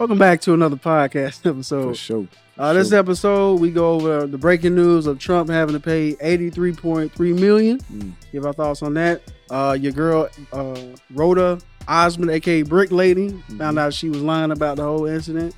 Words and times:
Welcome 0.00 0.16
back 0.16 0.40
to 0.42 0.54
another 0.54 0.76
podcast 0.76 1.44
episode. 1.50 1.88
For 1.90 1.94
sure. 1.94 2.26
Uh, 2.56 2.72
this 2.72 2.88
Sure. 2.88 2.98
episode, 2.98 3.60
we 3.60 3.70
go 3.70 3.90
over 3.92 4.26
the 4.26 4.38
breaking 4.38 4.74
news 4.74 5.06
of 5.06 5.18
Trump 5.18 5.50
having 5.50 5.74
to 5.74 5.80
pay 5.80 6.14
83.3 6.14 7.38
million. 7.38 7.78
Mm. 7.80 8.12
Give 8.32 8.46
our 8.46 8.54
thoughts 8.54 8.82
on 8.82 8.94
that. 8.94 9.20
Uh, 9.50 9.76
your 9.78 9.92
girl, 9.92 10.30
uh, 10.54 10.80
Roda 11.12 11.58
Osman, 11.86 12.30
aka 12.30 12.62
Brick 12.62 12.90
Lady, 12.90 13.28
Mm-hmm. 13.32 13.58
found 13.58 13.78
out 13.78 13.92
she 13.92 14.08
was 14.08 14.22
lying 14.22 14.52
about 14.52 14.78
the 14.78 14.84
whole 14.84 15.04
incident. 15.04 15.54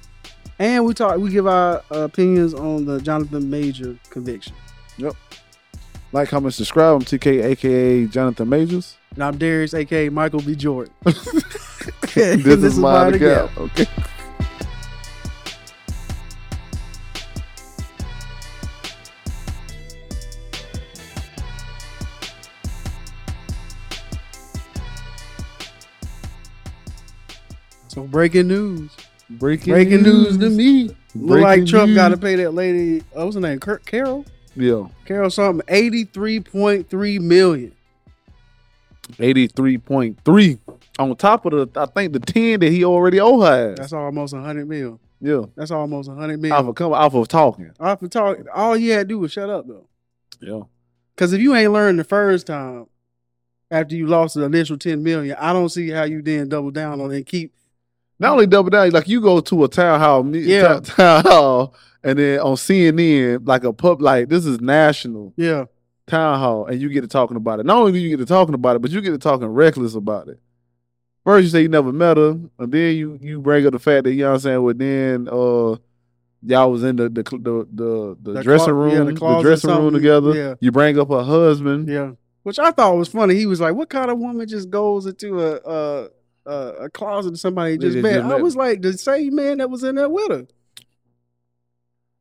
And 0.58 0.84
we 0.84 0.92
talk, 0.92 1.18
we 1.18 1.30
give 1.30 1.46
our 1.46 1.84
uh, 1.92 1.98
opinions 2.00 2.52
on 2.52 2.84
the 2.84 3.00
Jonathan 3.00 3.48
Major 3.48 3.96
conviction. 4.10 4.56
Yep. 4.96 5.14
Like, 6.10 6.28
comment, 6.30 6.52
subscribe. 6.52 6.96
I'm 6.96 7.02
TK, 7.02 7.44
aka 7.44 8.06
Jonathan 8.06 8.48
Majors. 8.48 8.96
And 9.14 9.22
I'm 9.22 9.38
Darius, 9.38 9.72
aka 9.72 10.08
Michael 10.08 10.40
B. 10.40 10.56
Jordan. 10.56 10.92
this, 11.04 12.46
is 12.64 12.76
my 12.76 13.04
Mind 13.04 13.14
the 13.14 13.18
gap. 13.20 13.56
Okay. 13.56 13.86
So 27.92 28.04
breaking 28.04 28.48
news. 28.48 28.90
Breaking, 29.28 29.74
Breaking 29.74 30.02
news 30.02 30.38
to 30.38 30.48
me. 30.48 30.96
Look 31.14 31.40
like 31.40 31.58
Breaking 31.58 31.66
Trump 31.66 31.94
got 31.94 32.08
to 32.08 32.16
pay 32.16 32.36
that 32.36 32.52
lady. 32.52 33.00
uh, 33.14 33.24
What's 33.24 33.34
her 33.34 33.40
name? 33.42 33.60
Kurt 33.60 33.84
Carroll. 33.84 34.24
Yeah, 34.56 34.86
Carroll 35.04 35.28
something. 35.28 35.62
Eighty 35.68 36.04
three 36.04 36.40
point 36.40 36.88
three 36.88 37.18
million. 37.18 37.74
eighty 39.20 39.46
three 39.46 39.76
point 39.76 40.18
three. 40.24 40.58
On 40.98 41.14
top 41.16 41.44
of 41.44 41.52
the, 41.52 41.80
I 41.80 41.84
think 41.84 42.14
the 42.14 42.20
ten 42.20 42.60
that 42.60 42.70
he 42.72 42.82
already 42.84 43.20
owe 43.20 43.40
her. 43.42 43.74
That's 43.74 43.92
almost 43.92 44.32
a 44.32 44.40
hundred 44.40 44.68
mil. 44.70 44.98
yeah, 45.20 45.42
That's 45.54 45.70
almost 45.70 46.08
a 46.08 46.14
hundred 46.14 46.36
off 46.38 46.42
mil. 46.64 46.68
of 46.70 46.74
come 46.76 46.92
off 46.94 47.12
of 47.14 47.28
talking. 47.28 47.72
Off 47.78 48.00
of 48.02 48.08
talk, 48.10 48.38
all 48.54 48.72
he 48.74 48.88
had 48.88 49.00
to 49.00 49.14
do 49.14 49.18
was 49.18 49.32
shut 49.32 49.50
up 49.50 49.66
though. 49.66 49.86
Yeah, 50.40 50.62
Because 51.14 51.34
if 51.34 51.40
you 51.42 51.54
ain't 51.54 51.72
learned 51.72 51.98
the 51.98 52.04
first 52.04 52.46
time 52.46 52.86
after 53.70 53.94
you 53.96 54.06
lost 54.06 54.34
the 54.34 54.44
initial 54.44 54.78
ten 54.78 55.02
million, 55.02 55.36
I 55.38 55.52
don't 55.54 55.68
see 55.70 55.88
how 55.90 56.04
you 56.04 56.20
then 56.22 56.48
double 56.48 56.70
down 56.70 57.00
on 57.02 57.10
it 57.12 57.16
and 57.16 57.26
keep. 57.26 57.52
Not 58.22 58.32
only 58.32 58.46
double 58.46 58.70
down, 58.70 58.90
like 58.90 59.08
you 59.08 59.20
go 59.20 59.40
to 59.40 59.64
a 59.64 59.68
town 59.68 60.00
hall, 60.00 60.34
Yeah. 60.34 60.62
town, 60.68 60.82
town 60.82 61.22
hall, 61.24 61.74
and 62.02 62.18
then 62.18 62.40
on 62.40 62.54
CNN, 62.56 63.46
like 63.46 63.64
a 63.64 63.72
pub, 63.72 64.00
like 64.00 64.28
this 64.30 64.46
is 64.46 64.60
national 64.60 65.34
Yeah, 65.36 65.66
town 66.06 66.38
hall, 66.38 66.66
and 66.66 66.80
you 66.80 66.88
get 66.88 67.02
to 67.02 67.08
talking 67.08 67.36
about 67.36 67.60
it. 67.60 67.66
Not 67.66 67.76
only 67.76 67.92
do 67.92 67.98
you 67.98 68.08
get 68.08 68.18
to 68.18 68.26
talking 68.26 68.54
about 68.54 68.76
it, 68.76 68.78
but 68.82 68.90
you 68.90 69.00
get 69.02 69.10
to 69.10 69.18
talking 69.18 69.46
reckless 69.48 69.94
about 69.94 70.28
it. 70.28 70.40
First, 71.24 71.44
you 71.44 71.50
say 71.50 71.62
you 71.62 71.68
never 71.68 71.92
met 71.92 72.16
her, 72.16 72.30
and 72.58 72.72
then 72.72 72.96
you 72.96 73.18
you 73.20 73.40
bring 73.40 73.66
up 73.66 73.72
the 73.72 73.78
fact 73.78 74.04
that 74.04 74.12
you 74.12 74.22
know 74.22 74.30
what 74.30 74.34
I'm 74.34 74.40
saying. 74.40 74.62
Well, 74.62 74.74
then 74.74 75.28
uh, 75.28 75.76
y'all 76.44 76.70
was 76.72 76.82
in 76.82 76.96
the 76.96 77.08
the 77.08 77.22
the 77.22 77.66
the, 77.72 78.16
the, 78.20 78.32
The 78.32 78.42
dressing 78.42 78.72
room, 78.74 78.90
yeah, 78.90 79.04
the 79.04 79.12
the, 79.12 79.40
dressing 79.42 79.70
room 79.70 79.92
together. 79.94 80.34
Yeah. 80.34 80.54
You 80.60 80.72
bring 80.72 80.98
up 80.98 81.08
her 81.10 81.22
husband. 81.22 81.88
yeah. 81.88 82.12
Which 82.42 82.58
I 82.58 82.72
thought 82.72 82.96
was 82.96 83.08
funny. 83.08 83.36
He 83.36 83.46
was 83.46 83.60
like, 83.60 83.76
"What 83.76 83.88
kind 83.88 84.10
of 84.10 84.18
woman 84.18 84.48
just 84.48 84.68
goes 84.68 85.06
into 85.06 85.40
a 85.40 85.60
a, 85.64 86.08
a, 86.46 86.72
a 86.82 86.90
closet 86.90 87.38
somebody 87.38 87.78
just 87.78 87.98
met?" 87.98 88.22
I 88.24 88.36
was 88.36 88.56
like, 88.56 88.82
"The 88.82 88.92
same 88.98 89.34
man 89.34 89.58
that 89.58 89.70
was 89.70 89.82
in 89.84 89.94
there 89.96 90.08
with 90.08 90.30
her." 90.30 90.46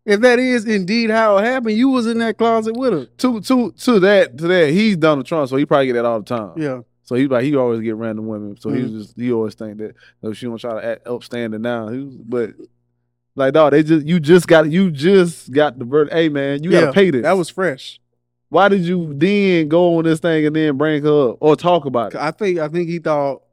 If 0.03 0.21
that 0.21 0.39
is 0.39 0.65
indeed 0.65 1.11
how 1.11 1.37
it 1.37 1.43
happened, 1.45 1.77
you 1.77 1.89
was 1.89 2.07
in 2.07 2.17
that 2.19 2.37
closet 2.37 2.75
with 2.75 2.91
her. 2.93 3.05
To 3.17 3.39
to 3.41 3.71
to 3.71 3.99
that 3.99 4.37
to 4.39 4.47
that, 4.47 4.69
he's 4.71 4.97
Donald 4.97 5.27
Trump, 5.27 5.47
so 5.49 5.57
he 5.57 5.65
probably 5.65 5.87
get 5.87 5.93
that 5.93 6.05
all 6.05 6.19
the 6.19 6.25
time. 6.25 6.53
Yeah, 6.59 6.81
So 7.03 7.13
he's 7.15 7.29
like 7.29 7.43
he 7.43 7.55
always 7.55 7.81
get 7.81 7.95
random 7.95 8.25
women. 8.25 8.57
So 8.59 8.69
Mhm. 8.69 8.75
he 8.87 8.91
just 8.97 9.15
he 9.15 9.31
always 9.31 9.53
think 9.53 9.77
that 9.77 9.93
no, 10.23 10.33
she 10.33 10.47
don't 10.47 10.57
try 10.57 10.73
to 10.81 10.85
act 10.85 11.07
upstanding 11.07 11.61
now. 11.61 11.89
He 11.89 11.99
was, 11.99 12.15
but 12.15 12.49
like 13.35 13.53
dog, 13.53 13.71
they 13.73 13.83
just 13.83 14.07
you 14.07 14.19
just 14.19 14.47
got 14.47 14.71
you 14.71 14.89
just 14.89 15.51
got 15.51 15.77
the 15.77 15.85
verdict. 15.85 16.15
Hey 16.15 16.29
man, 16.29 16.63
you 16.63 16.71
Yeah, 16.71 16.81
gotta 16.81 16.93
pay 16.93 17.11
this. 17.11 17.21
that 17.21 17.37
was 17.37 17.49
fresh. 17.49 17.99
Why 18.49 18.69
did 18.69 18.81
you 18.81 19.13
then 19.15 19.67
go 19.69 19.97
on 19.97 20.03
this 20.03 20.19
thing 20.19 20.47
and 20.47 20.55
then 20.55 20.77
bring 20.77 21.03
her 21.03 21.29
up 21.29 21.37
or 21.41 21.55
talk 21.55 21.85
about 21.85 22.15
it? 22.15 22.19
I 22.19 22.31
think 22.31 22.57
I 22.57 22.67
think 22.69 22.89
he 22.89 22.97
thought. 22.97 23.43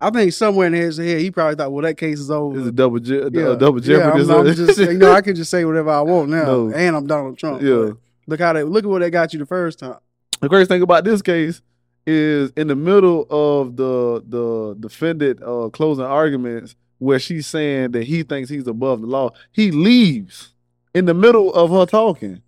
I 0.00 0.10
think 0.10 0.32
somewhere 0.32 0.68
in 0.68 0.72
his 0.74 0.96
head, 0.98 1.20
he 1.20 1.30
probably 1.30 1.56
thought, 1.56 1.72
"Well, 1.72 1.82
that 1.82 1.96
case 1.96 2.20
is 2.20 2.30
over." 2.30 2.56
It's 2.58 2.68
a 2.68 2.72
double 2.72 2.98
je- 3.00 3.28
Yeah. 3.32 3.48
uh, 3.48 3.54
double 3.56 3.80
Yeah, 3.80 3.96
jeopardy? 3.98 4.24
I'm, 4.32 4.46
I'm 4.46 4.54
just, 4.54 4.78
you 4.78 4.94
know, 4.98 5.12
I 5.12 5.20
can 5.22 5.34
just 5.34 5.50
say 5.50 5.64
whatever 5.64 5.90
I 5.90 6.00
want 6.02 6.28
now, 6.30 6.44
No. 6.44 6.72
and 6.72 6.94
I'm 6.96 7.06
Donald 7.06 7.36
Trump. 7.36 7.62
Yeah. 7.62 7.90
Look 8.28 8.40
how 8.40 8.52
they 8.52 8.62
look 8.62 8.84
at 8.84 8.90
what 8.90 9.00
they 9.00 9.10
got 9.10 9.32
you 9.32 9.38
the 9.40 9.46
first 9.46 9.78
time. 9.80 9.96
the 10.40 10.48
crazy 10.48 10.66
thing 10.66 10.82
about 10.82 11.02
this 11.04 11.20
case 11.20 11.62
is 12.06 12.52
in 12.56 12.68
the 12.68 12.76
middle 12.76 13.26
of 13.28 13.76
the 13.76 14.22
the 14.28 14.76
defendant 14.78 15.42
uh, 15.42 15.68
closing 15.72 16.04
arguments 16.04 16.76
where 16.98 17.18
she's 17.18 17.46
saying 17.46 17.90
that 17.92 18.04
he 18.04 18.22
thinks 18.22 18.48
he's 18.50 18.66
above 18.68 19.00
the 19.00 19.06
law, 19.06 19.30
he 19.52 19.70
leaves 19.72 20.54
in 20.94 21.06
the 21.06 21.14
middle 21.14 21.52
of 21.54 21.70
her 21.70 21.86
talking, 21.86 22.40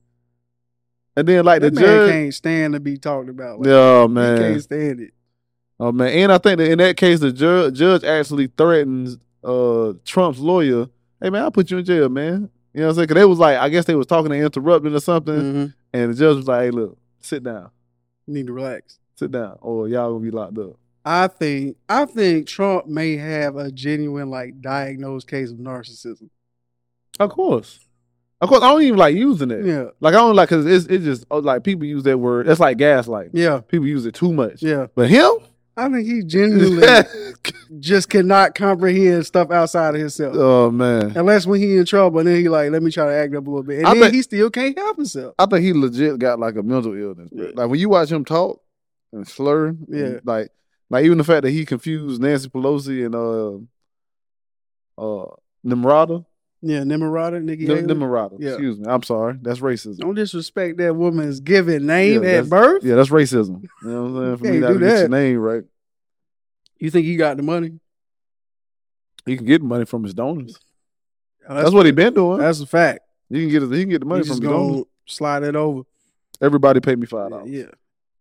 and 1.16 1.26
then 1.26 1.44
like 1.44 1.60
That 1.62 1.74
the 1.74 1.80
man 1.80 1.88
judge, 1.90 2.10
can't 2.10 2.34
stand 2.34 2.72
to 2.74 2.80
be 2.80 2.96
talked 2.96 3.28
about. 3.28 3.58
Like, 3.58 3.66
yeah 3.68 4.02
he 4.02 4.08
man, 4.08 4.38
can't 4.38 4.62
stand 4.62 5.00
it. 5.00 5.12
Oh 5.80 5.90
man, 5.92 6.08
and 6.12 6.32
I 6.32 6.38
think 6.38 6.58
that 6.58 6.70
in 6.70 6.78
that 6.78 6.96
case 6.96 7.18
the 7.20 7.32
judge 7.32 7.74
judge 7.74 8.04
actually 8.04 8.46
threatens 8.56 9.18
uh 9.42 9.94
Trump's 10.04 10.38
lawyer, 10.38 10.86
hey 11.20 11.30
man, 11.30 11.42
I'll 11.42 11.50
put 11.50 11.70
you 11.70 11.78
in 11.78 11.84
jail, 11.84 12.08
man. 12.08 12.50
You 12.72 12.80
know 12.82 12.86
what 12.86 12.90
I'm 12.90 12.94
saying? 12.96 13.06
Because 13.08 13.20
they 13.20 13.24
was 13.24 13.38
like, 13.40 13.56
I 13.58 13.68
guess 13.68 13.84
they 13.86 13.96
was 13.96 14.06
talking 14.06 14.30
and 14.32 14.44
interrupting 14.44 14.94
or 14.94 15.00
something, 15.00 15.34
Mhm. 15.34 15.74
and 15.92 16.10
the 16.12 16.14
judge 16.16 16.36
was 16.36 16.46
like, 16.46 16.62
hey 16.66 16.70
look, 16.70 16.96
sit 17.20 17.42
down, 17.42 17.70
You 18.26 18.34
need 18.34 18.46
to 18.46 18.52
relax. 18.52 18.98
sit 19.16 19.32
down, 19.32 19.56
or 19.60 19.88
y'all 19.88 20.12
gonna 20.12 20.24
be 20.24 20.30
locked 20.30 20.58
up. 20.58 20.76
I 21.04 21.26
think 21.28 21.76
I 21.88 22.04
think 22.04 22.46
Trump 22.46 22.86
may 22.86 23.16
have 23.16 23.56
a 23.56 23.72
genuine 23.72 24.28
like 24.30 24.60
diagnosed 24.60 25.26
case 25.28 25.50
of 25.50 25.56
narcissism. 25.56 26.28
Of 27.18 27.30
course. 27.30 27.80
Of 28.42 28.48
course, 28.48 28.62
I 28.62 28.68
don't 28.70 28.82
even 28.82 28.98
like 28.98 29.14
using 29.14 29.50
it. 29.50 29.66
Yeah, 29.66 29.84
Like 30.00 30.14
I 30.14 30.18
don't 30.18 30.34
like 30.36 30.48
because 30.48 30.64
it's 30.66 30.86
it's 30.86 31.04
just 31.04 31.26
oh, 31.30 31.38
like 31.40 31.64
people 31.64 31.84
use 31.86 32.02
that 32.04 32.18
word. 32.18 32.48
It's 32.48 32.60
like 32.60 32.78
gaslight. 32.78 33.30
yeah, 33.34 33.60
People 33.68 33.86
use 33.86 34.06
it 34.06 34.14
too 34.14 34.32
much. 34.32 34.62
yeah. 34.62 34.86
But 34.94 35.10
him, 35.10 35.30
I 35.86 35.88
think 35.92 36.06
he 36.06 36.22
genuinely 36.22 36.86
just 37.80 38.08
cannot 38.08 38.54
comprehend 38.54 39.26
stuff 39.26 39.50
outside 39.50 39.94
of 39.94 40.00
himself. 40.00 40.34
oh 40.36 40.70
man, 40.70 41.12
Unless 41.16 41.46
when 41.46 41.60
he 41.60 41.76
in 41.76 41.84
trouble, 41.86 42.18
and 42.20 42.28
then 42.28 42.36
he 42.36 42.48
like, 42.48 42.70
let 42.70 42.82
me 42.82 42.90
try 42.90 43.06
to 43.06 43.12
act 43.14 43.34
up 43.34 43.46
a 43.46 43.50
little 43.50 43.62
bit, 43.62 43.78
and 43.78 43.86
I 43.86 43.94
then 43.94 44.02
think- 44.04 44.14
he 44.14 44.22
still 44.22 44.50
can't 44.50 44.76
help 44.78 44.96
himself. 44.96 45.34
I 45.38 45.46
think 45.46 45.64
he 45.64 45.72
legit 45.72 46.18
got 46.18 46.38
like 46.38 46.56
a 46.56 46.62
mental 46.62 46.94
illness. 46.94 47.30
Yeah. 47.32 47.48
Like 47.54 47.70
when 47.70 47.80
you 47.80 47.88
watch 47.88 48.10
him 48.10 48.24
talk 48.24 48.60
and 49.12 49.26
slur, 49.26 49.74
Yeah. 49.88 50.04
and, 50.04 50.20
like 50.24 50.48
like 50.90 51.04
even 51.04 51.18
the 51.18 51.24
fact 51.24 51.42
that 51.42 51.50
he 51.50 51.64
confused 51.64 52.20
Nancy 52.20 52.48
Pelosi 52.48 53.06
and 53.06 53.14
uh 53.14 55.02
uh 55.02 55.26
Nimrata, 55.66 56.24
Yeah, 56.62 56.80
Nimrata, 56.80 57.42
Nikki 57.42 57.66
Nim- 57.66 57.88
Haley. 57.88 57.94
Nimrata. 57.94 58.36
Yeah. 58.38 58.50
Excuse 58.50 58.78
me, 58.78 58.86
I'm 58.88 59.02
sorry, 59.02 59.36
that's 59.42 59.60
racism. 59.60 59.98
Don't 59.98 60.14
disrespect 60.14 60.78
that 60.78 60.94
woman's 60.96 61.40
given 61.40 61.86
name 61.86 62.22
Yeah, 62.24 62.30
at 62.30 62.48
birth. 62.48 62.82
Yeah, 62.84 62.96
that's 62.96 63.10
racism. 63.10 63.62
You 63.82 63.88
know 63.88 64.02
what 64.04 64.08
I'm 64.08 64.14
saying? 64.14 64.36
For 64.38 64.44
me 64.44 64.50
Can't 64.50 64.60
not 64.60 64.68
do 64.68 64.78
to 64.78 64.84
get 64.86 64.98
your 65.00 65.08
name 65.08 65.36
right, 65.38 65.62
You 66.80 66.90
think 66.90 67.06
he 67.06 67.16
got 67.16 67.36
the 67.36 67.42
money? 67.42 67.72
he 69.26 69.36
can 69.36 69.46
get 69.46 69.62
money 69.62 69.84
from 69.84 70.02
his 70.02 70.14
donors. 70.14 70.58
Oh, 71.48 71.54
That's, 71.54 71.70
what 71.72 71.84
he 71.86 71.92
been 71.92 72.14
doing. 72.14 72.38
That's 72.38 72.60
a 72.60 72.66
fact. 72.66 73.00
You 73.28 73.42
can 73.42 73.50
get. 73.50 73.76
He 73.76 73.82
can 73.82 73.90
get 73.90 74.00
the 74.00 74.06
money 74.06 74.20
He's 74.20 74.28
from 74.28 74.40
his 74.40 74.50
donors. 74.50 74.84
slide 75.06 75.42
it 75.42 75.54
over. 75.56 75.82
Everybody 76.40 76.80
pay 76.80 76.96
me 76.96 77.06
five 77.06 77.30
Yeah, 77.30 77.36
dollars. 77.36 77.50
yeah. 77.50 77.64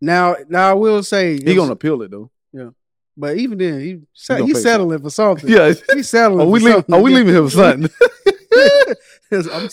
Now, 0.01 0.35
now 0.49 0.69
I 0.71 0.73
will 0.73 1.01
say 1.03 1.35
He 1.41 1.55
gonna 1.55 1.71
appeal 1.71 2.01
it 2.03 2.11
though. 2.11 2.29
Yeah. 2.51 2.69
But 3.17 3.37
even 3.37 3.57
then, 3.57 3.79
he 3.81 4.01
gonna 4.27 4.45
he's 4.45 4.61
settling 4.61 4.99
for 5.01 5.09
something. 5.09 5.49
Yeah. 5.53 5.73
he's 5.93 6.09
settling. 6.09 6.41
Are 6.47 6.49
we 6.49 6.59
for 6.59 6.65
leaving? 6.65 6.77
something. 6.79 6.95
Are 6.95 7.01
we 7.01 7.13
leaving 7.13 7.35
him 7.35 7.45
for 7.45 7.51
something? 7.51 7.89
I'm, 9.31 9.67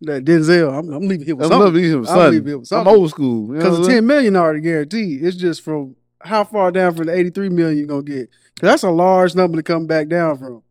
that 0.00 0.24
Denzel, 0.24 0.72
I'm, 0.78 0.90
I'm 0.92 1.06
leaving 1.06 1.26
him 1.28 1.36
with 1.36 1.46
I'm 1.46 1.50
something. 1.52 1.74
leaving 1.74 1.92
him 1.92 1.98
I'm 2.00 2.04
something. 2.06 2.30
leaving 2.32 2.48
him 2.54 2.60
with 2.60 2.72
I'm 2.72 2.84
something. 2.84 2.94
old 2.94 3.10
school. 3.10 3.46
You 3.48 3.52
know 3.54 3.58
Because 3.58 3.86
the 3.86 3.92
ten 3.92 4.06
million 4.06 4.36
already 4.36 4.60
guaranteed. 4.60 5.22
It's 5.24 5.36
just 5.36 5.62
from 5.62 5.96
how 6.20 6.44
far 6.44 6.70
down 6.72 6.94
from 6.94 7.06
the 7.06 7.14
eighty 7.14 7.30
three 7.30 7.48
million 7.48 7.78
you're 7.78 7.86
gonna 7.86 8.02
get. 8.02 8.30
'Cause 8.58 8.68
that's 8.68 8.82
a 8.84 8.90
large 8.90 9.34
number 9.34 9.56
to 9.58 9.62
come 9.62 9.86
back 9.86 10.08
down 10.08 10.38
from. 10.38 10.62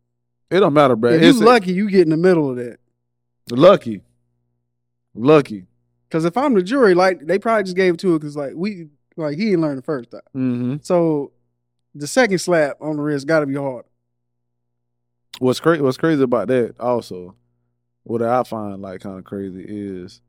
It 0.50 0.59
don't 0.59 0.73
matter, 0.73 0.95
bro. 0.95 1.11
If 1.11 1.22
you 1.22 1.28
lucky, 1.45 1.72
you 1.73 1.89
get 1.89 2.01
in 2.01 2.09
the 2.09 2.18
middle 2.18 2.50
of 2.50 2.56
that. 2.57 2.77
lucky, 3.51 4.01
lucky. 5.13 5.65
Because 6.07 6.25
if 6.25 6.38
I'm 6.38 6.53
the 6.53 6.63
jury, 6.63 6.94
like 6.94 7.25
they 7.25 7.39
probably 7.39 7.63
just 7.63 7.75
gave 7.75 7.95
it 7.95 8.00
to 8.01 8.15
it 8.15 8.19
because 8.19 8.36
like 8.36 8.53
we 8.56 8.88
like 9.18 9.38
he 9.38 9.45
didn't 9.45 9.62
learn 9.62 9.75
the 9.75 9.81
first 9.81 10.12
time. 10.12 10.21
hmm 10.33 10.75
So 10.81 11.31
the 11.94 12.07
second 12.07 12.39
slap 12.39 12.77
on 12.81 12.97
the 12.97 13.01
wrist 13.01 13.27
got 13.27 13.39
to 13.39 13.45
be 13.45 13.56
hard. 13.56 13.86
What's 15.39 15.59
crazy? 15.59 15.81
What's 15.81 15.97
crazy 15.97 16.21
about 16.24 16.47
that? 16.47 16.75
Also, 16.80 17.36
what 18.03 18.21
I 18.21 18.44
find 18.44 18.81
like 18.81 19.01
kind 19.01 19.18
of 19.19 19.25
crazy 19.25 19.63
is 19.68 20.21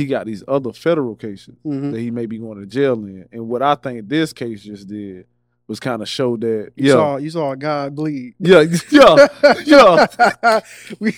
he 0.00 0.06
got 0.06 0.26
these 0.26 0.42
other 0.48 0.72
federal 0.72 1.14
cases 1.14 1.54
Mhm. 1.66 1.92
that 1.92 2.00
he 2.00 2.10
may 2.10 2.26
be 2.26 2.38
going 2.38 2.58
to 2.60 2.66
jail 2.66 2.94
in, 3.04 3.26
and 3.32 3.48
what 3.48 3.62
I 3.62 3.74
think 3.74 4.08
this 4.08 4.32
case 4.32 4.62
just 4.62 4.88
did 4.88 5.26
was 5.68 5.78
kind 5.78 6.02
of 6.02 6.08
show 6.08 6.36
that 6.36 6.72
You 6.74 6.86
yeah, 6.88 6.92
saw 6.94 7.16
you 7.18 7.30
saw 7.30 7.52
a 7.52 7.56
guy 7.56 7.88
bleed. 7.90 8.34
yeah, 8.40 8.64
yeah, 8.90 9.28
yeah. 9.64 10.60
we 11.00 11.14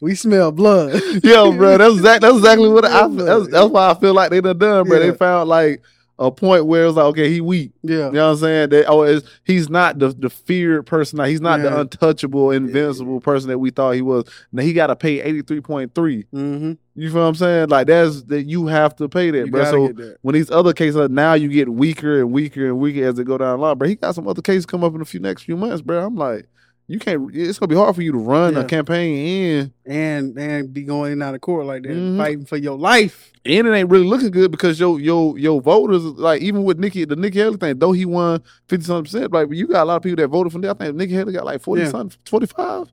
we 0.00 0.14
smell 0.14 0.52
blood. 0.52 1.00
Yo, 1.22 1.52
bro, 1.52 1.76
that's 1.76 1.94
exactly 1.96 2.26
that's 2.28 2.38
exactly 2.38 2.68
what 2.70 2.84
I. 2.86 3.06
Yeah, 3.08 3.24
That's, 3.24 3.48
that's 3.48 3.68
why 3.70 3.90
I 3.90 3.94
feel 3.94 4.14
like 4.14 4.30
they 4.30 4.40
done 4.40 4.56
done, 4.58 4.86
bro. 4.88 4.98
Yeah. 4.98 5.10
They 5.10 5.16
found 5.16 5.48
like 5.50 5.82
a 6.20 6.30
point 6.30 6.66
where 6.66 6.84
it's 6.84 6.96
like, 6.96 7.06
okay, 7.06 7.30
he 7.30 7.40
weak. 7.40 7.72
Yeah. 7.82 8.06
You 8.06 8.12
know 8.12 8.26
what 8.26 8.32
I'm 8.32 8.36
saying? 8.36 8.68
That 8.68 8.84
oh, 8.88 9.20
he's 9.44 9.70
not 9.70 9.98
the 9.98 10.10
the 10.10 10.28
feared 10.28 10.86
person. 10.86 11.24
He's 11.24 11.40
not 11.40 11.60
the 11.60 11.80
untouchable, 11.80 12.50
invincible 12.50 13.20
person 13.20 13.48
that 13.48 13.58
we 13.58 13.70
thought 13.70 13.92
he 13.92 14.02
was. 14.02 14.26
Now 14.52 14.62
he 14.62 14.74
got 14.74 14.88
to 14.88 14.96
pay 14.96 15.22
eighty 15.22 15.40
three 15.40 15.62
point 15.62 15.94
three. 15.94 16.24
Mm-hmm. 16.34 16.74
You 16.94 17.10
feel 17.10 17.22
what 17.22 17.28
I'm 17.28 17.34
saying? 17.34 17.70
Like 17.70 17.86
that's 17.86 18.22
that 18.24 18.42
you 18.42 18.66
have 18.66 18.94
to 18.96 19.08
pay 19.08 19.30
that, 19.30 19.46
You 19.46 19.50
bro. 19.50 19.64
So 19.64 19.88
that. 19.88 20.18
when 20.20 20.34
these 20.34 20.50
other 20.50 20.74
cases 20.74 20.96
are 20.96 21.08
now 21.08 21.32
you 21.32 21.48
get 21.48 21.70
weaker 21.70 22.20
and 22.20 22.30
weaker 22.30 22.66
and 22.66 22.78
weaker 22.78 23.02
as 23.04 23.14
they 23.14 23.24
go 23.24 23.38
down 23.38 23.58
the 23.58 23.64
line, 23.64 23.78
bro. 23.78 23.88
He 23.88 23.94
got 23.94 24.14
some 24.14 24.28
other 24.28 24.42
cases 24.42 24.66
come 24.66 24.84
up 24.84 24.94
in 24.94 25.00
a 25.00 25.06
few 25.06 25.20
next 25.20 25.44
few 25.44 25.56
months, 25.56 25.80
bro. 25.80 26.04
I'm 26.04 26.16
like, 26.16 26.46
you 26.90 26.98
can't. 26.98 27.30
It's 27.34 27.58
gonna 27.58 27.68
be 27.68 27.76
hard 27.76 27.94
for 27.94 28.02
you 28.02 28.12
to 28.12 28.18
run 28.18 28.54
Yeah. 28.54 28.60
a 28.60 28.64
campaign 28.64 29.16
in, 29.16 29.72
And 29.86 30.38
and 30.38 30.72
be 30.74 30.82
going 30.82 31.08
in 31.08 31.12
and 31.14 31.22
out 31.22 31.34
of 31.34 31.40
court 31.40 31.64
like 31.66 31.82
that, 31.84 31.90
Mhm. 31.92 32.16
fighting 32.16 32.44
for 32.44 32.56
your 32.56 32.76
life. 32.76 33.32
and 33.44 33.66
it 33.66 33.70
ain't 33.72 33.88
really 33.88 34.06
looking 34.06 34.30
good 34.30 34.50
because 34.50 34.78
your 34.80 34.98
your 35.00 35.38
your 35.38 35.60
voters 35.62 36.02
like 36.04 36.42
even 36.42 36.64
with 36.64 36.78
Nikki 36.78 37.04
the 37.04 37.16
Nikki 37.16 37.38
Haley 37.38 37.56
thing, 37.56 37.78
though 37.78 37.92
he 37.92 38.04
won 38.04 38.42
fifty 38.68 38.84
something 38.84 39.04
percent, 39.04 39.32
like 39.32 39.48
you 39.52 39.66
got 39.66 39.84
a 39.84 39.86
lot 39.86 39.96
of 39.96 40.02
people 40.02 40.16
that 40.16 40.28
voted 40.28 40.52
for 40.52 40.58
him. 40.58 40.64
I 40.64 40.74
think 40.74 40.96
Nikki 40.96 41.14
Haley 41.14 41.32
got 41.32 41.44
like 41.46 41.60
forty 41.62 41.82
Yeah. 41.82 41.88
something, 41.90 42.18
forty 42.26 42.46
five. 42.46 42.92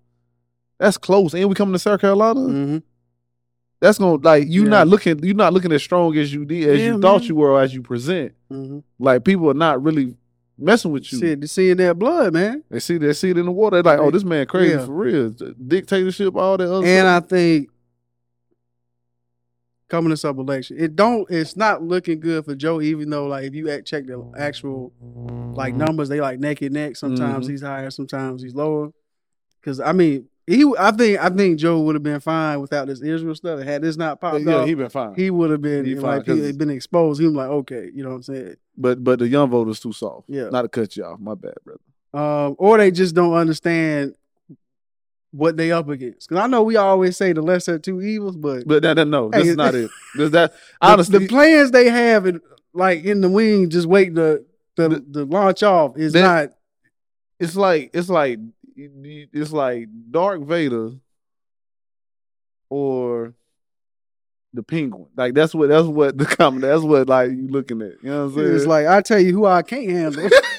That's 0.79 0.97
close. 0.97 1.33
And 1.33 1.49
we 1.49 1.55
coming 1.55 1.73
to 1.73 1.79
South 1.79 1.99
Carolina. 1.99 2.39
Mm-hmm. 2.39 2.77
That's 3.81 3.97
gonna 3.99 4.21
like 4.23 4.47
you 4.47 4.63
Yeah. 4.63 4.69
not 4.69 4.87
looking 4.87 5.23
you 5.23 5.33
not 5.33 5.53
looking 5.53 5.71
as 5.71 5.83
strong 5.83 6.15
as 6.17 6.33
you 6.33 6.45
did 6.45 6.69
as 6.69 6.79
Yeah, 6.79 6.93
you 6.93 7.01
thought 7.01 7.27
you 7.27 7.35
were 7.35 7.59
as 7.59 7.73
you 7.73 7.81
present. 7.81 8.31
Mm-hmm. 8.51 8.79
Like 8.99 9.23
people 9.23 9.49
are 9.49 9.53
not 9.55 9.83
really 9.83 10.15
messing 10.57 10.91
with 10.91 11.11
you. 11.11 11.19
Shit, 11.19 11.49
seeing 11.49 11.77
that 11.77 11.97
blood, 11.99 12.33
man. 12.33 12.63
They 12.69 12.79
see 12.79 12.97
they 12.97 13.13
see 13.13 13.29
it 13.29 13.37
in 13.37 13.45
the 13.45 13.51
water. 13.51 13.81
They're 13.81 13.97
like, 13.97 13.99
oh, 14.05 14.11
this 14.11 14.23
man 14.23 14.45
crazy 14.47 14.73
Yeah. 14.75 14.85
for 14.85 14.91
real. 14.93 15.29
Dictatorship, 15.29 16.35
all 16.35 16.57
that 16.57 16.71
other 16.71 16.85
And 16.85 17.05
stuff. 17.05 17.23
I 17.23 17.27
think 17.27 17.69
coming 19.89 20.09
this 20.09 20.25
up 20.25 20.37
election, 20.37 20.77
it 20.79 20.95
don't. 20.95 21.29
It's 21.29 21.55
not 21.55 21.81
looking 21.83 22.19
good 22.19 22.45
for 22.45 22.55
Joe. 22.55 22.81
Even 22.81 23.09
though, 23.09 23.27
like, 23.27 23.45
if 23.45 23.53
you 23.55 23.69
act, 23.69 23.87
check 23.87 24.05
the 24.05 24.23
actual 24.37 24.91
like 25.55 25.73
numbers, 25.75 26.09
they 26.09 26.19
like 26.21 26.39
neck 26.39 26.61
and 26.61 26.73
neck. 26.73 26.95
Sometimes 26.97 27.47
Mhm. 27.47 27.51
he's 27.51 27.61
higher, 27.61 27.89
sometimes 27.89 28.41
he's 28.41 28.53
lower. 28.55 28.91
Because 29.61 29.79
I 29.79 29.91
mean, 29.93 30.27
he. 30.47 30.65
I 30.79 30.91
think. 30.91 31.19
I 31.19 31.29
think 31.29 31.59
Joe 31.59 31.81
would 31.81 31.95
have 31.95 32.03
been 32.03 32.19
fine 32.21 32.59
without 32.61 32.87
this 32.87 33.01
Israel 33.01 33.35
stuff. 33.35 33.59
Had 33.61 33.81
this 33.83 33.97
not 33.97 34.19
popped 34.21 34.41
yeah, 34.45 34.55
up, 34.57 34.67
he 34.67 34.73
been 34.73 34.89
fine. 34.89 35.13
he 35.15 35.29
would 35.29 35.51
have 35.51 35.61
been 35.61 35.85
he 35.85 35.95
like 35.95 36.25
he 36.25 36.51
been 36.53 36.69
exposed. 36.69 37.19
He 37.19 37.27
was 37.27 37.35
like, 37.35 37.49
okay, 37.49 37.89
you 37.93 38.01
know 38.03 38.09
what 38.09 38.15
I'm 38.15 38.23
saying? 38.23 38.55
but 38.77 39.03
but 39.03 39.19
the 39.19 39.27
young 39.27 39.49
voters 39.49 39.79
too 39.79 39.91
soft. 39.91 40.29
Yeah. 40.29 40.49
Not 40.49 40.61
to 40.63 40.69
cut 40.69 40.95
you 40.95 41.03
off. 41.03 41.19
My 41.19 41.35
bad, 41.35 41.53
brother. 41.65 41.79
um, 42.13 42.55
or 42.57 42.77
they 42.77 42.91
just 42.91 43.13
don't 43.13 43.33
understand 43.33 44.15
what 45.31 45.57
they 45.57 45.71
up 45.71 45.89
against. 45.89 46.29
Because 46.29 46.41
I 46.43 46.47
know 46.47 46.63
we 46.63 46.77
always 46.77 47.17
say 47.17 47.33
the 47.33 47.41
lesser 47.41 47.75
of 47.75 47.81
two 47.81 48.01
evils, 48.01 48.35
but 48.37 48.65
But 48.67 48.81
that, 48.83 48.93
that 48.95 49.05
no, 49.07 49.29
Hey, 49.31 49.41
is 49.49 49.55
not 49.57 49.75
it. 49.75 49.91
This 50.15 50.31
that 50.31 50.53
the, 50.53 50.57
honestly 50.81 51.19
the 51.19 51.27
plans 51.27 51.71
they 51.71 51.89
have, 51.89 52.25
in, 52.25 52.39
like 52.73 53.03
in 53.03 53.21
the 53.21 53.29
wing, 53.29 53.69
just 53.69 53.87
waiting 53.87 54.15
to 54.15 54.45
the, 54.77 54.89
The- 54.89 55.05
the 55.09 55.25
launch 55.25 55.63
off 55.63 55.97
is 55.97 56.13
That- 56.13 56.21
not. 56.21 56.49
it's 57.39 57.55
like 57.55 57.91
it's 57.93 58.09
like 58.09 58.39
it's 58.77 59.51
like 59.51 59.87
Darth 60.11 60.41
Vader 60.41 60.91
or 62.69 63.33
the 64.53 64.63
penguin. 64.63 65.07
Like 65.15 65.33
that's 65.33 65.55
what 65.55 65.69
that's 65.69 65.87
what 65.87 66.17
the 66.17 66.25
comment 66.37 66.61
that's 66.61 66.83
what 66.83 67.07
like 67.07 67.31
you 67.31 67.47
looking 67.47 67.81
at. 67.81 68.03
You 68.03 68.09
know 68.09 68.25
what 68.25 68.31
I'm 68.31 68.35
saying? 68.35 68.55
It's 68.55 68.65
like 68.65 68.87
I 68.87 69.01
tell 69.01 69.19
you 69.19 69.33
who 69.33 69.45
I 69.45 69.61
can't 69.61 69.89
handle. 69.89 70.29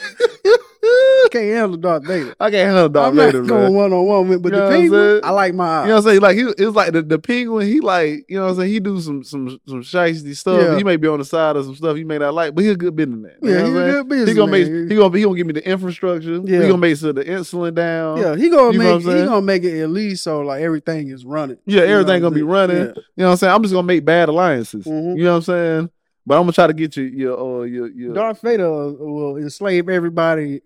can't 1.28 1.44
handle 1.44 1.76
Darth 1.76 2.04
Vader. 2.06 2.34
I 2.40 2.50
can't 2.50 2.66
handle 2.66 2.88
Darth 2.88 3.08
I'm 3.08 3.16
Vader, 3.16 3.42
not 3.42 3.48
going 3.48 3.74
one 3.74 3.92
on 3.92 4.04
one 4.06 4.28
with, 4.28 4.42
but 4.42 4.52
You 4.52 4.58
the 4.58 4.64
I'm 4.64 4.72
penguin. 4.72 5.20
I 5.24 5.30
like 5.30 5.54
my. 5.54 5.82
You 5.82 5.88
know 5.88 5.94
what 5.94 5.98
I'm 5.98 6.10
saying? 6.10 6.20
Like 6.20 6.36
he 6.36 6.42
it's 6.42 6.76
like 6.76 6.92
the, 6.92 7.02
the 7.02 7.18
penguin, 7.18 7.66
he 7.66 7.80
like, 7.80 8.24
you 8.28 8.36
know 8.36 8.44
what 8.44 8.50
I'm 8.50 8.56
saying, 8.56 8.72
he 8.72 8.80
do 8.80 9.00
some 9.00 9.22
some 9.24 9.60
some 9.66 9.82
shiesty 9.82 10.34
stuff. 10.36 10.60
Yeah. 10.60 10.76
He 10.76 10.84
may 10.84 10.96
be 10.96 11.08
on 11.08 11.18
the 11.18 11.24
side 11.24 11.56
of 11.56 11.64
some 11.64 11.74
stuff 11.74 11.96
he 11.96 12.04
may 12.04 12.18
not 12.18 12.34
like, 12.34 12.54
but 12.54 12.64
he 12.64 12.70
a 12.70 12.76
good 12.76 12.94
businessman. 12.96 13.32
You 13.42 13.50
yeah, 13.50 13.58
he's 13.64 13.68
a 13.68 13.72
good 13.72 14.08
business. 14.08 14.28
He 14.30 14.34
gonna 14.34 14.50
make 14.52 14.66
he 14.66 14.96
gonna 14.96 15.16
he 15.16 15.22
gonna 15.24 15.36
give 15.36 15.46
me 15.46 15.52
the 15.52 15.68
infrastructure. 15.68 16.40
Yeah. 16.44 16.60
He 16.62 16.66
gonna 16.68 16.78
make 16.78 16.96
sure 16.96 17.12
the 17.12 17.24
insulin 17.24 17.74
down. 17.74 18.18
yeah, 18.18 18.36
he 18.36 18.48
gonna 18.50 18.72
You 18.72 18.88
I'm 18.88 19.04
make 19.04 19.16
he 19.16 19.24
gonna 19.24 19.42
make 19.42 19.64
it 19.64 19.82
at 19.82 19.90
least 19.90 20.24
so 20.24 20.40
like 20.40 20.62
everything 20.62 21.08
is 21.08 21.24
running. 21.24 21.58
Yeah, 21.66 21.82
everything 21.82 22.20
gonna 22.22 22.34
be 22.34 22.42
running. 22.42 22.76
saying? 22.76 22.86
You 22.96 23.02
know 23.16 23.24
what 23.26 23.30
I'm 23.32 23.36
saying? 23.38 23.54
I'm 23.54 23.62
just 23.62 23.74
gonna 23.74 23.86
make 23.86 24.04
bad 24.04 24.28
alliances. 24.28 24.84
Mhm. 24.84 25.16
You 25.16 25.24
know 25.24 25.30
what 25.32 25.36
I'm 25.36 25.42
saying? 25.42 25.90
But 26.26 26.34
I'm 26.36 26.42
gonna 26.42 26.52
try 26.52 26.66
to 26.66 26.74
get 26.74 26.94
you 26.96 27.04
your 27.04 27.38
uh 27.60 27.62
your 27.62 27.88
your 27.88 28.12
Darth 28.14 28.42
Vader 28.42 28.68
will 28.70 29.38
enslave 29.38 29.88
everybody 29.88 30.60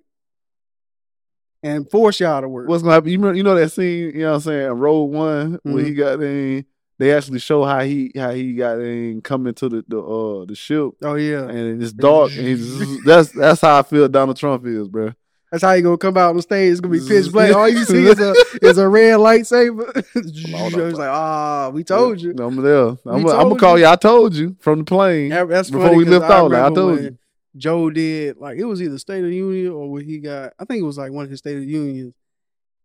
and 1.62 1.90
force 1.90 2.20
y'all 2.20 2.40
to 2.40 2.48
work. 2.48 2.68
what's 2.68 2.82
gonna 2.82 2.94
happen. 2.94 3.10
You 3.10 3.18
remember, 3.18 3.36
you 3.36 3.42
know 3.42 3.54
that 3.54 3.70
scene, 3.70 4.12
you 4.14 4.20
know 4.22 4.30
what 4.30 4.34
I'm 4.36 4.40
saying, 4.40 4.66
in 4.66 4.78
Rogue 4.78 5.10
One 5.12 5.58
when 5.62 5.74
Mhm. 5.76 5.84
he 5.86 5.94
got 5.94 6.20
in 6.22 6.64
they 6.98 7.12
actually 7.12 7.40
show 7.40 7.64
how 7.64 7.80
he 7.80 8.12
how 8.16 8.30
he 8.30 8.54
got 8.54 8.78
in 8.80 9.20
coming 9.22 9.54
to 9.54 9.68
the 9.68 9.84
the 9.88 10.00
uh 10.00 10.44
the 10.44 10.54
ship 10.54 10.90
oh 11.02 11.14
yeah, 11.14 11.48
and 11.48 11.82
it's 11.82 11.92
dark 11.92 12.30
and 12.36 12.46
he's 12.46 13.02
that's 13.04 13.32
that's 13.32 13.60
how 13.60 13.78
I 13.78 13.82
feel 13.82 14.08
Donald 14.08 14.36
Trump 14.36 14.64
is, 14.66 14.86
bro. 14.88 15.12
that's 15.50 15.64
how 15.64 15.72
you 15.72 15.82
gonna 15.82 15.98
come 15.98 16.16
out 16.16 16.30
on 16.30 16.36
the 16.36 16.42
stage. 16.42 16.70
It's 16.72 16.80
gonna 16.80 16.92
be 16.92 17.06
pitch 17.06 17.32
black. 17.32 17.54
All 17.54 17.68
you 17.68 17.84
see 17.84 18.04
is 18.06 18.20
a 18.20 18.34
is 18.62 18.78
a 18.78 18.88
red 18.88 19.18
lightsaber. 19.18 20.04
It's 20.14 20.98
like 20.98 21.08
ah, 21.10 21.70
we 21.72 21.82
told 21.82 22.20
you. 22.20 22.34
I'm 22.38 22.56
there. 22.56 22.88
I'm, 22.88 22.98
I'm 23.06 23.22
gonna 23.24 23.56
call 23.56 23.78
you. 23.78 23.86
I 23.86 23.96
told 23.96 24.34
you 24.34 24.56
from 24.60 24.80
the 24.80 24.84
plane. 24.84 25.30
That's 25.30 25.70
Before 25.70 25.86
funny 25.86 25.96
we 25.96 26.04
'cause 26.04 26.12
lift 26.12 26.24
off, 26.30 26.50
like, 26.52 26.62
I 26.62 26.74
told 26.74 26.94
when 26.94 27.04
you. 27.04 27.18
Joe 27.56 27.90
did 27.90 28.38
like 28.38 28.58
it 28.58 28.64
was 28.64 28.80
either 28.80 28.98
State 28.98 29.24
of 29.24 29.30
the 29.30 29.36
Union 29.36 29.72
or 29.72 29.90
when 29.90 30.04
he 30.04 30.18
got. 30.18 30.52
I 30.58 30.64
think 30.64 30.80
it 30.82 30.86
was 30.86 30.98
like 30.98 31.12
one 31.12 31.24
of 31.24 31.30
his 31.30 31.40
State 31.40 31.56
of 31.56 31.62
the 31.62 31.68
Unions, 31.68 32.14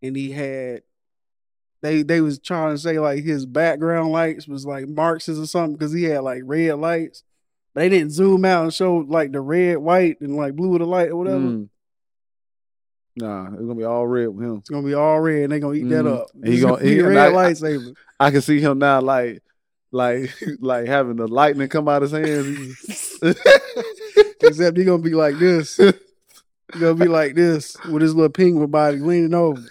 and 0.02 0.16
he 0.16 0.32
had. 0.32 0.82
They 1.82 2.02
they 2.02 2.22
was 2.22 2.40
trying 2.40 2.74
to 2.74 2.78
say 2.80 3.00
like 3.00 3.24
his 3.24 3.46
background 3.46 4.12
lights 4.12 4.48
was 4.48 4.66
like 4.66 4.88
Marxist 4.88 5.40
or 5.40 5.46
something 5.46 5.74
because 5.74 5.94
he 5.94 6.04
had 6.06 6.20
like 6.22 6.42
red 6.44 6.80
lights. 6.80 7.24
But 7.74 7.82
they 7.82 7.90
didn't 7.90 8.12
zoom 8.12 8.44
out 8.46 8.64
and 8.64 8.74
show 8.74 8.98
like 9.08 9.32
the 9.32 9.42
red, 9.42 9.78
white, 9.78 10.20
and 10.20 10.36
like 10.36 10.56
blue 10.56 10.74
of 10.74 10.80
the 10.80 10.86
light 10.88 11.10
or 11.12 11.18
whatever. 11.18 11.38
Mm. 11.40 11.70
Nah, 13.16 13.48
it's 13.48 13.62
gonna 13.62 13.76
be 13.76 13.84
all 13.84 14.06
red 14.08 14.28
with 14.30 14.46
him. 14.46 14.58
It's 14.58 14.70
gonna 14.70 14.86
be 14.88 14.94
all 14.96 15.20
red. 15.20 15.44
and 15.44 15.52
They 15.52 15.60
gonna 15.60 15.76
eat 15.76 15.90
that 15.90 16.06
Mm. 16.06 16.18
up. 16.20 16.28
He 16.44 16.54
It's 16.54 16.64
gonna- 16.64 16.84
he- 16.84 17.00
red 17.02 17.34
like, 17.34 17.54
lightsaber. 17.56 17.94
I 18.20 18.32
can 18.32 18.42
see 18.42 18.60
him 18.60 18.80
now, 18.80 19.02
like, 19.02 19.42
like, 19.92 20.32
like 20.60 20.88
having 20.88 21.16
the 21.18 21.28
lightning 21.28 21.70
come 21.70 21.88
out 21.88 22.02
his 22.02 22.12
hands. 22.12 23.20
Except 24.42 24.78
he 24.78 24.84
gonna 24.86 25.02
be 25.02 25.14
like 25.14 25.38
this. 25.40 25.78
He 25.78 25.94
gonna 26.80 26.96
be 26.96 27.08
like 27.08 27.36
this 27.36 27.78
with 27.86 28.02
his 28.02 28.14
little 28.16 28.30
penguin 28.30 28.70
body 28.70 28.98
leaning 28.98 29.34
over. 29.34 29.62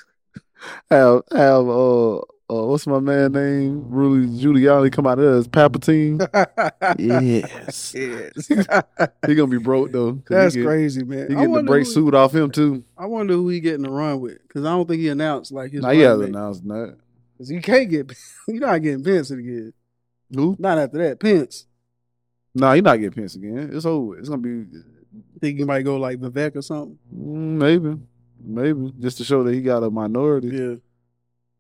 have 0.91 1.23
have 1.33 1.69
uh, 1.69 2.17
uh 2.17 2.23
what's 2.49 2.87
my 2.87 3.01
man 3.01 3.33
name? 3.33 3.85
Rudy 3.89 4.27
Giuliani 4.43 4.91
come 4.91 5.07
out 5.07 5.19
of 5.19 5.25
us, 5.25 5.47
Palpatine. 5.47 6.21
yes, 6.99 7.95
yes. 7.97 8.47
he 9.27 9.35
gonna 9.35 9.47
be 9.47 9.59
broke 9.59 9.93
though. 9.93 10.23
That's 10.29 10.55
he 10.55 10.61
get, 10.63 10.67
crazy, 10.67 11.05
man. 11.05 11.29
He 11.29 11.35
getting 11.35 11.53
the 11.53 11.63
brake 11.63 11.87
suit 11.87 12.15
off 12.15 12.35
him 12.35 12.51
too. 12.51 12.83
I 12.97 13.07
wonder 13.07 13.35
who 13.35 13.49
he 13.49 13.61
getting 13.61 13.85
to 13.85 13.91
run 13.91 14.21
with 14.21 14.39
because 14.47 14.65
I 14.65 14.71
don't 14.71 14.89
think 14.89 15.01
he 15.01 15.09
announced 15.09 15.53
like 15.53 15.73
his. 15.73 15.83
Nah, 15.83 15.91
he 15.91 16.01
hasn't 16.01 16.31
announced 16.31 16.67
that. 16.69 16.97
'Cause 17.37 17.51
you 17.51 17.61
can't 17.61 17.91
get. 17.91 18.11
You're 18.49 18.61
not 18.61 18.81
getting 18.83 19.05
Pence 19.05 19.31
again. 19.31 19.75
Who? 20.35 20.57
Not 20.59 20.79
after 20.79 20.99
that. 20.99 21.21
Pence. 21.21 21.66
Nah, 22.57 22.73
he 22.75 22.81
not 22.81 22.97
getting 22.97 23.13
Pence 23.13 23.35
again. 23.37 23.71
It's 23.73 23.85
over. 23.87 24.19
It's 24.19 24.29
gonna 24.29 24.41
be 24.43 24.65
Think 25.41 25.59
he 25.59 25.65
might 25.65 25.83
go 25.83 25.97
like 25.99 26.19
Vivek 26.19 26.57
or 26.57 26.63
something. 26.63 26.99
mm, 27.15 27.59
maybe, 27.59 27.97
maybe 28.43 28.93
just 29.01 29.19
to 29.19 29.25
show 29.25 29.43
that 29.45 29.53
he 29.55 29.61
got 29.63 29.83
a 29.83 29.91
minority. 29.91 30.49
Yeah. 30.49 30.75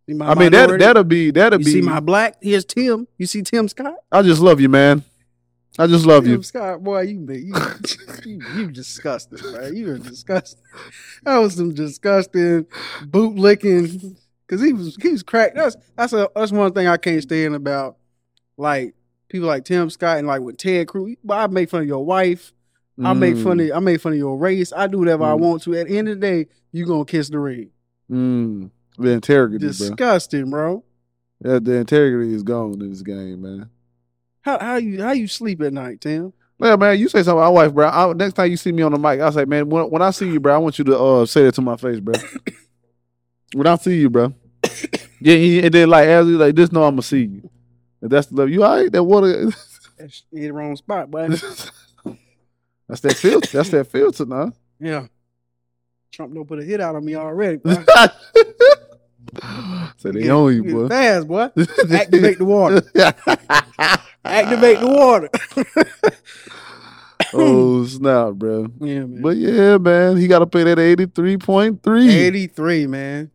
See 0.08 0.14
my 0.14 0.30
I 0.30 0.34
mean 0.34 0.52
that 0.52 0.62
minority? 0.62 0.84
that'll 0.84 1.04
be 1.04 1.30
that'll 1.30 1.58
You 1.60 1.64
be. 1.64 1.70
see 1.72 1.80
my 1.82 2.00
black? 2.00 2.36
Here's 2.40 2.64
Tim. 2.64 3.06
You 3.18 3.26
see 3.26 3.42
Tim 3.42 3.68
Scott? 3.68 3.94
I 4.12 4.22
just 4.22 4.40
love 4.40 4.60
you, 4.60 4.68
man. 4.68 5.04
I 5.78 5.86
just 5.86 6.06
love 6.06 6.24
you. 6.26 6.32
Tim 6.32 6.38
you. 6.40 6.42
Scott, 6.44 6.82
boy, 6.82 7.02
you 7.02 7.18
be- 7.20 7.40
you 7.40 7.54
you, 8.24 8.40
you 8.56 8.70
disgusting, 8.70 9.38
man. 9.52 9.76
You 9.76 9.90
are 9.92 9.98
disgusting. 9.98 10.62
That 11.24 11.36
was 11.38 11.54
some 11.54 11.74
disgusting 11.74 12.66
boot 13.06 13.36
licking. 13.36 14.16
Cause 14.48 14.60
he 14.62 14.72
was 14.72 14.96
he 15.02 15.10
was 15.10 15.22
cracked. 15.22 15.56
That's 15.56 15.76
that's 15.96 16.12
a 16.12 16.30
that's 16.34 16.52
one 16.52 16.72
thing 16.72 16.86
I 16.86 16.96
can't 16.96 17.20
stand 17.22 17.54
about 17.54 17.96
like 18.56 18.94
people 19.28 19.48
like 19.48 19.64
Tim 19.64 19.90
Scott 19.90 20.18
and 20.18 20.26
like 20.26 20.40
with 20.40 20.56
Ted 20.56 20.88
Cruz. 20.88 21.16
But 21.24 21.38
I 21.38 21.46
make 21.48 21.70
fun 21.70 21.82
of 21.82 21.86
your 21.86 22.04
wife. 22.04 22.52
I 23.04 23.12
make 23.12 23.36
fun 23.36 23.60
of 23.60 23.70
I 23.74 23.78
make 23.80 24.00
fun 24.00 24.12
of 24.12 24.18
your 24.18 24.38
race. 24.38 24.72
I 24.74 24.86
do 24.86 24.98
whatever 24.98 25.24
I 25.24 25.32
Mm. 25.34 25.40
want 25.40 25.62
to. 25.64 25.74
At 25.74 25.88
the 25.88 25.98
end 25.98 26.08
of 26.08 26.18
the 26.18 26.26
day, 26.26 26.46
you 26.72 26.86
gonna 26.86 27.04
kiss 27.04 27.28
the 27.28 27.38
ring. 27.38 27.70
Mm, 28.10 28.70
the 28.98 29.10
integrity. 29.10 29.58
Disgusting, 29.66 30.48
bro. 30.50 30.82
Yeah, 31.44 31.58
the 31.58 31.74
integrity 31.74 32.32
is 32.32 32.42
gone 32.42 32.72
in 32.80 32.88
this 32.90 33.02
game, 33.02 33.42
man. 33.42 33.68
How 34.40 34.58
how 34.58 34.76
you 34.76 35.02
how 35.02 35.12
you 35.12 35.26
sleep 35.28 35.60
at 35.60 35.74
night, 35.74 36.00
Tim? 36.00 36.32
Yeah, 36.58 36.76
man, 36.76 36.98
you 36.98 37.08
say 37.10 37.18
something 37.22 37.32
about 37.32 37.52
my 37.52 37.64
wife, 37.64 37.74
bro. 37.74 37.86
I, 37.88 38.12
next 38.14 38.32
time 38.32 38.50
you 38.50 38.56
see 38.56 38.72
me 38.72 38.82
on 38.82 38.92
the 38.92 38.98
mic, 38.98 39.20
I'll 39.20 39.30
say, 39.30 39.44
man, 39.44 39.68
when, 39.68 39.90
when 39.90 40.00
I 40.00 40.10
see 40.10 40.30
you, 40.32 40.40
bro, 40.40 40.54
I 40.54 40.58
want 40.58 40.78
you 40.78 40.86
to 40.86 40.98
uh, 40.98 41.26
say 41.26 41.44
that 41.44 41.54
to 41.56 41.60
my 41.60 41.76
face, 41.76 42.00
bro. 42.00 42.14
when 43.52 43.66
I 43.66 43.76
see 43.76 43.98
you, 43.98 44.08
bro. 44.08 44.32
Yeah, 45.20 45.64
and 45.64 45.74
then 45.74 45.90
like 45.90 46.06
as 46.08 46.26
you 46.26 46.38
like 46.38 46.54
this, 46.54 46.72
no, 46.72 46.84
I'm 46.84 46.92
gonna 46.94 47.02
see 47.02 47.24
you. 47.24 47.50
If 48.02 48.10
that's 48.10 48.26
the 48.28 48.36
love, 48.36 48.50
you 48.50 48.62
all 48.64 48.76
right? 48.76 48.92
That 48.92 49.02
water, 49.02 49.50
That's 49.98 50.24
in 50.32 50.42
the 50.42 50.52
wrong 50.52 50.76
spot, 50.76 51.10
boy. 51.10 51.28
that's 52.88 53.00
that 53.00 53.14
filter. 53.16 53.48
That's 53.56 53.70
that 53.70 53.86
filter, 53.86 54.26
now. 54.26 54.52
yeah. 54.78 55.06
Trump 56.12 56.34
don't 56.34 56.46
put 56.46 56.60
a 56.60 56.62
hit 56.64 56.80
out 56.80 56.94
on 56.96 57.04
me 57.04 57.14
already. 57.14 57.56
Boy. 57.58 57.74
Say 59.98 60.10
they 60.12 60.30
own 60.30 60.54
you, 60.54 60.64
boy. 60.64 60.88
Fast, 60.88 61.26
boy. 61.28 61.50
Activate 61.92 62.38
the 62.38 62.44
water. 62.44 62.82
Activate 64.24 64.80
the 64.80 64.86
water. 64.86 65.28
oh 67.34 67.84
snap, 67.86 68.34
bro. 68.34 68.68
Yeah, 68.80 69.00
man. 69.00 69.22
But 69.22 69.36
yeah, 69.36 69.78
man, 69.78 70.16
he 70.16 70.26
got 70.26 70.38
to 70.40 70.46
pay 70.46 70.64
that 70.64 70.78
eighty 70.78 71.06
three 71.06 71.36
point 71.38 71.82
three. 71.82 72.08
83, 72.08 72.86
man. 72.86 73.30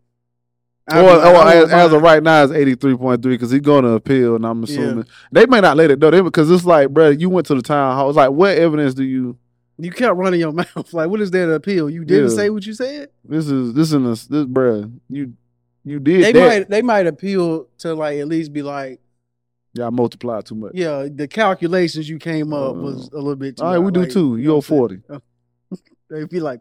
I 0.87 1.01
mean, 1.01 1.05
or 1.09 1.47
as, 1.47 1.71
as 1.71 1.93
of 1.93 2.01
right 2.01 2.21
now, 2.23 2.43
it's 2.43 2.51
eighty 2.53 2.75
three 2.75 2.97
point 2.97 3.21
three 3.21 3.35
because 3.35 3.51
he's 3.51 3.61
going 3.61 3.83
to 3.83 3.91
appeal, 3.91 4.35
and 4.35 4.45
I'm 4.45 4.59
Yeah. 4.59 4.63
assuming 4.63 5.05
they 5.31 5.45
may 5.45 5.61
not 5.61 5.77
let 5.77 5.91
it 5.91 5.99
though. 5.99 6.23
Because 6.23 6.49
it's 6.51 6.65
like, 6.65 6.89
bro, 6.89 7.09
you 7.09 7.29
went 7.29 7.47
to 7.47 7.55
the 7.55 7.61
town 7.61 7.95
hall. 7.95 8.09
It's 8.09 8.17
like, 8.17 8.31
what 8.31 8.57
evidence 8.57 8.93
do 8.93 9.03
you? 9.03 9.37
You 9.77 9.91
kept 9.91 10.15
running 10.17 10.39
your 10.39 10.51
mouth. 10.53 10.93
Like, 10.93 11.09
what 11.09 11.21
is 11.21 11.31
there 11.31 11.45
to 11.47 11.53
appeal? 11.53 11.89
You 11.89 12.03
didn't 12.03 12.29
Yeah. 12.31 12.35
say 12.35 12.49
what 12.49 12.65
you 12.65 12.73
said? 12.73 13.09
This 13.23 13.47
is 13.49 13.73
this 13.73 13.91
in 13.93 14.03
this, 14.05 14.25
this 14.27 14.45
bro. 14.45 14.91
You 15.09 15.33
you 15.83 15.99
did 15.99 16.23
They 16.25 16.31
that. 16.33 16.47
might 16.47 16.69
they 16.69 16.81
might 16.81 17.07
appeal 17.07 17.67
to 17.79 17.93
like 17.93 18.19
at 18.19 18.27
least 18.27 18.51
be 18.51 18.61
like, 18.63 18.99
Y'all 19.73 19.89
multiply 19.91 20.41
too 20.41 20.55
much. 20.55 20.71
yeah, 20.73 21.07
the 21.13 21.27
calculations 21.27 22.09
you 22.09 22.17
came 22.19 22.53
up 22.53 22.71
Uh, 22.71 22.79
was 22.79 23.09
a 23.13 23.17
little 23.17 23.35
bit 23.37 23.55
too 23.57 23.63
All 23.63 23.71
right, 23.71 23.79
we 23.79 23.91
do 23.91 24.01
Like, 24.01 24.09
too. 24.09 24.35
you 24.37 24.51
owe 24.51 24.55
what 24.55 24.57
I'm 24.57 24.61
saying? 24.63 25.03
forty. 25.09 25.21
They'd 26.09 26.29
be 26.29 26.39
like, 26.41 26.59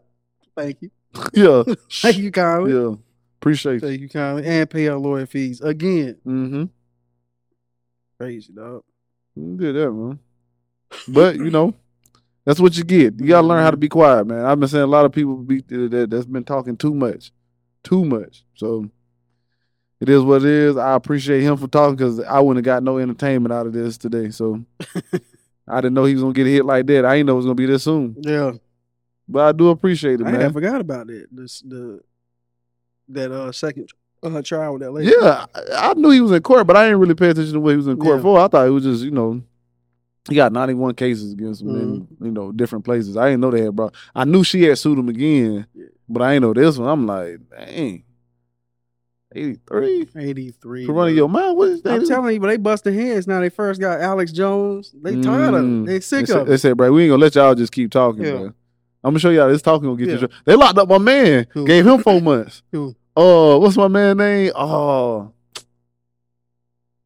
thank 0.55 0.77
you. 0.81 0.89
yeah, 1.33 1.63
Thank 1.91 2.17
you, 2.17 2.31
Conway. 2.31 2.71
yeah. 2.71 2.95
Appreciate 3.41 3.73
you. 3.73 3.79
Thank 3.79 4.01
you, 4.01 4.09
Conway. 4.09 4.45
And 4.45 4.69
pay 4.69 4.87
our 4.87 4.97
lawyer 4.99 5.25
fees. 5.25 5.61
Again. 5.61 6.15
Mm-hmm. 6.25 6.63
Crazy, 8.19 8.53
dog. 8.53 8.83
Did 9.35 9.75
that, 9.75 9.91
man. 9.91 10.19
But 11.07 11.37
you 11.37 11.49
know, 11.49 11.73
that's 12.45 12.59
what 12.59 12.77
you 12.77 12.83
get. 12.83 13.19
You 13.19 13.27
gotta 13.27 13.47
learn 13.47 13.63
how 13.63 13.71
to 13.71 13.77
be 13.77 13.89
quiet, 13.89 14.27
man. 14.27 14.45
I've 14.45 14.59
been 14.59 14.69
saying 14.69 14.83
a 14.83 14.87
lot 14.87 15.05
of 15.05 15.11
people 15.11 15.37
be 15.37 15.61
that 15.61 16.07
that's 16.11 16.25
been 16.25 16.43
talking 16.43 16.77
too 16.77 16.93
much, 16.93 17.31
too 17.83 18.05
much. 18.05 18.43
So 18.55 18.89
it 19.99 20.09
is 20.09 20.21
what 20.21 20.43
it 20.43 20.49
is. 20.49 20.77
I 20.77 20.93
appreciate 20.93 21.41
him 21.41 21.57
for 21.57 21.67
talking 21.67 21.95
because 21.95 22.19
I 22.19 22.39
wouldn't 22.41 22.63
have 22.65 22.75
got 22.75 22.83
no 22.83 22.99
entertainment 22.99 23.53
out 23.53 23.65
of 23.67 23.73
this 23.73 23.97
today. 23.97 24.29
So 24.29 24.63
I 25.67 25.81
didn't 25.81 25.93
know 25.95 26.05
he 26.05 26.13
was 26.13 26.21
gonna 26.21 26.33
get 26.33 26.45
hit 26.45 26.65
like 26.65 26.85
that. 26.87 27.05
I 27.05 27.15
didn't 27.15 27.27
know 27.27 27.33
it 27.33 27.37
was 27.37 27.45
gonna 27.45 27.55
be 27.55 27.65
this 27.65 27.83
soon, 27.85 28.17
Yeah. 28.19 28.51
but 29.27 29.47
I 29.47 29.51
do 29.51 29.69
appreciate 29.69 30.19
it, 30.21 30.27
I 30.27 30.31
man. 30.31 30.41
I 30.43 30.51
forgot 30.51 30.81
about 30.81 31.07
that. 31.07 31.25
This 31.31 31.61
the 31.61 32.01
that 33.13 33.31
uh 33.31 33.51
second 33.51 33.89
uh, 34.23 34.41
trial 34.41 34.73
with 34.73 34.81
that 34.83 34.91
lady. 34.91 35.11
Yeah, 35.19 35.45
I, 35.55 35.89
I 35.89 35.93
knew 35.95 36.09
he 36.11 36.21
was 36.21 36.31
in 36.31 36.41
court, 36.43 36.67
but 36.67 36.75
I 36.77 36.85
didn't 36.85 36.99
really 36.99 37.15
pay 37.15 37.29
attention 37.29 37.53
to 37.53 37.59
what 37.59 37.71
he 37.71 37.77
was 37.77 37.87
in 37.87 37.97
court 37.97 38.17
Yeah. 38.17 38.21
for. 38.23 38.39
I 38.39 38.47
thought 38.47 38.67
it 38.67 38.71
was 38.71 38.83
just, 38.83 39.03
you 39.03 39.09
know, 39.11 39.41
he 40.29 40.35
got 40.35 40.51
91 40.53 40.93
cases 40.95 41.33
against 41.33 41.61
him 41.63 41.69
Mm-hmm. 41.69 42.25
you 42.25 42.31
know, 42.31 42.51
different 42.51 42.85
places. 42.85 43.17
I 43.17 43.29
didn't 43.29 43.41
know 43.41 43.49
they 43.51 43.63
had 43.63 43.75
brought. 43.75 43.95
I 44.13 44.25
knew 44.25 44.43
she 44.43 44.63
had 44.63 44.77
sued 44.77 44.99
him 44.99 45.09
again, 45.09 45.65
Yeah. 45.73 45.85
but 46.07 46.21
I 46.21 46.33
ain't 46.33 46.43
know 46.43 46.53
this 46.53 46.77
one. 46.77 46.87
I'm 46.89 47.07
like, 47.07 47.39
dang. 47.49 48.03
83? 49.33 50.09
83. 50.15 50.85
For 50.85 50.91
running 50.93 51.15
your 51.15 51.29
mouth? 51.29 51.55
What 51.55 51.69
is 51.69 51.81
that? 51.83 51.93
I'm 51.93 52.05
telling 52.07 52.33
you, 52.33 52.39
but 52.41 52.47
they 52.47 52.57
busted 52.57 52.93
heads 52.93 53.27
now. 53.27 53.39
They 53.39 53.49
first 53.49 53.79
got 53.79 54.01
Alex 54.01 54.31
Jones. 54.33 54.93
They 55.01 55.21
tired 55.21 55.53
of 55.53 55.61
it. 55.63 55.67
Mm. 55.67 55.85
They 55.85 55.99
sick 56.01 56.27
they 56.27 56.33
of 56.33 56.39
said, 56.39 56.47
They 56.47 56.57
said, 56.57 56.77
bro, 56.77 56.91
we 56.91 57.03
ain't 57.03 57.11
gonna 57.11 57.21
let 57.21 57.35
y'all 57.35 57.55
just 57.55 57.71
keep 57.71 57.91
talking, 57.91 58.23
Yeah. 58.25 58.31
bro. 58.31 58.43
I'm 59.03 59.11
gonna 59.11 59.19
show 59.19 59.29
y'all 59.29 59.47
this 59.49 59.61
talking 59.61 59.87
gonna 59.87 59.97
get 59.97 60.09
Yeah. 60.09 60.19
you. 60.21 60.29
They 60.45 60.55
locked 60.55 60.77
up 60.77 60.89
my 60.89 60.97
man, 60.97 61.47
Who? 61.51 61.65
gave 61.65 61.87
him 61.87 61.99
four 62.03 62.21
months. 62.21 62.61
Who? 62.73 62.93
Oh, 63.15 63.59
what's 63.59 63.77
my 63.77 63.87
man 63.87 64.17
name? 64.17 64.51
Oh, 64.55 65.31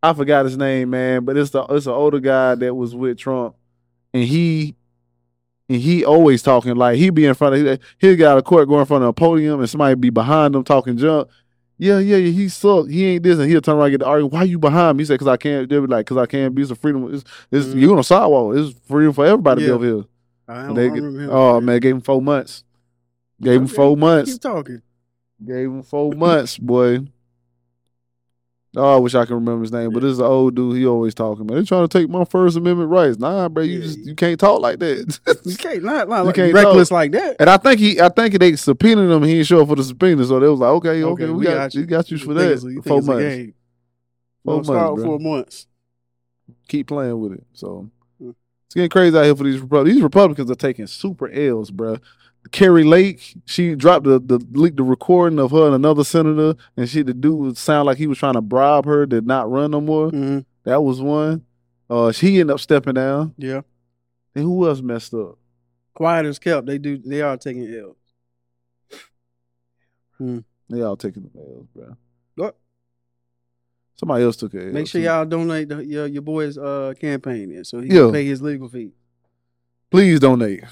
I 0.03 0.13
forgot 0.13 0.45
his 0.45 0.57
name, 0.57 0.91
man. 0.91 1.25
But 1.25 1.37
it's 1.37 1.49
the 1.51 1.63
it's 1.65 1.87
an 1.87 1.93
older 1.93 2.19
guy 2.19 2.55
that 2.55 2.75
was 2.75 2.93
with 2.95 3.17
Trump, 3.17 3.55
and 4.13 4.23
he 4.23 4.75
and 5.67 5.81
he 5.81 6.05
always 6.05 6.43
talking 6.43 6.75
like 6.75 6.97
he 6.97 7.09
be 7.09 7.25
in 7.25 7.33
front 7.33 7.55
of 7.55 7.79
he 7.97 8.15
got 8.15 8.37
a 8.37 8.43
court 8.43 8.67
going 8.67 8.81
in 8.81 8.85
front 8.85 9.03
of 9.03 9.09
a 9.09 9.13
podium, 9.13 9.59
and 9.59 9.69
somebody 9.69 9.95
be 9.95 10.11
behind 10.11 10.55
him 10.55 10.63
talking 10.63 10.97
junk. 10.97 11.27
Yeah, 11.77 11.99
yeah, 11.99 12.17
yeah. 12.17 12.31
He 12.31 12.47
sucked. 12.49 12.89
He 12.89 13.05
ain't 13.05 13.23
this, 13.23 13.37
and 13.39 13.49
he'll 13.49 13.59
turn 13.61 13.75
around 13.75 13.87
and 13.87 13.93
get 13.93 13.99
the 14.01 14.05
argument. 14.05 14.33
Why 14.33 14.43
you 14.43 14.59
behind 14.59 14.97
me? 14.97 15.01
He 15.01 15.05
said, 15.07 15.19
"Cause 15.19 15.27
I 15.27 15.35
can't." 15.37 15.67
They 15.67 15.77
be 15.79 15.87
like, 15.87 16.05
"Cause 16.05 16.17
I 16.17 16.25
can't 16.27 16.53
be. 16.55 16.61
It's 16.61 16.71
a 16.71 16.75
freedom. 16.75 17.13
It's, 17.13 17.23
it's 17.51 17.65
Mhm. 17.67 17.79
you 17.81 17.91
on 17.91 17.99
a 17.99 18.03
sidewalk. 18.03 18.55
It's 18.55 18.77
freedom 18.87 19.11
for 19.11 19.25
everybody 19.25 19.63
Yeah. 19.63 19.69
to 19.69 19.79
be 19.79 19.85
over 19.89 19.95
here." 19.97 20.05
I 20.47 20.67
don't, 20.67 20.75
They 20.75 20.85
I 20.85 20.89
get- 20.89 21.03
him. 21.03 21.29
oh 21.31 21.59
man, 21.59 21.79
gave 21.79 21.95
him 21.95 22.01
four 22.01 22.21
months. 22.21 22.63
Gave 23.41 23.55
him 23.59 23.63
Okay, 23.65 23.73
four 23.73 23.97
months. 23.97 24.31
Keep 24.33 24.41
talking. 24.41 24.81
Gave 25.43 25.67
him 25.67 25.83
four 25.83 26.13
months, 26.13 26.57
boy. 26.57 26.99
Oh, 28.77 28.95
I 28.95 28.99
wish 28.99 29.15
I 29.15 29.23
could 29.25 29.35
remember 29.35 29.61
his 29.61 29.71
name, 29.71 29.91
but 29.91 30.01
this 30.01 30.11
is 30.11 30.19
an 30.19 30.25
old 30.25 30.53
dude. 30.55 30.75
He 30.77 30.85
always 30.85 31.13
talking, 31.13 31.45
man. 31.45 31.57
They 31.57 31.63
trying 31.63 31.87
to 31.87 31.97
take 31.99 32.09
my 32.09 32.25
First 32.25 32.57
Amendment 32.57 32.89
rights. 32.89 33.17
Nah, 33.17 33.47
bro, 33.47 33.63
you 33.63 33.79
Yeah. 33.79 33.85
just 33.85 33.99
you 33.99 34.15
can't 34.15 34.37
talk 34.37 34.59
like 34.59 34.79
that. 34.79 35.17
You 35.45 35.55
can't 35.55 35.81
not, 35.83 36.09
not 36.09 36.19
You 36.19 36.25
like 36.25 36.35
can't 36.35 36.53
reckless 36.53 36.91
like 36.91 37.11
that. 37.13 37.37
and 37.39 37.49
I 37.49 37.55
think 37.55 37.79
he, 37.79 38.01
I 38.01 38.09
think 38.09 38.37
they 38.37 38.55
subpoenaed 38.57 39.09
him. 39.09 39.23
He 39.23 39.35
didn't 39.35 39.47
show 39.47 39.61
up 39.61 39.69
for 39.69 39.75
the 39.77 39.83
subpoena, 39.83 40.25
so 40.25 40.39
they 40.41 40.47
was 40.49 40.59
like, 40.59 40.71
okay, 40.71 41.03
okay, 41.03 41.29
we, 41.29 41.45
got, 41.45 41.73
you. 41.73 41.85
got 41.85 42.11
you 42.11 42.17
for 42.17 42.33
that. 42.33 42.61
you 42.63 42.81
four 42.81 43.01
months. 43.01 43.53
Four 44.43 44.55
months, 44.55 44.67
bro. 44.69 44.97
four 44.97 45.19
months. 45.19 45.67
Keep 46.67 46.87
playing 46.87 47.17
with 47.19 47.31
it. 47.33 47.43
So 47.53 47.89
Hmm. 48.19 48.31
it's 48.65 48.75
getting 48.75 48.89
crazy 48.89 49.17
out 49.17 49.23
here 49.23 49.35
for 49.37 49.45
these 49.45 49.59
Republicans. 49.61 49.95
These 49.95 50.03
Republicans 50.03 50.51
are 50.51 50.55
taking 50.55 50.87
super 50.87 51.29
L's, 51.29 51.71
bro. 51.71 51.97
Kari 52.51 52.83
Lake, 52.83 53.35
she 53.45 53.75
dropped 53.75 54.05
the 54.05 54.19
the 54.19 54.37
leaked 54.51 54.77
the 54.77 54.83
recording 54.83 55.39
of 55.39 55.51
her 55.51 55.65
and 55.65 55.75
another 55.75 56.03
senator, 56.03 56.55
and 56.77 56.87
she 56.89 57.01
the 57.01 57.13
dude 57.13 57.39
would 57.39 57.57
sound 57.57 57.85
like 57.87 57.97
he 57.97 58.07
was 58.07 58.17
trying 58.17 58.33
to 58.35 58.41
bribe 58.41 58.85
her 58.85 59.05
to 59.07 59.21
not 59.21 59.49
run 59.49 59.71
no 59.71 59.81
more. 59.81 60.09
hmm 60.09 60.39
That 60.63 60.81
was 60.83 61.01
one. 61.01 61.43
Uh, 61.89 62.11
she 62.11 62.39
ended 62.39 62.53
up 62.53 62.59
stepping 62.59 62.93
down. 62.95 63.33
Yeah. 63.37 63.61
And 64.35 64.43
who 64.43 64.67
else 64.67 64.81
messed 64.81 65.13
up? 65.13 65.37
Quiet 65.93 66.25
as 66.25 66.39
kept. 66.39 66.65
They 66.67 66.77
do. 66.77 66.97
They 66.97 67.21
are 67.21 67.37
taking 67.37 67.63
L. 67.73 67.95
They 70.69 70.81
all 70.81 70.95
taking 70.97 71.23
the 71.23 71.39
L's, 71.39 71.67
bro. 71.75 71.95
What? 72.35 72.57
Somebody 73.95 74.23
else 74.23 74.35
took 74.35 74.53
it. 74.53 74.73
Make 74.73 74.87
sure 74.87 75.01
y'all 75.01 75.25
donate 75.25 75.69
the, 75.69 75.85
your 75.85 76.07
your 76.07 76.21
boy's 76.21 76.57
uh 76.57 76.93
campaign 76.99 77.51
in 77.51 77.63
so 77.63 77.79
he 77.79 77.87
Yeah. 77.87 78.03
can 78.05 78.11
pay 78.13 78.25
his 78.25 78.41
legal 78.41 78.67
fee. 78.67 78.91
Please 79.91 80.19
donate. 80.19 80.63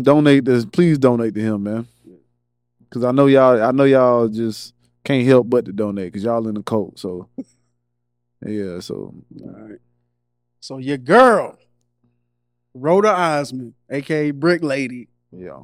Donate 0.00 0.44
this. 0.44 0.64
Please 0.64 0.98
donate 0.98 1.34
to 1.34 1.40
him, 1.40 1.62
man. 1.64 1.86
Cause 2.90 3.04
I 3.04 3.10
know 3.12 3.26
y'all. 3.26 3.62
I 3.62 3.70
know 3.72 3.84
y'all 3.84 4.28
just 4.28 4.74
can't 5.04 5.26
help 5.26 5.48
but 5.50 5.64
to 5.64 5.72
donate 5.72 6.06
because 6.12 6.24
y'all 6.24 6.46
in 6.48 6.54
the 6.54 6.62
cult. 6.62 6.98
So 6.98 7.28
yeah. 8.46 8.80
So 8.80 9.14
All 9.42 9.50
right. 9.50 9.78
So 10.60 10.78
your 10.78 10.98
girl, 10.98 11.58
Roda 12.74 13.08
Osman, 13.10 13.74
aka 13.90 14.30
Brick 14.30 14.62
Lady, 14.62 15.08
yeah. 15.30 15.60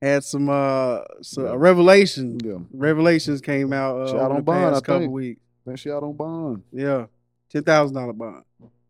had 0.00 0.22
some 0.24 0.48
uh 0.48 1.00
so 1.22 1.44
Yeah. 1.44 1.50
a 1.52 1.58
revelation. 1.58 2.38
Yeah. 2.44 2.58
Revelations 2.72 3.40
came 3.40 3.72
out 3.72 3.96
uh, 3.96 4.12
over 4.20 4.34
the 4.36 4.42
bond, 4.42 4.72
past 4.74 4.76
I 4.76 4.80
couple 4.86 5.00
think. 5.00 5.12
weeks. 5.12 5.40
Think 5.64 5.78
she 5.78 5.90
out 5.90 6.02
on 6.02 6.14
bond. 6.14 6.62
Yeah, 6.72 7.06
ten 7.50 7.62
thousand 7.64 7.96
dollar 7.96 8.12
bond 8.12 8.44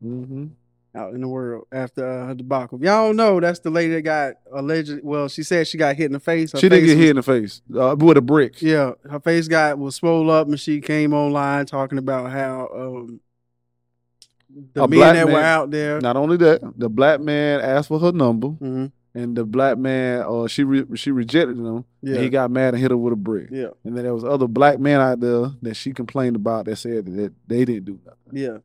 Mm-hmm. 0.04 0.46
Out 0.94 1.14
in 1.14 1.20
the 1.20 1.28
world 1.28 1.66
after 1.72 2.04
uh, 2.04 2.26
her 2.28 2.34
debacle. 2.34 2.78
Y'all 2.82 3.08
don't 3.08 3.16
know, 3.16 3.38
that's 3.40 3.60
the 3.60 3.70
lady 3.70 3.94
that 3.94 4.02
got 4.02 4.34
alleged. 4.52 5.00
Well, 5.02 5.28
she 5.28 5.42
said 5.42 5.68
she 5.68 5.78
got 5.78 5.94
hit 5.96 6.06
in 6.06 6.12
the 6.12 6.20
face. 6.20 6.52
Her 6.52 6.58
She 6.58 6.68
didn't 6.68 6.86
get 6.86 6.96
was- 6.96 7.00
hit 7.04 7.10
in 7.10 7.16
the 7.16 7.22
face 7.22 7.62
uh, 7.78 7.94
with 7.98 8.16
a 8.16 8.20
brick. 8.22 8.60
Yeah, 8.60 8.92
her 9.08 9.20
face 9.20 9.46
got 9.48 9.78
was 9.78 9.94
swole 9.96 10.30
up, 10.30 10.48
and 10.48 10.58
she 10.58 10.80
came 10.80 11.12
online 11.14 11.66
talking 11.66 11.98
about 11.98 12.30
how 12.32 12.68
um 12.74 13.20
the 14.74 14.82
A 14.82 14.88
men 14.88 15.14
that 15.14 15.28
were 15.28 15.38
out 15.40 15.70
there. 15.70 16.00
Not 16.00 16.16
only 16.16 16.36
that, 16.38 16.60
the 16.76 16.88
black 16.88 17.20
man 17.20 17.60
asked 17.60 17.88
for 17.88 18.00
her 18.00 18.10
number, 18.10 18.48
Mhm. 18.48 18.90
and 19.14 19.36
the 19.36 19.44
black 19.44 19.78
man, 19.78 20.24
uh, 20.26 20.48
she 20.48 20.64
re- 20.64 20.86
she 20.96 21.12
rejected 21.12 21.56
him. 21.56 21.84
Yeah, 22.02 22.14
And 22.14 22.24
he 22.24 22.30
got 22.30 22.50
mad 22.50 22.74
and 22.74 22.80
hit 22.82 22.90
her 22.90 22.96
with 22.96 23.12
a 23.12 23.16
brick. 23.16 23.48
yeah, 23.52 23.68
And 23.84 23.96
then 23.96 24.02
there 24.04 24.14
was 24.14 24.24
other 24.24 24.48
black 24.48 24.80
men 24.80 25.00
out 25.00 25.20
there 25.20 25.50
that 25.62 25.74
she 25.74 25.92
complained 25.92 26.34
about 26.34 26.64
that 26.64 26.76
said 26.76 27.06
that 27.06 27.32
they 27.46 27.64
didn't 27.64 27.84
do 27.84 27.98
nothing. 28.04 28.18
yeah. 28.32 28.58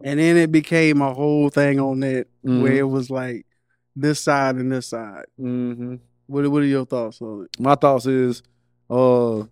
And 0.00 0.18
then 0.18 0.36
it 0.36 0.50
became 0.50 1.00
a 1.02 1.12
whole 1.14 1.48
thing 1.50 1.78
on 1.80 2.00
that 2.00 2.26
Mm-hmm. 2.44 2.60
where 2.62 2.74
it 2.78 2.88
was 2.88 3.08
like 3.10 3.46
this 3.94 4.18
side 4.20 4.56
and 4.56 4.72
this 4.72 4.86
side. 4.88 5.26
hmm 5.36 5.96
What 6.26 6.48
What 6.50 6.62
are 6.62 6.66
your 6.66 6.84
thoughts 6.86 7.20
on 7.22 7.44
it? 7.44 7.60
My 7.60 7.74
thoughts 7.76 8.06
is, 8.06 8.42
uh, 8.90 9.44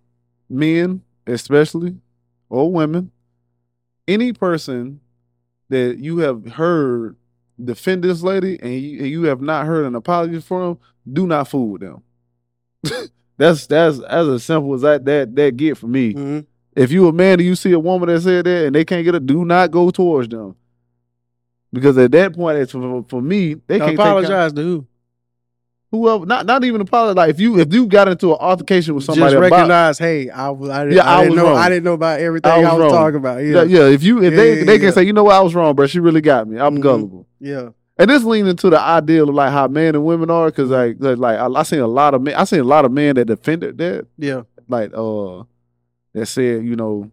men 0.49 1.01
especially 1.25 1.95
or 2.49 2.69
women, 2.71 3.11
any 4.07 4.33
person 4.33 4.99
that 5.69 5.99
you 5.99 6.17
have 6.17 6.45
heard 6.51 7.15
defend 7.63 8.03
this 8.03 8.23
lady 8.23 8.59
and 8.61 8.73
you, 8.73 8.99
and 8.99 9.07
you 9.07 9.23
have 9.23 9.39
not 9.41 9.65
heard 9.65 9.85
an 9.85 9.95
apology 9.95 10.41
from, 10.41 10.77
do 11.11 11.27
not 11.27 11.47
fool 11.47 11.69
with 11.69 11.81
them. 11.81 12.03
that's 13.37 13.67
that's 13.67 13.99
as 13.99 14.43
simple 14.43 14.73
as 14.73 14.81
that 14.81 15.05
that 15.05 15.35
that 15.35 15.55
get 15.55 15.77
for 15.77 15.87
me. 15.87 16.13
Mhm. 16.13 16.45
If 16.75 16.91
you 16.91 17.07
a 17.07 17.11
man 17.13 17.33
and 17.39 17.41
you 17.47 17.55
see 17.55 17.71
a 17.73 17.79
woman 17.79 18.07
that 18.09 18.21
said 18.21 18.45
that 18.45 18.65
and 18.65 18.75
they 18.75 18.85
can't 18.85 19.03
get 19.03 19.15
it, 19.15 19.25
do 19.25 19.43
not 19.45 19.71
go 19.71 19.91
towards 19.91 20.29
them. 20.29 20.55
Because 21.73 21.97
at 21.97 22.11
that 22.11 22.33
point, 22.35 22.57
it's 22.59 22.71
for, 22.71 23.05
for 23.07 23.21
me, 23.21 23.55
they 23.67 23.77
can't 23.79 23.91
take 23.91 23.99
Apologize 23.99 24.53
to 24.53 24.61
who? 24.61 24.87
whoever 25.91 26.25
not 26.25 26.45
not 26.45 26.63
even 26.63 26.79
apologize. 26.81 27.15
Like 27.17 27.29
if 27.31 27.39
you 27.41 27.59
if 27.59 27.73
you 27.73 27.85
got 27.87 28.07
into 28.07 28.31
an 28.31 28.37
altercation 28.39 28.95
with 28.95 29.03
somebody 29.03 29.33
Just 29.33 29.35
about 29.35 29.51
recognize, 29.51 29.97
hey, 29.99 30.29
I 30.29 30.49
was, 30.49 30.69
I 30.69 30.83
didn't, 30.85 30.95
Yeah, 30.97 31.03
I 31.03 31.15
I 31.15 31.23
didn't 31.23 31.29
was 31.31 31.37
know, 31.37 31.49
wrong. 31.49 31.57
I 31.57 31.69
didn't 31.69 31.83
know 31.83 31.93
about 31.93 32.19
everything 32.21 32.51
I 32.51 32.55
I 32.61 32.73
was 32.73 32.83
was, 32.83 32.91
talking 32.93 33.17
about. 33.17 33.37
yeah. 33.43 33.63
Yeah, 33.63 33.63
yeah, 33.63 33.87
if 33.89 34.03
you 34.03 34.23
if 34.23 34.31
Yeah, 34.31 34.37
they 34.37 34.59
yeah, 34.59 34.63
they 34.65 34.79
can 34.79 34.91
say, 34.93 35.03
you 35.03 35.13
know 35.13 35.23
what, 35.25 35.35
I 35.35 35.41
was 35.41 35.53
wrong, 35.55 35.75
bro. 35.75 35.87
She 35.87 35.99
really 35.99 36.21
got 36.21 36.47
me. 36.47 36.57
I'm 36.59 36.77
Mhm. 36.77 36.81
gullible. 36.81 37.27
yeah, 37.41 37.69
And 37.97 38.09
this 38.09 38.23
leans 38.23 38.47
into 38.49 38.69
the 38.69 38.79
ideal 38.79 39.27
of 39.29 39.35
like 39.35 39.51
how 39.51 39.67
men 39.67 39.95
and 39.95 40.05
women 40.05 40.29
are, 40.29 40.45
because 40.47 40.69
like 40.69 40.95
like 40.99 41.17
like, 41.17 41.37
I, 41.39 41.47
I 41.47 41.63
seen 41.63 41.79
a 41.79 41.87
lot 41.87 42.13
of 42.13 42.21
men. 42.21 42.35
I 42.35 42.43
seen 42.45 42.59
a 42.61 42.65
lot 42.65 42.85
of 42.85 42.91
men 42.93 43.15
that 43.15 43.25
defended 43.25 43.77
that, 43.79 44.07
yeah. 44.17 44.41
like 44.69 44.91
uh, 44.93 45.43
that 46.13 46.25
said, 46.27 46.65
you 46.65 46.75
know, 46.75 47.11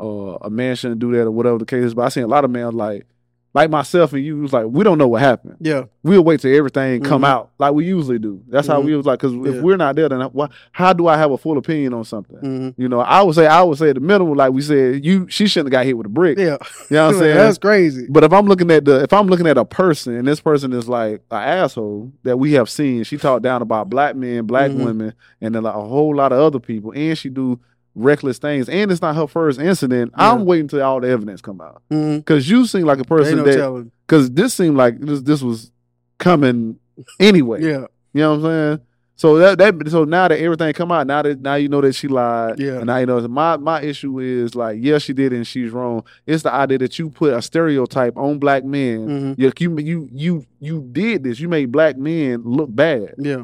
uh, 0.00 0.38
a 0.42 0.50
man 0.50 0.76
shouldn't 0.76 1.00
do 1.00 1.12
that 1.12 1.22
or 1.22 1.30
whatever 1.30 1.58
the 1.58 1.66
case 1.66 1.84
is. 1.84 1.94
But 1.94 2.02
I 2.02 2.08
seen 2.10 2.22
a 2.24 2.28
lot 2.28 2.44
of 2.44 2.50
men 2.50 2.72
like, 2.74 3.06
like 3.54 3.70
myself 3.70 4.12
and 4.12 4.22
you 4.24 4.36
was 4.38 4.52
like, 4.52 4.66
we 4.68 4.84
don't 4.84 4.98
know 4.98 5.08
what 5.08 5.22
happened. 5.22 5.56
Yeah. 5.58 5.84
We'll 6.04 6.22
wait 6.22 6.38
till 6.40 6.54
everything 6.54 7.02
come 7.02 7.22
Mhm. 7.22 7.26
out 7.28 7.50
like 7.58 7.72
we 7.72 7.86
usually 7.86 8.18
do. 8.18 8.40
That's 8.46 8.68
how 8.68 8.80
Mhm. 8.80 8.84
we 8.84 8.94
was 8.96 9.06
like, 9.06 9.18
because 9.18 9.34
Yeah. 9.34 9.56
if 9.58 9.62
we're 9.62 9.78
not 9.78 9.96
there, 9.96 10.08
then 10.08 10.20
why, 10.32 10.48
how 10.70 10.92
do 10.92 11.08
I 11.08 11.16
have 11.16 11.32
a 11.32 11.38
full 11.38 11.56
opinion 11.58 11.94
on 11.94 12.04
something? 12.04 12.36
hmm 12.38 12.68
You 12.80 12.88
know, 12.88 13.00
I 13.00 13.22
would 13.22 13.34
say, 13.34 13.46
I 13.46 13.62
would 13.62 13.78
say 13.78 13.92
the 13.94 14.00
minimum, 14.00 14.34
like 14.36 14.52
we 14.52 14.60
said, 14.60 15.04
you 15.04 15.26
she 15.30 15.48
shouldn't 15.48 15.72
have 15.72 15.80
got 15.80 15.86
hit 15.86 15.96
with 15.96 16.06
a 16.06 16.10
brick. 16.10 16.38
Yeah. 16.38 16.58
You 16.90 16.96
know 16.96 17.06
what 17.06 17.14
I'm 17.14 17.18
saying? 17.20 17.36
That's 17.36 17.58
crazy. 17.58 18.06
But 18.08 18.22
if 18.22 18.32
I'm 18.32 18.46
looking 18.46 18.70
at 18.70 18.84
the 18.84 19.02
if 19.02 19.12
I'm 19.12 19.26
looking 19.26 19.46
at 19.48 19.58
a 19.58 19.64
person 19.64 20.14
and 20.14 20.28
this 20.28 20.40
person 20.40 20.72
is 20.74 20.88
like 20.88 21.22
an 21.32 21.42
asshole 21.42 22.12
that 22.24 22.38
we 22.38 22.52
have 22.52 22.68
seen, 22.68 23.02
she 23.02 23.16
talked 23.16 23.42
down 23.42 23.62
about 23.62 23.88
black 23.90 24.14
men, 24.14 24.44
black 24.44 24.70
Mhm. 24.70 24.84
women, 24.84 25.14
and 25.40 25.54
then 25.54 25.62
like 25.64 25.74
a 25.74 25.80
whole 25.80 26.14
lot 26.14 26.32
of 26.32 26.38
other 26.38 26.60
people, 26.60 26.92
and 26.94 27.16
she 27.18 27.30
do 27.30 27.58
reckless 27.98 28.38
things, 28.38 28.68
and 28.68 28.90
it's 28.90 29.02
not 29.02 29.14
her 29.16 29.26
first 29.26 29.60
incident. 29.60 30.12
Yeah. 30.16 30.32
I'm 30.32 30.44
waiting 30.44 30.68
till 30.68 30.82
all 30.82 31.00
the 31.00 31.08
evidence 31.08 31.40
come 31.40 31.60
out 31.60 31.82
Mm-hmm. 31.90 32.18
because 32.18 32.48
you 32.48 32.66
seem 32.66 32.84
like 32.86 32.98
a 33.00 33.04
person 33.04 33.36
no 33.38 33.44
that 33.44 33.90
because 34.06 34.30
this 34.30 34.54
seemed 34.54 34.76
like 34.76 34.98
this 35.00 35.20
this 35.22 35.42
was 35.42 35.70
coming 36.18 36.78
anyway. 37.20 37.62
Yeah. 37.62 37.86
You 38.12 38.20
know 38.22 38.30
what 38.30 38.36
I'm 38.36 38.42
saying? 38.42 38.80
So 39.16 39.36
that 39.38 39.58
that 39.58 39.90
so 39.90 40.04
now 40.04 40.28
that 40.28 40.38
everything 40.38 40.72
come 40.74 40.92
out, 40.92 41.06
now 41.08 41.22
that 41.22 41.40
now 41.40 41.56
you 41.56 41.68
know 41.68 41.80
that 41.80 41.92
she 41.94 42.06
lied. 42.06 42.60
Yeah. 42.60 42.74
And 42.76 42.86
now 42.86 42.98
you 42.98 43.06
know 43.06 43.26
my 43.26 43.56
my 43.56 43.82
issue 43.82 44.20
is 44.20 44.54
like, 44.54 44.78
yeah, 44.80 44.98
she 44.98 45.12
did 45.12 45.32
and 45.32 45.44
she's 45.44 45.70
wrong. 45.72 46.04
It's 46.24 46.44
the 46.44 46.52
idea 46.52 46.78
that 46.78 46.98
you 47.00 47.10
put 47.10 47.34
a 47.34 47.42
stereotype 47.42 48.16
on 48.16 48.38
black 48.38 48.64
men. 48.64 49.34
hmm 49.36 49.42
You, 49.42 49.52
you 49.58 49.78
you 49.78 50.08
you 50.12 50.46
you 50.60 50.88
did 50.92 51.24
this. 51.24 51.40
You 51.40 51.48
made 51.48 51.72
black 51.72 51.96
men 51.96 52.42
look 52.44 52.72
bad. 52.72 53.14
Yeah. 53.18 53.42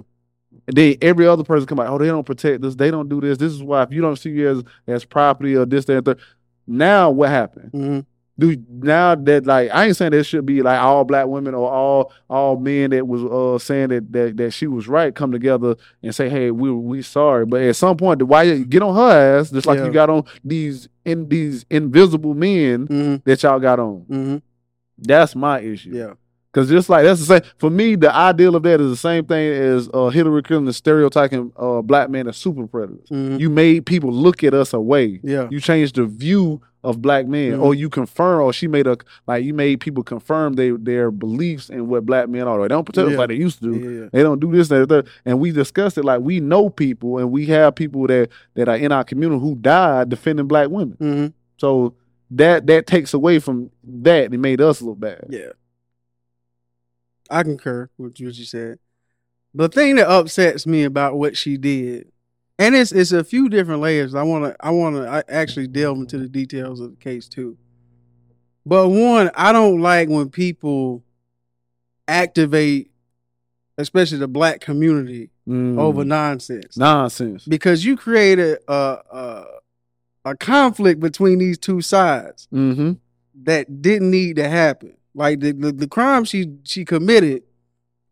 And 0.66 0.76
then 0.76 0.96
every 1.02 1.26
other 1.26 1.44
person 1.44 1.66
come 1.66 1.80
out, 1.80 1.88
oh, 1.88 1.98
they 1.98 2.06
don't 2.06 2.24
protect 2.24 2.62
this, 2.62 2.74
They 2.74 2.90
don't 2.90 3.08
do 3.08 3.20
this. 3.20 3.38
This 3.38 3.52
is 3.52 3.62
why 3.62 3.82
if 3.82 3.92
you 3.92 4.00
don't 4.00 4.16
see 4.16 4.30
you 4.30 4.48
as 4.48 4.62
as 4.86 5.04
property 5.04 5.54
or 5.56 5.66
this, 5.66 5.84
that, 5.86 5.96
and 5.98 6.04
third. 6.06 6.18
Now 6.66 7.10
what 7.10 7.28
happened? 7.30 7.70
hmm 7.72 8.00
do 8.36 8.60
now 8.68 9.14
that 9.14 9.46
like 9.46 9.70
I 9.72 9.84
ain't 9.86 9.96
saying 9.96 10.10
that 10.10 10.24
should 10.24 10.44
be 10.44 10.60
like 10.60 10.80
all 10.80 11.04
black 11.04 11.28
women 11.28 11.54
or 11.54 11.70
all 11.70 12.12
all 12.28 12.56
men 12.58 12.90
that 12.90 13.06
was 13.06 13.22
uh 13.22 13.64
saying 13.64 13.90
that 13.90 14.10
that, 14.12 14.36
that 14.38 14.50
she 14.50 14.66
was 14.66 14.88
right 14.88 15.14
come 15.14 15.30
together 15.30 15.76
and 16.02 16.12
say 16.12 16.28
hey 16.28 16.50
we 16.50 16.68
we 16.72 17.00
sorry 17.00 17.46
but 17.46 17.62
at 17.62 17.76
some 17.76 17.96
point 17.96 18.20
why 18.24 18.42
you 18.42 18.64
get 18.64 18.82
on 18.82 18.92
her 18.96 19.38
ass 19.38 19.50
just 19.52 19.66
like 19.68 19.78
Yeah. 19.78 19.84
you 19.86 19.92
got 19.92 20.10
on 20.10 20.24
these 20.44 20.88
in 21.04 21.28
these 21.28 21.64
invisible 21.70 22.34
men 22.34 22.86
hmm 22.86 23.14
that 23.24 23.40
y'all 23.44 23.60
got 23.60 23.78
on 23.78 24.00
hmm 24.08 24.36
that's 24.98 25.36
my 25.36 25.60
issue 25.60 25.90
Yeah. 25.94 26.14
Because 26.54 26.68
just 26.70 26.88
like 26.88 27.02
that's 27.04 27.18
the 27.20 27.26
same 27.26 27.42
for 27.58 27.68
me 27.68 27.96
the 27.96 28.14
ideal 28.14 28.54
of 28.54 28.62
that 28.62 28.80
is 28.80 28.88
the 28.90 28.96
same 28.96 29.24
thing 29.24 29.52
as 29.52 29.88
uh 29.92 30.08
Hillary 30.08 30.42
Clinton 30.42 30.72
stereotyping 30.72 31.52
uh 31.56 31.82
black 31.82 32.08
men 32.10 32.28
as 32.28 32.36
super 32.36 32.66
predators 32.68 33.08
hmm 33.08 33.36
you 33.38 33.50
made 33.50 33.84
people 33.86 34.12
look 34.12 34.44
at 34.44 34.54
us 34.54 34.72
away 34.72 35.20
Yeah. 35.24 35.48
you 35.50 35.60
changed 35.60 35.96
the 35.96 36.04
view 36.06 36.60
of 36.84 37.00
black 37.00 37.26
men, 37.26 37.52
Mhm. 37.52 37.62
or 37.62 37.74
you 37.74 37.88
confirm, 37.88 38.42
or 38.42 38.52
she 38.52 38.68
made 38.68 38.86
a 38.86 38.98
like 39.26 39.42
you 39.42 39.54
made 39.54 39.80
people 39.80 40.02
confirm 40.02 40.52
they, 40.52 40.68
their 40.72 41.10
beliefs 41.10 41.70
in 41.70 41.88
what 41.88 42.04
black 42.04 42.28
men 42.28 42.46
are. 42.46 42.60
They 42.60 42.68
don't 42.68 42.84
protect 42.84 43.06
us 43.06 43.12
Yeah. 43.12 43.18
like 43.20 43.28
they 43.30 43.36
used 43.36 43.62
to. 43.62 43.72
Yeah. 43.72 43.78
do. 43.80 43.90
yeah. 44.02 44.08
They 44.12 44.22
don't 44.22 44.38
do 44.38 44.52
this, 44.52 44.68
that, 44.68 44.90
that. 44.90 45.06
And 45.24 45.40
we 45.40 45.50
discussed 45.50 45.96
it 45.96 46.04
like 46.04 46.20
we 46.20 46.40
know 46.40 46.68
people, 46.68 47.16
and 47.16 47.32
we 47.32 47.46
have 47.46 47.74
people 47.74 48.06
that 48.08 48.28
that 48.56 48.68
are 48.68 48.76
in 48.76 48.92
our 48.92 49.02
community 49.02 49.40
who 49.40 49.54
died 49.54 50.10
defending 50.10 50.46
black 50.46 50.68
women. 50.68 50.96
hmm 51.00 51.26
So 51.56 51.94
that 52.32 52.66
that 52.66 52.86
takes 52.86 53.14
away 53.14 53.38
from 53.38 53.70
that 53.82 54.30
and 54.30 54.42
made 54.42 54.60
us 54.60 54.82
look 54.82 55.00
bad. 55.00 55.24
Yeah. 55.30 55.52
I 57.30 57.42
concur 57.42 57.88
with 57.98 58.12
what 58.12 58.18
you 58.20 58.32
said. 58.44 58.78
The 59.54 59.68
thing 59.68 59.96
that 59.96 60.08
upsets 60.08 60.66
me 60.66 60.84
about 60.84 61.16
what 61.16 61.36
she 61.36 61.56
did, 61.56 62.10
and 62.58 62.74
it's 62.74 62.92
it's 62.92 63.12
a 63.12 63.24
few 63.24 63.48
different 63.48 63.80
layers. 63.82 64.14
I 64.14 64.22
want 64.22 64.44
to 64.44 64.56
I 64.60 64.70
want 64.70 64.96
to 64.96 65.08
I 65.08 65.22
actually 65.28 65.68
delve 65.68 65.98
into 65.98 66.18
the 66.18 66.28
details 66.28 66.80
of 66.80 66.90
the 66.90 66.96
case 66.96 67.28
too. 67.28 67.56
But 68.66 68.88
one, 68.88 69.30
I 69.34 69.52
don't 69.52 69.80
like 69.80 70.08
when 70.08 70.30
people 70.30 71.04
activate, 72.08 72.90
especially 73.78 74.18
the 74.18 74.28
black 74.28 74.60
community, 74.60 75.30
Mm. 75.46 75.78
over 75.78 76.06
nonsense 76.06 76.74
nonsense. 76.78 77.44
because 77.44 77.84
you 77.84 77.98
created 77.98 78.56
a, 78.66 78.72
a 79.12 79.44
a 80.24 80.34
conflict 80.34 81.00
between 81.00 81.38
these 81.38 81.58
two 81.58 81.82
sides 81.82 82.48
Mm-hmm. 82.50 82.92
that 83.42 83.82
didn't 83.82 84.10
need 84.10 84.36
to 84.36 84.48
happen. 84.48 84.96
Like 85.14 85.40
the, 85.40 85.52
the, 85.52 85.72
the 85.72 85.86
crime 85.88 86.24
she 86.24 86.56
she 86.64 86.84
committed 86.84 87.42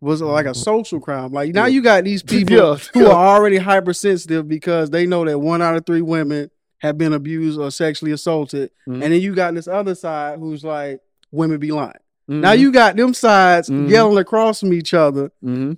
was 0.01 0.21
like 0.23 0.47
a 0.47 0.55
social 0.55 1.01
crime. 1.01 1.33
Like 1.33 1.53
now 1.55 1.67
Yeah. 1.67 1.75
you 1.75 1.83
got 1.83 2.05
these 2.05 2.23
people 2.35 2.57
Yeah. 2.57 2.77
who 2.95 3.07
are 3.07 3.37
already 3.37 3.57
hypersensitive 3.59 4.49
because 4.49 4.91
they 4.91 5.07
know 5.07 5.25
that 5.25 5.39
one 5.39 5.63
out 5.63 5.77
of 5.77 5.85
three 5.87 6.03
women 6.03 6.51
have 6.79 6.99
been 6.99 7.13
abused 7.13 7.61
or 7.61 7.71
sexually 7.71 8.11
assaulted, 8.13 8.71
Mhm. 8.89 8.95
and 8.95 9.13
then 9.13 9.21
you 9.21 9.35
got 9.35 9.55
this 9.55 9.69
other 9.69 9.95
side 9.95 10.39
who's 10.41 10.65
like 10.65 11.01
women 11.31 11.59
be 11.59 11.71
lying. 11.71 11.93
Mm-hmm. 12.29 12.41
Now 12.41 12.53
you 12.53 12.73
got 12.73 12.97
them 12.97 13.15
sides 13.15 13.69
Mhm. 13.69 13.89
yelling 13.91 14.19
across 14.19 14.61
from 14.61 14.73
each 14.73 14.93
other 14.95 15.31
Mm-hmm. 15.45 15.73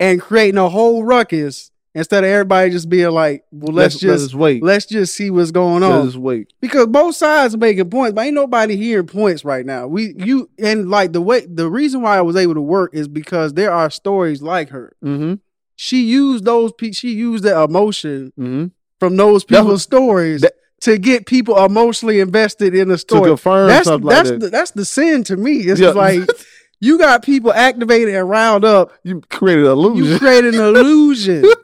and 0.00 0.20
creating 0.20 0.58
a 0.58 0.68
whole 0.68 1.04
ruckus 1.04 1.70
instead 1.94 2.24
of 2.24 2.30
everybody 2.30 2.70
just 2.70 2.88
being 2.88 3.10
like, 3.10 3.44
"Well, 3.50 3.74
let's, 3.74 3.96
just." 3.98 4.22
let's 4.22 4.34
wait. 4.34 4.62
Let's 4.62 4.86
just 4.86 5.14
see 5.14 5.30
what's 5.30 5.50
going 5.50 5.82
on. 5.82 6.04
Let's 6.04 6.16
wait. 6.16 6.52
because 6.60 6.86
both 6.86 7.14
sides 7.16 7.54
are 7.54 7.58
making 7.58 7.90
points, 7.90 8.14
but 8.14 8.22
ain't 8.26 8.34
nobody 8.34 8.76
hearing 8.76 9.06
points 9.06 9.44
right 9.44 9.64
now. 9.66 9.86
We 9.86 10.14
you 10.16 10.48
and 10.58 10.88
like 10.90 11.12
the 11.12 11.20
way 11.20 11.46
the 11.46 11.68
reason 11.70 12.02
why 12.02 12.16
I 12.18 12.22
was 12.22 12.36
able 12.36 12.54
to 12.54 12.62
work 12.62 12.94
is 12.94 13.08
because 13.08 13.54
there 13.54 13.72
are 13.72 13.90
stories 13.90 14.42
like 14.42 14.70
her. 14.70 14.94
Mm-hmm. 15.04 15.34
She 15.76 16.02
used 16.04 16.44
those 16.44 16.72
she 16.92 17.12
used 17.12 17.44
the 17.44 17.60
emotion 17.60 18.32
Mm-hmm. 18.38 18.66
from 19.00 19.16
those 19.16 19.44
people's 19.44 19.82
stories 19.82 20.42
that- 20.42 20.54
to 20.82 20.98
get 20.98 21.26
people 21.26 21.64
emotionally 21.64 22.18
invested 22.18 22.74
in 22.74 22.88
the 22.88 22.94
To 22.94 22.98
story. 22.98 23.30
confirm 23.30 23.68
That's 23.68 23.86
something 23.86 24.08
that's 24.08 24.30
like 24.30 24.40
that. 24.40 24.44
the, 24.46 24.50
that's 24.50 24.70
the 24.72 24.84
sin 24.84 25.22
to 25.24 25.36
me. 25.36 25.58
It's 25.58 25.80
Yeah. 25.80 25.90
like 25.90 26.28
you 26.80 26.98
got 26.98 27.22
people 27.22 27.52
activated 27.52 28.14
and 28.16 28.28
riled 28.28 28.64
up. 28.64 28.90
you 29.04 29.20
created 29.30 29.64
an 29.64 29.70
illusion. 29.70 30.12
You 30.12 30.18
created 30.18 30.54
an 30.54 30.60
illusion. 30.60 31.44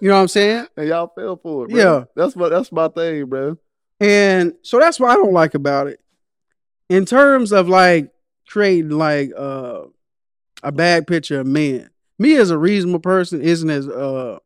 you 0.00 0.08
know 0.08 0.14
what 0.14 0.20
I'm 0.22 0.28
saying? 0.28 0.66
and 0.76 0.88
y'all 0.88 1.12
fell 1.14 1.36
for 1.36 1.64
it. 1.64 1.70
Bro. 1.70 1.78
Yeah. 1.78 2.04
that's 2.16 2.36
my 2.36 2.48
that's 2.48 2.70
my 2.72 2.88
thing, 2.88 3.26
bro. 3.26 3.56
And 4.00 4.54
so 4.62 4.78
that's 4.78 5.00
what 5.00 5.10
I 5.10 5.14
don't 5.14 5.32
like 5.32 5.54
about 5.54 5.86
it. 5.88 6.00
In 6.88 7.04
terms 7.04 7.52
of 7.52 7.68
like 7.68 8.10
creating 8.48 8.90
like 8.90 9.30
uh 9.36 9.82
a 10.62 10.72
bad 10.72 11.06
picture 11.06 11.40
of 11.40 11.46
men. 11.46 11.88
Me 12.18 12.34
as 12.36 12.50
a 12.50 12.58
reasonable 12.58 13.00
person 13.00 13.40
isn't 13.42 13.70
as 13.70 13.86
uh 13.88 14.38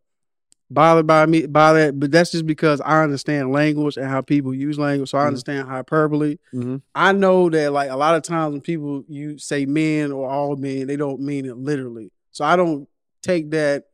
bothered 0.71 1.07
by 1.07 1.27
me 1.27 1.47
by 1.47 1.73
that, 1.75 2.01
but 2.01 2.11
that's 2.11 2.31
just 2.33 2.47
because 2.47 2.81
I 2.81 3.03
understand 3.03 3.53
language 3.53 3.97
and 3.99 4.07
how 4.07 4.23
people 4.23 4.55
use 4.55 4.79
language. 4.79 5.11
So 5.11 5.19
I 5.19 5.23
Mhm. 5.25 5.27
understand 5.29 5.69
hyperbole. 5.69 6.39
Mm-hmm. 6.55 6.77
I 6.95 7.13
know 7.13 7.49
that 7.51 7.73
like 7.73 7.91
a 7.91 7.97
lot 7.97 8.15
of 8.15 8.23
times 8.23 8.53
when 8.53 8.61
people 8.63 9.05
you 9.09 9.39
say 9.39 9.67
men 9.67 10.13
or 10.13 10.29
all 10.29 10.57
men, 10.57 10.87
they 10.87 10.97
don't 10.97 11.21
mean 11.21 11.45
it 11.47 11.57
literally. 11.59 12.11
So 12.31 12.45
I 12.45 12.57
don't 12.57 12.89
take 13.23 13.51
that 13.53 13.85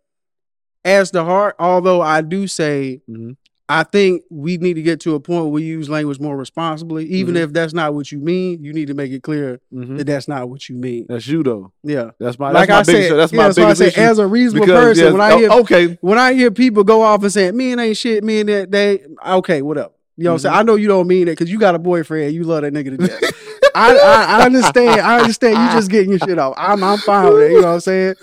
as 0.88 1.11
the 1.11 1.24
heart, 1.24 1.57
although 1.59 2.01
I 2.01 2.20
do 2.22 2.46
say 2.46 3.01
Mm-hmm. 3.09 3.33
I 3.70 3.83
think 3.85 4.22
we 4.31 4.57
need 4.57 4.74
to 4.74 4.83
get 4.83 4.98
to 5.01 5.14
a 5.14 5.20
point 5.20 5.42
where 5.42 5.53
we 5.53 5.62
use 5.62 5.90
language 5.90 6.18
more 6.18 6.35
responsibly. 6.38 7.05
Even 7.05 7.35
Mhm. 7.35 7.42
if 7.44 7.53
that's 7.53 7.74
not 7.74 7.92
what 7.92 8.11
you 8.11 8.18
mean, 8.18 8.64
you 8.64 8.72
need 8.72 8.87
to 8.87 8.94
make 8.94 9.12
it 9.12 9.22
clear 9.22 9.61
Mm-hmm. 9.70 9.98
that 9.98 10.07
that's 10.07 10.27
not 10.27 10.48
what 10.48 10.70
you 10.70 10.77
mean. 10.77 11.05
That's 11.07 11.27
you 11.29 11.42
though. 11.42 11.70
Yeah, 11.85 12.12
That's 12.18 12.38
my 12.38 12.51
like 12.51 12.70
I 12.70 12.77
that's 12.77 12.88
my 12.88 12.92
biggest 12.94 13.16
that's 13.16 13.33
yeah, 13.33 13.37
my 13.37 13.44
that's 13.44 13.59
why 13.59 13.64
I 13.64 13.66
biggest 13.66 13.81
say 13.83 13.88
issue. 13.88 14.01
as 14.11 14.18
a 14.18 14.27
reasonable 14.27 14.66
Because, 14.66 14.85
person, 14.85 15.05
yes, 15.05 15.12
when 15.12 15.20
I 15.20 15.33
oh, 15.33 15.38
hear 15.38 15.51
okay, 15.51 15.98
when 16.01 16.18
I 16.18 16.33
hear 16.33 16.51
people 16.51 16.83
go 16.83 17.03
off 17.03 17.22
and 17.22 17.31
say 17.31 17.53
men 17.53 17.79
ain't 17.79 17.98
shit, 17.98 18.24
men 18.24 18.46
that 18.46 18.70
they 18.70 19.05
okay, 19.27 19.61
whatever. 19.61 19.90
You 20.16 20.24
know 20.24 20.31
what 20.31 20.35
I'm 20.35 20.38
saying? 20.38 20.53
Mm-hmm. 20.55 20.61
I 20.61 20.62
know 20.62 20.74
you 20.77 20.88
don't 20.88 21.07
mean 21.07 21.29
it 21.29 21.33
because 21.33 21.51
you 21.51 21.59
got 21.59 21.74
a 21.74 21.79
boyfriend, 21.79 22.33
you 22.35 22.44
love 22.44 22.62
that 22.62 22.72
nigga 22.72 22.96
to 22.96 23.07
death. 23.07 23.20
I, 23.74 23.94
I 23.98 24.24
I 24.40 24.46
understand. 24.46 25.01
I 25.03 25.20
understand 25.20 25.59
you 25.59 25.79
just 25.79 25.90
getting 25.90 26.09
your 26.09 26.18
shit 26.20 26.38
off. 26.38 26.55
I'm 26.57 26.83
I'm 26.83 26.96
fine 27.01 27.35
with 27.35 27.42
it. 27.42 27.53
You 27.53 27.61
know 27.61 27.66
what 27.68 27.74
I'm 27.74 27.81
saying? 27.81 28.14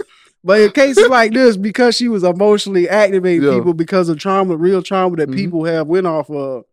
But 0.46 0.62
in 0.62 0.72
cases 0.72 1.08
like 1.10 1.34
this, 1.34 1.58
because 1.58 1.96
she 1.98 2.08
was 2.08 2.24
emotionally 2.24 2.88
activating 2.88 3.44
Yeah. 3.44 3.56
people 3.56 3.74
because 3.74 4.08
of 4.10 4.20
trauma, 4.20 4.56
real 4.56 4.82
trauma 4.84 5.16
that 5.18 5.30
Mhm. 5.30 5.36
people 5.36 5.64
have 5.66 5.88
went 5.88 6.06
off 6.08 6.30
of, 6.30 6.64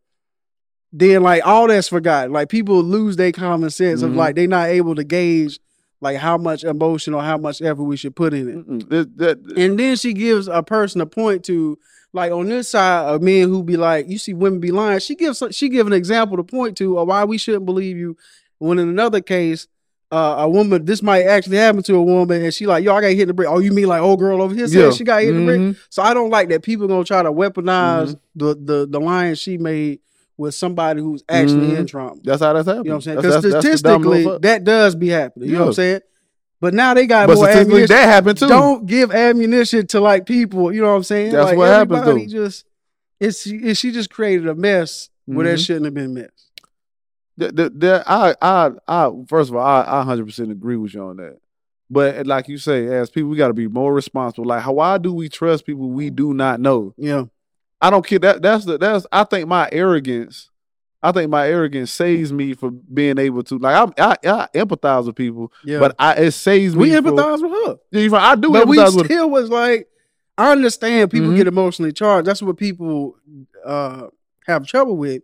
then 0.93 1.23
like 1.23 1.45
all 1.47 1.69
that's 1.69 1.89
forgotten. 1.89 2.33
Like 2.33 2.49
people 2.51 2.83
lose 2.83 3.17
their 3.17 3.33
common 3.33 3.71
sense 3.71 4.03
of 4.03 4.11
Mhm. 4.11 4.17
like 4.17 4.37
they're 4.37 4.47
not 4.47 4.69
able 4.69 4.95
to 4.95 5.05
gauge 5.05 5.59
like 6.03 6.19
how 6.19 6.37
much 6.37 6.65
emotion 6.65 7.15
or 7.15 7.23
how 7.23 7.39
much 7.39 7.63
effort 7.63 7.85
we 7.85 7.97
should 7.97 8.15
put 8.17 8.35
in 8.35 8.49
it. 8.49 8.91
That- 8.91 9.17
that- 9.19 9.39
And 9.57 9.79
then 9.79 9.97
she 9.97 10.13
gives 10.13 10.49
a 10.49 10.63
person 10.63 11.01
a 11.01 11.07
point 11.07 11.45
to, 11.45 11.79
like 12.13 12.33
on 12.33 12.49
this 12.49 12.69
side, 12.69 13.05
of 13.07 13.23
men 13.23 13.49
who 13.49 13.63
be 13.63 13.77
like, 13.77 14.09
you 14.09 14.19
see 14.19 14.35
women 14.35 14.59
be 14.61 14.73
lying. 14.73 14.99
She 14.99 15.15
gives 15.15 15.43
she 15.53 15.69
give 15.71 15.87
an 15.87 15.93
example 15.95 16.37
to 16.37 16.43
point 16.43 16.77
to 16.79 16.99
of 16.99 17.09
why 17.09 17.25
we 17.25 17.39
shouldn't 17.39 17.65
believe 17.67 17.97
you. 17.97 18.17
When 18.59 18.79
in 18.79 18.89
another 18.89 19.21
case, 19.21 19.67
uh, 20.13 20.37
a 20.41 20.49
woman, 20.49 20.85
this 20.85 21.03
might 21.03 21.23
actually 21.25 21.57
happen 21.57 21.83
to 21.85 21.95
a 21.97 22.03
woman, 22.03 22.43
and 22.45 22.53
she 22.53 22.67
like, 22.67 22.85
yo, 22.85 22.95
I 22.95 23.01
got 23.01 23.09
hit 23.09 23.21
in 23.23 23.29
the 23.29 23.35
brick. 23.35 23.49
Oh, 23.49 23.59
you 23.61 23.73
mean 23.73 23.87
like 23.89 24.03
old 24.03 24.19
girl 24.19 24.43
over 24.43 24.55
here 24.55 24.67
Yeah. 24.67 24.91
she 24.91 25.05
got 25.05 25.23
hit 25.23 25.31
in 25.35 25.41
the 25.41 25.47
brick? 25.47 25.61
Mhm. 25.61 25.77
So 25.89 26.03
I 26.03 26.13
don't 26.13 26.29
like 26.31 26.51
that 26.51 26.63
people 26.63 26.87
gonna 26.87 27.03
try 27.05 27.23
to 27.23 27.33
weaponize 27.33 28.11
Mhm. 28.15 28.19
the 28.37 28.55
the 28.63 28.87
the 28.91 29.01
line 29.01 29.35
she 29.37 29.57
made 29.59 30.01
with 30.37 30.55
somebody 30.55 31.01
who's 31.01 31.25
actually 31.29 31.69
Mhm. 31.71 31.79
in 31.79 31.87
trauma. 31.87 32.21
That's 32.23 32.43
how 32.43 32.53
that's 32.53 32.67
happening. 32.67 32.85
You 32.87 32.91
know 32.91 32.97
what 32.97 32.97
I'm 32.97 33.01
saying? 33.03 33.17
Because 33.17 33.43
that's 33.43 33.65
statistically, 33.65 34.39
that 34.43 34.65
does 34.65 34.95
be 34.95 35.09
happening. 35.09 35.49
You 35.49 35.55
know 35.57 35.61
what 35.63 35.67
I'm 35.69 35.73
saying? 35.75 36.01
But 36.61 36.75
now 36.75 36.95
they 36.95 37.07
got 37.07 37.27
but 37.27 37.37
more 37.37 37.49
ammunition. 37.49 37.87
that 37.89 38.05
happened 38.07 38.39
too. 38.39 38.49
Don't 38.49 38.87
give 38.87 39.13
ammunition 39.13 39.87
to 39.89 40.01
like 40.01 40.27
people. 40.27 40.73
You 40.73 40.83
know 40.83 40.89
what 40.91 40.95
I'm 40.97 41.03
saying? 41.05 41.33
That's 41.33 41.47
like, 41.47 41.57
what 41.57 41.69
happens, 41.69 42.01
everybody 42.01 42.27
though. 42.27 42.45
Just 42.47 42.65
it's 43.19 43.43
she, 43.43 43.75
she 43.75 43.91
just 43.93 44.11
created 44.11 44.47
a 44.47 44.55
mess 44.55 45.09
where 45.25 45.45
there 45.47 45.57
Mhm. 45.57 45.67
shouldn't 45.67 45.85
have 45.87 45.95
been 45.95 46.13
mess. 46.15 46.29
That, 47.39 47.57
that- 47.81 48.05
I, 48.07 48.35
I, 48.43 48.71
I, 48.87 49.11
first 49.29 49.51
of 49.51 49.57
all, 49.57 49.67
I, 49.67 49.83
I 49.83 50.05
100% 50.05 50.51
agree 50.51 50.77
with 50.77 50.95
you 50.95 51.03
on 51.03 51.17
that. 51.17 51.39
But 51.91 52.27
like 52.27 52.49
you 52.49 52.57
say, 52.59 52.87
as 52.87 53.11
people, 53.11 53.29
we 53.31 53.37
got 53.37 53.49
to 53.49 53.55
be 53.55 53.69
more 53.69 53.93
responsible. 53.93 54.47
Like, 54.47 54.63
how, 54.63 54.73
why 54.73 54.97
do 54.99 55.13
we 55.13 55.29
trust 55.29 55.67
people 55.67 55.91
we 55.91 56.09
do 56.11 56.33
not 56.33 56.59
know? 56.61 56.95
Yeah. 56.97 57.25
I 57.83 57.91
don't 57.91 58.07
care. 58.07 58.19
That 58.21 58.41
that's 58.43 58.65
the 58.65 58.79
that's. 58.79 59.07
I 59.11 59.25
think 59.25 59.49
my 59.49 59.69
arrogance. 59.73 60.49
I 61.03 61.11
think 61.11 61.31
my 61.31 61.49
arrogance 61.49 61.91
saves 61.91 62.33
me 62.33 62.55
for 62.55 62.71
being 62.71 63.19
able 63.19 63.43
to 63.43 63.59
like 63.59 63.75
I 63.99 64.13
I, 64.13 64.17
I 64.25 64.49
empathize 64.55 65.05
with 65.07 65.17
people, 65.17 65.53
Yeah. 65.65 65.81
but 65.81 65.97
I 65.99 66.15
it 66.15 66.31
saves 66.31 66.77
we 66.77 66.91
me. 66.91 67.01
We 67.01 67.11
empathize 67.11 67.43
with 67.43 67.51
her. 67.67 67.79
Yeah. 67.91 68.17
I 68.19 68.37
do 68.37 68.53
but 68.53 68.69
we 68.69 68.79
still 68.87 69.29
was 69.29 69.51
like, 69.51 69.89
I 70.39 70.53
understand 70.53 71.11
people 71.11 71.31
Mhm. 71.31 71.37
get 71.39 71.49
emotionally 71.49 71.93
charged. 71.93 72.29
That's 72.29 72.41
what 72.41 72.57
people 72.57 73.17
uh 73.67 74.07
have 74.47 74.65
trouble 74.65 74.97
with. 74.97 75.23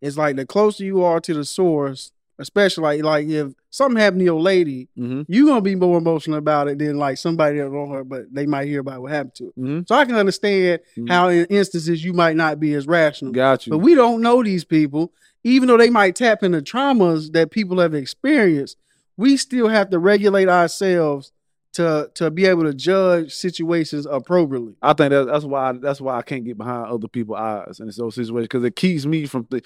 It's 0.00 0.16
like 0.16 0.36
the 0.36 0.46
closer 0.46 0.84
you 0.84 1.02
are 1.02 1.20
to 1.20 1.34
the 1.34 1.44
source, 1.44 2.12
especially 2.38 2.82
like 2.82 3.04
like 3.04 3.28
if 3.28 3.52
something 3.70 4.00
happened 4.00 4.20
to 4.20 4.24
your 4.24 4.40
lady, 4.40 4.88
hmm 4.96 5.22
you're 5.28 5.46
gonna 5.46 5.60
be 5.60 5.74
more 5.74 5.98
emotional 5.98 6.38
about 6.38 6.68
it 6.68 6.78
than 6.78 6.96
like 6.98 7.18
somebody 7.18 7.58
that 7.58 7.70
don't 7.70 7.90
her, 7.90 8.02
but 8.04 8.22
they 8.32 8.46
might 8.46 8.66
hear 8.66 8.80
about 8.80 9.02
what 9.02 9.12
happened 9.12 9.34
to 9.36 9.44
her. 9.46 9.52
hmm 9.56 9.80
So 9.86 9.94
I 9.94 10.04
can 10.06 10.14
understand 10.16 10.80
Mhm. 10.96 11.08
how 11.08 11.28
in 11.28 11.44
instances 11.46 12.02
you 12.04 12.12
might 12.12 12.36
not 12.36 12.58
be 12.58 12.74
as 12.74 12.86
rational. 12.86 13.32
Got 13.32 13.66
you. 13.66 13.70
But 13.70 13.78
we 13.78 13.94
don't 13.94 14.22
know 14.22 14.42
these 14.42 14.64
people, 14.64 15.12
even 15.44 15.68
though 15.68 15.76
they 15.76 15.90
might 15.90 16.16
tap 16.16 16.42
into 16.42 16.60
traumas 16.62 17.32
that 17.32 17.50
people 17.50 17.78
have 17.80 17.94
experienced. 17.94 18.76
We 19.16 19.36
still 19.36 19.68
have 19.68 19.90
to 19.90 19.98
regulate 19.98 20.48
ourselves 20.48 21.32
to 21.74 22.10
to 22.14 22.30
be 22.30 22.46
able 22.46 22.64
to 22.64 22.74
judge 22.74 23.32
situations 23.34 24.06
appropriately. 24.06 24.74
I 24.82 24.92
think 24.94 25.10
that, 25.10 25.26
that's 25.26 25.44
why 25.44 25.72
that's 25.72 26.00
why 26.00 26.16
I 26.16 26.22
can't 26.22 26.44
get 26.44 26.56
behind 26.58 26.86
other 26.90 27.06
people's 27.06 27.38
eyes 27.38 27.78
in 27.78 27.86
those 27.86 28.14
situations 28.14 28.48
because 28.48 28.64
it 28.64 28.74
keeps 28.74 29.04
me 29.06 29.26
from 29.26 29.44
th- 29.44 29.62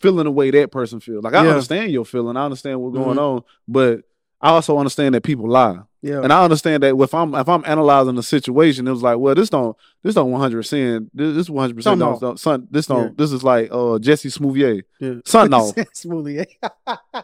feeling 0.00 0.24
the 0.24 0.30
way 0.30 0.50
that 0.50 0.70
person 0.70 1.00
feels. 1.00 1.24
Like 1.24 1.34
I 1.34 1.44
Yeah. 1.44 1.50
understand 1.50 1.90
your 1.92 2.04
feeling, 2.04 2.36
I 2.36 2.44
understand 2.44 2.80
what's 2.80 2.94
going 2.94 3.16
Mhm. 3.16 3.36
on, 3.36 3.42
but 3.66 4.00
I 4.40 4.50
also 4.50 4.78
understand 4.78 5.14
that 5.14 5.22
people 5.22 5.48
lie, 5.48 5.78
Yeah, 6.02 6.20
and 6.22 6.32
I 6.32 6.44
understand 6.44 6.82
that 6.82 6.94
if 6.94 7.14
I'm 7.14 7.34
if 7.34 7.48
I'm 7.48 7.64
analyzing 7.66 8.14
the 8.14 8.22
situation, 8.22 8.86
it 8.86 8.90
was 8.90 9.02
like, 9.02 9.18
well, 9.18 9.34
this 9.34 9.48
don't 9.50 9.74
this 10.04 10.14
don't 10.14 10.30
100 10.30 10.56
percent 10.58 11.10
this 11.14 11.34
this 11.34 11.50
100 11.50 11.74
percent 11.74 11.98
don't, 11.98 12.20
don't 12.20 12.38
son 12.38 12.68
this 12.70 12.86
don't 12.86 13.06
Yeah. 13.06 13.10
this 13.16 13.32
is 13.32 13.42
like 13.42 13.70
uh 13.72 13.98
Jesse 13.98 14.28
Smoothier 14.28 14.82
yeah. 15.00 15.14
something 15.24 15.54
off. 15.58 15.74
Smoothly. 15.94 16.46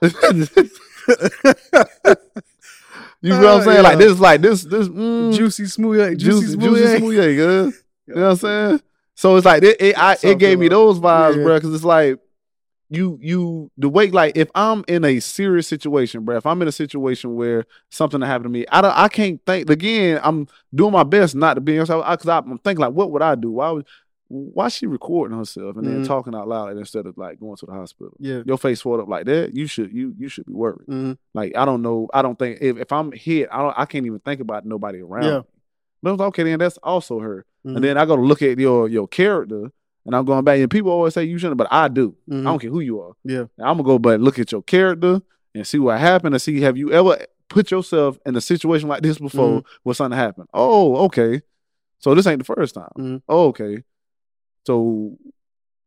You 3.24 3.30
know 3.30 3.38
what 3.38 3.48
I'm 3.48 3.60
Uh, 3.60 3.64
saying? 3.64 3.82
Like 3.84 3.98
this 3.98 4.12
is 4.12 4.20
like 4.20 4.40
this, 4.40 4.62
this 4.64 4.88
mm, 4.88 5.32
juicy 5.32 5.62
smoothie, 5.64 6.16
juicy, 6.16 6.46
juicy 6.46 6.56
juicy 6.58 6.84
smoothie. 6.84 6.98
smoothie, 7.00 7.36
good. 7.36 7.72
You 8.08 8.14
know 8.16 8.22
what 8.22 8.30
I'm 8.30 8.36
saying? 8.36 8.80
So 9.14 9.36
it's 9.36 9.46
like 9.46 9.62
it, 9.62 9.80
it, 9.80 9.98
I, 9.98 10.16
it 10.24 10.38
gave 10.40 10.58
me 10.58 10.66
those 10.68 10.98
vibes, 10.98 11.36
yeah. 11.36 11.42
bro. 11.44 11.54
Because 11.56 11.72
it's 11.74 11.84
like 11.84 12.18
you, 12.92 13.18
you, 13.22 13.70
the 13.78 13.88
way, 13.88 14.10
like 14.10 14.36
if 14.36 14.50
I'm 14.54 14.84
in 14.86 15.04
a 15.04 15.18
serious 15.20 15.66
situation, 15.66 16.24
bro. 16.24 16.36
If 16.36 16.44
I'm 16.46 16.60
in 16.62 16.68
a 16.68 16.72
situation 16.72 17.34
where 17.34 17.64
something 17.90 18.20
happened 18.20 18.44
to 18.44 18.50
me, 18.50 18.66
I 18.70 18.80
don't, 18.82 18.96
I 18.96 19.08
can't 19.08 19.40
think. 19.46 19.70
Again, 19.70 20.20
I'm 20.22 20.46
doing 20.74 20.92
my 20.92 21.02
best 21.02 21.34
not 21.34 21.54
to 21.54 21.60
be 21.60 21.78
because 21.78 22.28
I'm 22.28 22.58
thinking 22.58 22.82
like, 22.82 22.92
what 22.92 23.10
would 23.10 23.22
I 23.22 23.34
do? 23.34 23.50
Why 23.52 23.70
would, 23.70 23.86
why 24.28 24.68
she 24.68 24.86
recording 24.86 25.36
herself 25.36 25.76
and 25.76 25.86
then 25.86 26.02
Mhm. 26.02 26.06
talking 26.06 26.34
out 26.34 26.48
loud 26.48 26.76
instead 26.78 27.04
of 27.06 27.18
like 27.18 27.38
going 27.40 27.56
to 27.56 27.66
the 27.66 27.72
hospital? 27.72 28.14
Yeah. 28.18 28.42
Your 28.46 28.56
face 28.58 28.80
swelled 28.80 29.00
up 29.00 29.08
like 29.08 29.26
that. 29.26 29.54
You 29.54 29.66
should, 29.66 29.92
you, 29.92 30.14
you 30.18 30.28
should 30.28 30.46
be 30.46 30.52
worried. 30.54 30.86
Mhm. 30.88 31.18
Like 31.34 31.56
I 31.56 31.64
don't 31.64 31.82
know. 31.82 32.08
I 32.14 32.22
don't 32.22 32.38
think 32.38 32.58
if, 32.62 32.78
if 32.78 32.92
I'm 32.92 33.12
hit, 33.12 33.48
I 33.52 33.58
don't. 33.62 33.74
I 33.76 33.84
can't 33.84 34.06
even 34.06 34.20
think 34.20 34.40
about 34.40 34.64
nobody 34.64 35.00
around. 35.00 35.24
Yeah. 35.24 35.38
Me. 35.38 35.44
But 36.02 36.08
I 36.08 36.12
was 36.12 36.18
like, 36.20 36.28
okay, 36.28 36.42
then 36.44 36.58
that's 36.58 36.78
also 36.82 37.20
her. 37.20 37.44
Mhm. 37.66 37.76
And 37.76 37.84
then 37.84 37.96
I 37.98 38.06
go 38.06 38.16
to 38.16 38.22
look 38.22 38.40
at 38.42 38.58
your 38.58 38.88
your 38.88 39.06
character, 39.06 39.70
and 40.06 40.14
I'm 40.16 40.24
going 40.24 40.44
back. 40.44 40.58
And 40.58 40.70
people 40.70 40.90
always 40.90 41.14
say 41.14 41.24
you 41.24 41.38
shouldn't, 41.38 41.58
but 41.58 41.68
I 41.70 41.88
do. 41.88 42.14
I 42.30 42.34
Mhm. 42.34 42.44
don't 42.44 42.58
care 42.58 42.70
who 42.70 42.80
you 42.80 43.00
are. 43.00 43.12
Yeah. 43.24 43.46
And 43.58 43.66
I'm 43.66 43.76
gonna 43.76 43.84
go 43.84 43.98
back 43.98 44.14
and 44.14 44.24
look 44.24 44.38
at 44.38 44.50
your 44.52 44.62
character 44.62 45.20
and 45.54 45.66
see 45.66 45.78
what 45.78 45.98
happened, 46.00 46.34
and 46.34 46.42
see 46.42 46.60
have 46.62 46.76
you 46.76 46.92
ever 46.92 47.18
put 47.48 47.70
yourself 47.70 48.18
in 48.24 48.34
a 48.36 48.40
situation 48.40 48.88
like 48.88 49.02
this 49.02 49.18
before 49.18 49.60
Mhm. 49.60 49.64
where 49.82 49.94
something 49.94 50.16
happened. 50.18 50.48
Oh, 50.54 50.96
okay. 51.06 51.42
So 51.98 52.14
this 52.14 52.26
ain't 52.26 52.38
the 52.38 52.44
first 52.54 52.74
time. 52.74 52.90
Mhm. 52.98 53.22
Oh, 53.28 53.48
okay. 53.48 53.84
So 54.66 55.18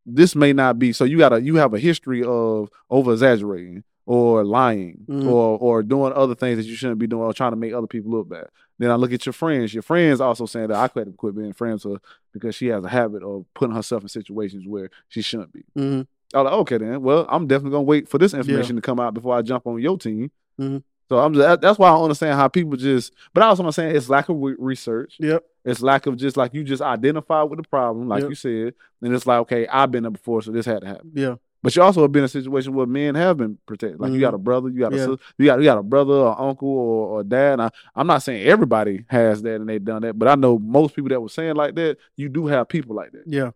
this 0.06 0.36
may 0.36 0.54
not 0.54 0.78
be. 0.78 0.94
So 0.94 1.04
you 1.04 1.18
got 1.18 1.30
to 1.30 1.42
you 1.42 1.56
have 1.56 1.74
a 1.74 1.80
history 1.80 2.24
of 2.24 2.70
over 2.90 3.14
exaggerating 3.14 3.84
or 4.06 4.44
lying 4.44 5.00
Mhm. 5.10 5.26
or 5.32 5.58
or 5.60 5.84
doing 5.84 6.14
other 6.14 6.36
things 6.36 6.58
that 6.58 6.66
you 6.66 6.76
shouldn't 6.76 7.00
be 7.00 7.08
doing 7.08 7.24
or 7.24 7.34
trying 7.34 7.52
to 7.52 7.58
make 7.58 7.74
other 7.74 7.88
people 7.88 8.12
look 8.12 8.30
bad. 8.30 8.48
Then 8.78 8.92
I 8.92 8.96
look 8.96 9.14
at 9.14 9.26
your 9.26 9.34
friends. 9.34 9.74
Your 9.74 9.84
friends 9.84 10.20
also 10.22 10.46
saying 10.46 10.68
that 10.68 10.78
I 10.78 10.88
could 10.90 11.16
quit 11.18 11.36
being 11.36 11.54
friends 11.54 11.86
with 11.86 11.96
her 11.96 12.02
because 12.34 12.56
she 12.56 12.68
has 12.68 12.84
a 12.84 12.90
habit 12.90 13.24
of 13.24 13.46
putting 13.54 13.76
herself 13.76 14.04
in 14.04 14.10
situations 14.10 14.66
where 14.68 14.90
she 15.08 15.22
shouldn't 15.22 15.54
be. 15.54 15.64
Mhm. 15.78 16.06
I 16.34 16.42
was 16.42 16.52
like, 16.52 16.60
okay, 16.62 16.78
then. 16.80 17.02
Well, 17.02 17.26
I'm 17.30 17.48
definitely 17.48 17.72
gonna 17.72 17.84
wait 17.84 18.08
for 18.10 18.18
this 18.18 18.34
information 18.34 18.76
to 18.76 18.82
come 18.82 19.00
out 19.00 19.14
before 19.14 19.36
I 19.36 19.42
jump 19.42 19.66
on 19.66 19.80
your 19.82 19.98
team. 19.98 20.30
Mhm. 20.60 20.84
So 21.08 21.20
I'm 21.20 21.34
that, 21.36 21.62
that's 21.62 21.78
why 21.80 21.90
I 21.90 21.96
understand 22.02 22.34
how 22.36 22.48
people 22.48 22.76
just. 22.78 23.14
But 23.34 23.44
I 23.44 23.48
also 23.48 23.64
understand 23.64 23.96
it's 23.96 24.10
lack 24.10 24.28
of 24.28 24.38
research. 24.40 25.16
Yep. 25.20 25.44
It's 25.64 25.82
lack 25.82 26.06
of 26.08 26.18
just 26.18 26.36
like 26.36 26.54
you 26.54 26.64
just 26.64 26.82
identify 26.82 27.44
with 27.44 27.58
the 27.62 27.68
problem, 27.68 28.08
like 28.08 28.22
Yep. 28.22 28.30
you 28.30 28.36
said, 28.36 28.74
and 29.02 29.14
it's 29.16 29.26
like 29.28 29.40
okay, 29.42 29.68
I've 29.68 29.92
been 29.92 30.04
there 30.04 30.12
before, 30.12 30.42
so 30.42 30.52
this 30.52 30.66
had 30.66 30.82
to 30.82 30.88
happen. 30.88 31.12
Yeah. 31.14 31.36
But 31.66 31.76
you 31.76 31.82
also 31.82 32.04
have 32.04 32.12
been 32.12 32.20
in 32.22 32.26
a 32.26 32.30
situation 32.30 32.74
where 32.76 32.86
men 32.86 33.16
have 33.16 33.38
been 33.38 33.58
protected. 33.66 34.00
Like 34.00 34.12
you 34.12 34.18
Mhm. 34.20 34.22
got 34.22 34.34
a 34.36 34.38
brother, 34.38 34.70
you 34.70 34.80
got 34.80 34.94
a 34.94 34.98
sister, 34.98 35.18
you 35.40 35.46
got 35.48 35.58
you 35.58 35.66
got 35.66 35.80
a 35.80 35.84
brother 35.84 36.14
or 36.14 36.40
uncle 36.40 36.70
or, 36.70 37.08
or 37.20 37.24
dad. 37.24 37.54
And 37.54 37.64
I, 37.64 37.70
I'm 37.96 38.06
not 38.06 38.22
saying 38.22 38.46
everybody 38.46 39.04
has 39.08 39.42
that 39.42 39.56
and 39.56 39.68
they 39.68 39.80
done 39.80 40.04
that, 40.04 40.18
but 40.20 40.28
I 40.28 40.36
know 40.36 40.60
most 40.60 40.96
people 40.96 41.10
that 41.10 41.20
were 41.20 41.28
saying 41.28 41.56
like 41.56 41.74
that. 41.76 41.98
You 42.16 42.30
do 42.30 42.46
have 42.46 42.68
people 42.70 42.96
like 42.96 43.12
that. 43.14 43.24
Yeah. 43.26 43.50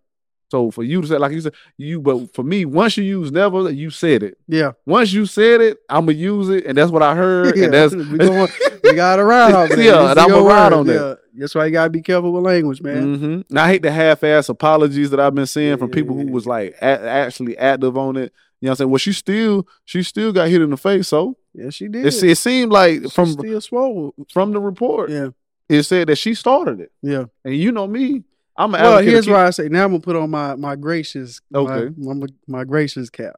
So 0.51 0.71
for 0.71 0.83
you 0.83 0.99
to 1.01 1.07
say 1.07 1.17
like 1.19 1.31
you 1.31 1.41
said, 1.41 1.53
you 1.77 2.01
but 2.01 2.33
for 2.33 2.41
me, 2.41 2.65
once 2.65 2.97
you 2.97 3.03
use 3.03 3.31
never, 3.31 3.69
you 3.69 3.91
said 3.91 4.23
it. 4.23 4.39
Yeah. 4.47 4.71
Once 4.87 5.13
you 5.13 5.27
said 5.27 5.61
it, 5.61 5.77
I'm 5.87 6.07
gonna 6.07 6.17
use 6.17 6.49
it, 6.49 6.65
and 6.65 6.75
that's 6.75 6.89
what 6.91 7.03
I 7.03 7.13
heard, 7.15 7.55
yeah. 7.55 7.65
and 7.65 7.73
that's 7.75 7.93
we, 7.93 8.17
going, 8.17 8.49
we 8.83 8.93
gotta 8.95 9.23
ride 9.23 9.53
off 9.53 9.69
of 9.69 9.77
that. 9.77 9.83
Yeah, 9.85 10.09
and 10.09 10.19
I'ma 10.19 10.39
ride 10.39 10.73
on 10.73 10.87
that. 10.87 11.19
Yeah. 11.39 11.43
That's 11.43 11.55
why 11.55 11.65
you 11.65 11.71
gotta 11.71 11.89
be 11.89 12.01
careful 12.01 12.31
with 12.33 12.43
language, 12.43 12.81
man. 12.81 13.15
hmm 13.17 13.41
And 13.49 13.59
I 13.59 13.67
hate 13.67 13.81
the 13.81 13.91
half-ass 13.91 14.49
apologies 14.49 15.09
that 15.11 15.19
I've 15.19 15.35
been 15.35 15.45
seeing 15.45 15.77
from 15.77 15.89
people 15.89 16.17
yeah, 16.17 16.23
who 16.25 16.31
was 16.31 16.45
like 16.45 16.75
a- 16.81 16.83
actually 17.09 17.57
active 17.57 17.97
on 17.97 18.17
it. 18.17 18.33
You 18.61 18.65
know 18.65 18.69
what 18.69 18.71
I'm 18.71 18.75
saying? 18.75 18.89
Well, 18.91 18.97
she 18.97 19.13
still 19.13 19.67
she 19.85 20.03
still 20.03 20.33
got 20.33 20.49
hit 20.49 20.61
in 20.61 20.69
the 20.69 20.77
face. 20.77 21.07
So 21.07 21.37
Yeah, 21.53 21.69
she 21.69 21.87
did. 21.87 22.05
it, 22.05 22.23
it 22.23 22.37
seemed 22.37 22.71
like 22.71 23.03
She 23.03 23.09
from 23.09 23.27
still 23.31 23.61
swole. 23.61 24.13
from 24.33 24.51
the 24.51 24.59
report, 24.59 25.09
Yeah. 25.09 25.29
it 25.69 25.83
said 25.83 26.09
that 26.09 26.17
she 26.17 26.33
started 26.33 26.79
it. 26.81 26.91
Yeah. 27.01 27.25
And 27.45 27.55
you 27.55 27.71
know 27.71 27.87
me, 27.87 28.23
I'm 28.57 28.75
an 28.75 28.81
Well, 28.81 29.01
here's 29.01 29.29
why 29.29 29.47
I 29.47 29.51
say 29.51 29.69
now 29.69 29.85
I'm 29.85 29.91
gonna 29.91 30.01
put 30.01 30.17
on 30.17 30.29
my 30.29 30.55
my 30.55 30.75
gracious 30.75 31.39
Okay. 31.55 31.93
my, 31.97 32.13
my, 32.13 32.27
my 32.47 32.63
gracious 32.65 33.09
cap. 33.09 33.35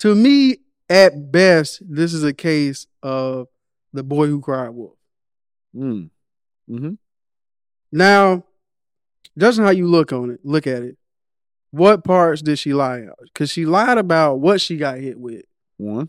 To 0.00 0.14
me, 0.14 0.58
at 0.90 1.32
best, 1.32 1.80
this 1.88 2.12
is 2.12 2.24
a 2.24 2.34
case 2.34 2.86
of 3.02 3.48
the 3.94 4.02
boy 4.02 4.26
who 4.26 4.40
cried 4.42 4.68
wolf. 4.70 4.98
Mm. 5.74 6.10
Mhm. 6.70 6.98
Now, 7.92 8.44
judging 9.38 9.64
how 9.64 9.70
you 9.70 9.86
look 9.86 10.12
on 10.12 10.30
it, 10.30 10.40
look 10.44 10.66
at 10.66 10.82
it. 10.82 10.96
What 11.70 12.04
parts 12.04 12.42
did 12.42 12.58
she 12.58 12.72
lie 12.72 13.02
out? 13.02 13.18
Because 13.22 13.50
she 13.50 13.66
lied 13.66 13.98
about 13.98 14.36
what 14.40 14.60
she 14.60 14.76
got 14.76 14.98
hit 14.98 15.18
with. 15.18 15.44
One. 15.76 16.08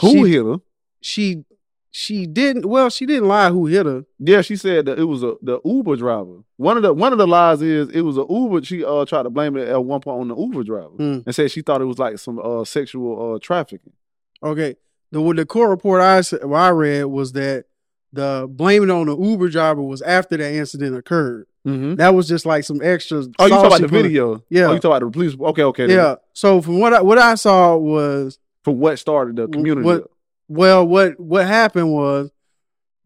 Who 0.00 0.10
She- 0.26 0.32
hit 0.32 0.44
her? 0.44 0.56
She 1.00 1.44
she 1.90 2.26
didn't. 2.26 2.66
Well, 2.66 2.90
she 2.90 3.06
didn't 3.06 3.28
lie. 3.28 3.48
Who 3.50 3.64
hit 3.66 3.86
her? 3.86 4.04
Yeah, 4.18 4.42
she 4.42 4.56
said 4.56 4.84
that 4.86 4.98
it 4.98 5.04
was 5.04 5.22
a 5.22 5.36
the 5.40 5.58
Uber 5.64 5.96
driver. 5.96 6.42
One 6.58 6.76
of 6.76 6.82
the 6.82 6.92
one 6.92 7.12
of 7.12 7.18
the 7.18 7.26
lies 7.26 7.62
is 7.62 7.88
it 7.90 8.02
was 8.02 8.18
a 8.18 8.26
Uber. 8.28 8.62
She 8.62 8.84
uh 8.84 9.04
tried 9.06 9.22
to 9.22 9.30
blame 9.30 9.56
it 9.56 9.68
at 9.68 9.82
one 9.82 10.00
point 10.00 10.20
on 10.20 10.28
the 10.28 10.36
Uber 10.36 10.64
driver 10.64 10.88
Hmm. 10.90 11.18
and 11.24 11.34
said 11.34 11.50
she 11.50 11.62
thought 11.62 11.80
it 11.80 11.86
was 11.86 11.98
like 11.98 12.18
some 12.18 12.38
uh 12.38 12.64
sexual 12.64 13.34
uh 13.34 13.38
trafficking. 13.40 13.94
Okay. 14.42 14.76
The 15.10 15.22
what 15.22 15.36
the 15.36 15.46
court 15.46 15.70
report 15.70 16.02
I 16.02 16.20
what 16.46 16.58
I 16.58 16.68
read 16.70 17.04
was 17.04 17.32
that 17.32 17.64
the 18.12 18.46
blaming 18.50 18.90
on 18.90 19.06
the 19.06 19.16
Uber 19.16 19.48
driver 19.50 19.82
was 19.82 20.02
after 20.02 20.36
that 20.36 20.52
incident 20.52 20.96
occurred. 20.96 21.46
Mm-hmm. 21.66 21.96
That 21.96 22.14
was 22.14 22.26
just 22.28 22.46
like 22.46 22.64
some 22.64 22.80
extra. 22.82 23.18
Oh, 23.38 23.44
you 23.44 23.50
talking 23.50 23.66
about 23.66 23.80
the 23.82 23.88
put- 23.88 24.02
video? 24.02 24.42
Yeah. 24.48 24.66
Oh, 24.68 24.72
you 24.72 24.78
talking 24.78 24.90
about 24.96 25.00
the 25.06 25.10
police? 25.10 25.36
Okay, 25.38 25.62
okay. 25.64 25.86
then. 25.86 25.96
Yeah. 25.96 26.14
So 26.32 26.62
from 26.62 26.78
what 26.78 26.94
I, 26.94 27.02
what 27.02 27.18
I 27.18 27.34
saw 27.34 27.76
was 27.76 28.38
From 28.64 28.78
what 28.78 28.98
started 28.98 29.36
the 29.36 29.48
community? 29.48 29.84
What- 29.84 30.10
well, 30.50 30.86
what 30.86 31.20
what 31.20 31.46
happened 31.46 31.92
was, 31.92 32.30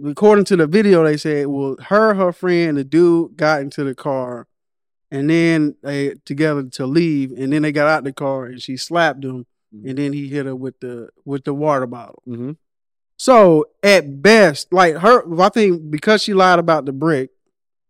according 0.05 0.45
to 0.47 0.57
the 0.57 0.67
video, 0.69 1.03
they 1.03 1.17
said 1.17 1.49
well, 1.49 1.77
her, 1.81 2.15
her 2.15 2.33
friend, 2.33 2.77
the 2.77 2.85
dude 2.85 3.37
got 3.37 3.61
into 3.63 3.83
the 3.83 3.97
car, 3.97 4.47
and 5.11 5.29
then 5.29 5.75
they 5.83 6.15
together 6.25 6.63
to 6.65 6.87
leave, 6.87 7.33
and 7.33 7.53
then 7.53 7.63
they 7.63 7.73
got 7.73 7.89
out 7.89 8.05
the 8.05 8.13
car, 8.13 8.45
and 8.47 8.63
she 8.63 8.77
slapped 8.77 9.25
him, 9.25 9.47
Mhm. 9.75 9.89
and 9.91 9.99
then 9.99 10.13
he 10.13 10.29
hit 10.29 10.47
her 10.47 10.55
with 10.55 10.79
the 10.79 11.09
with 11.25 11.43
the 11.43 11.53
water 11.55 11.87
bottle. 11.87 12.23
Mm-hmm. 12.29 12.53
So 13.23 13.67
at 13.85 14.21
best, 14.21 14.73
like 14.73 14.97
her, 14.97 15.23
I 15.41 15.49
think 15.49 15.93
because 15.93 16.25
she 16.25 16.35
lied 16.35 16.59
about 16.59 16.87
the 16.87 16.93
brick, 16.93 17.31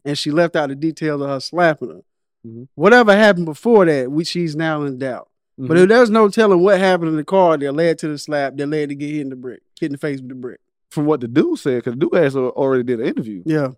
and 0.04 0.18
she 0.18 0.30
left 0.30 0.56
out 0.56 0.68
the 0.68 0.74
details 0.74 1.22
of 1.22 1.28
her 1.30 1.40
slapping 1.40 1.88
her. 1.88 2.00
Mhm. 2.46 2.68
Whatever 2.74 3.16
happened 3.16 3.46
before 3.46 3.86
that, 3.86 4.12
we, 4.12 4.24
she's 4.24 4.54
now 4.54 4.82
in 4.82 4.98
doubt. 4.98 5.30
Mm-hmm. 5.58 5.68
But 5.68 5.78
if 5.78 5.88
there's 5.88 6.10
no 6.10 6.28
telling 6.28 6.60
what 6.60 6.78
happened 6.78 7.08
in 7.12 7.16
the 7.16 7.24
car 7.24 7.56
that 7.56 7.72
led 7.72 7.96
to 8.00 8.08
the 8.08 8.18
slap, 8.18 8.56
that 8.56 8.66
led 8.66 8.90
to 8.90 8.94
get 8.94 9.08
hit 9.10 9.20
in 9.22 9.30
the 9.30 9.36
brick, 9.36 9.62
hit 9.80 9.86
in 9.86 9.92
the 9.92 9.98
face 9.98 10.20
with 10.20 10.28
the 10.28 10.34
brick. 10.34 10.60
from 10.90 11.06
what 11.06 11.22
the 11.22 11.28
dude 11.28 11.58
said, 11.58 11.76
because 11.76 11.94
the 11.94 12.00
dude 12.00 12.14
has 12.14 12.36
already 12.36 12.82
did 12.82 13.00
an 13.00 13.06
interview. 13.06 13.42
Yeah. 13.46 13.68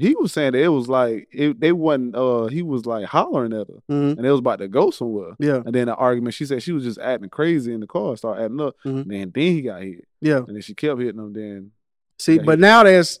He 0.00 0.14
was 0.14 0.32
saying 0.32 0.52
that 0.52 0.62
it 0.62 0.68
was 0.68 0.88
like 0.88 1.28
it, 1.32 1.60
they 1.60 1.72
wasn't. 1.72 2.14
Uh, 2.16 2.46
he 2.46 2.62
was 2.62 2.86
like 2.86 3.04
hollering 3.06 3.52
at 3.52 3.68
her, 3.68 3.82
Mhm. 3.90 4.16
and 4.18 4.26
it 4.26 4.30
was 4.30 4.40
about 4.40 4.58
to 4.60 4.68
go 4.68 4.90
somewhere. 4.90 5.32
Yeah, 5.38 5.62
And 5.64 5.74
then 5.74 5.86
the 5.86 5.94
argument, 5.94 6.34
she 6.34 6.44
said 6.46 6.62
she 6.62 6.72
was 6.72 6.84
just 6.84 6.98
acting 6.98 7.28
crazy 7.30 7.72
in 7.72 7.80
the 7.80 7.86
car, 7.86 8.16
started 8.16 8.44
acting 8.44 8.60
up. 8.60 8.76
Mhm. 8.84 9.02
And 9.02 9.10
then, 9.10 9.32
then 9.34 9.52
he 9.52 9.62
got 9.62 9.82
hit, 9.82 10.06
yeah. 10.20 10.38
and 10.38 10.54
then 10.56 10.62
she 10.62 10.74
kept 10.74 11.00
hitting 11.00 11.20
him. 11.20 11.32
Then 11.32 11.70
See, 12.18 12.38
but 12.38 12.58
he- 12.58 12.62
now 12.62 12.82
that's 12.84 13.20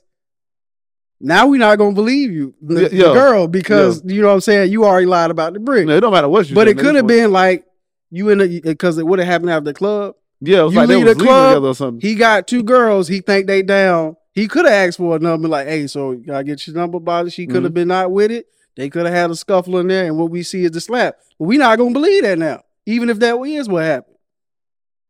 now 1.20 1.46
we're 1.48 1.58
not 1.58 1.76
gonna 1.76 1.94
believe 1.94 2.32
you, 2.32 2.54
the, 2.62 2.82
Yeah, 2.82 2.88
the 2.88 2.96
yeah. 2.96 3.12
girl, 3.12 3.46
because 3.46 4.02
you 4.04 4.22
know 4.22 4.28
what 4.28 4.34
I'm 4.34 4.40
saying. 4.40 4.72
You 4.72 4.84
already 4.84 5.06
lied 5.06 5.30
about 5.30 5.52
the 5.52 5.60
brick, 5.60 5.86
No, 5.86 5.96
it 5.96 6.00
don't 6.00 6.12
matter 6.12 6.28
what 6.28 6.48
you. 6.48 6.54
but 6.54 6.66
it 6.68 6.78
could 6.78 6.94
have 6.94 7.06
been 7.06 7.30
like 7.32 7.64
you 8.10 8.30
in 8.30 8.38
the 8.38 8.60
because 8.60 8.96
it 8.98 9.06
would 9.06 9.18
have 9.18 9.28
happened 9.28 9.50
after 9.50 9.66
the 9.66 9.74
club. 9.74 10.14
Yeah, 10.40 10.60
it 10.60 10.64
was 10.64 10.72
you 10.72 10.78
like 10.80 10.88
they 10.88 10.96
leave 10.96 11.06
was 11.06 11.16
the 11.18 11.24
club, 11.24 11.50
together 11.54 11.68
or 11.68 11.74
something. 11.74 12.00
He 12.00 12.14
got 12.14 12.48
two 12.48 12.62
girls. 12.62 13.06
He 13.08 13.20
think 13.20 13.46
they 13.46 13.60
down. 13.62 14.16
He 14.32 14.46
could 14.46 14.64
have 14.64 14.74
asked 14.88 14.98
for 14.98 15.16
a 15.16 15.18
number, 15.18 15.48
like, 15.48 15.66
"Hey, 15.66 15.86
so 15.86 16.16
can 16.16 16.30
I 16.30 16.42
get 16.42 16.64
your 16.66 16.76
number 16.76 16.98
it?" 17.26 17.30
She 17.32 17.46
could 17.46 17.56
Mm-hmm. 17.56 17.64
have 17.64 17.74
been 17.74 17.88
not 17.88 18.10
with 18.12 18.30
it. 18.30 18.46
They 18.76 18.88
could 18.88 19.04
have 19.06 19.14
had 19.14 19.30
a 19.30 19.36
scuffle 19.36 19.78
in 19.78 19.88
there, 19.88 20.06
and 20.06 20.16
what 20.16 20.30
we 20.30 20.42
see 20.42 20.64
is 20.64 20.70
the 20.70 20.80
slap. 20.80 21.16
But 21.38 21.46
we 21.46 21.58
not 21.58 21.76
gonna 21.78 21.90
believe 21.92 22.22
that 22.22 22.38
now, 22.38 22.62
even 22.86 23.10
if 23.10 23.18
that 23.18 23.36
is 23.44 23.68
what 23.68 23.84
happened, 23.84 24.16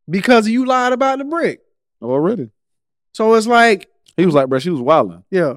because 0.08 0.48
you 0.48 0.64
lied 0.66 0.92
about 0.92 1.18
the 1.18 1.24
brick. 1.24 1.60
Already, 2.02 2.50
So 3.12 3.34
it's 3.34 3.46
like, 3.46 3.88
he 4.16 4.24
was 4.24 4.34
like, 4.34 4.48
bro, 4.48 4.58
she 4.58 4.70
was 4.70 4.80
wilding. 4.80 5.24
yeah. 5.30 5.54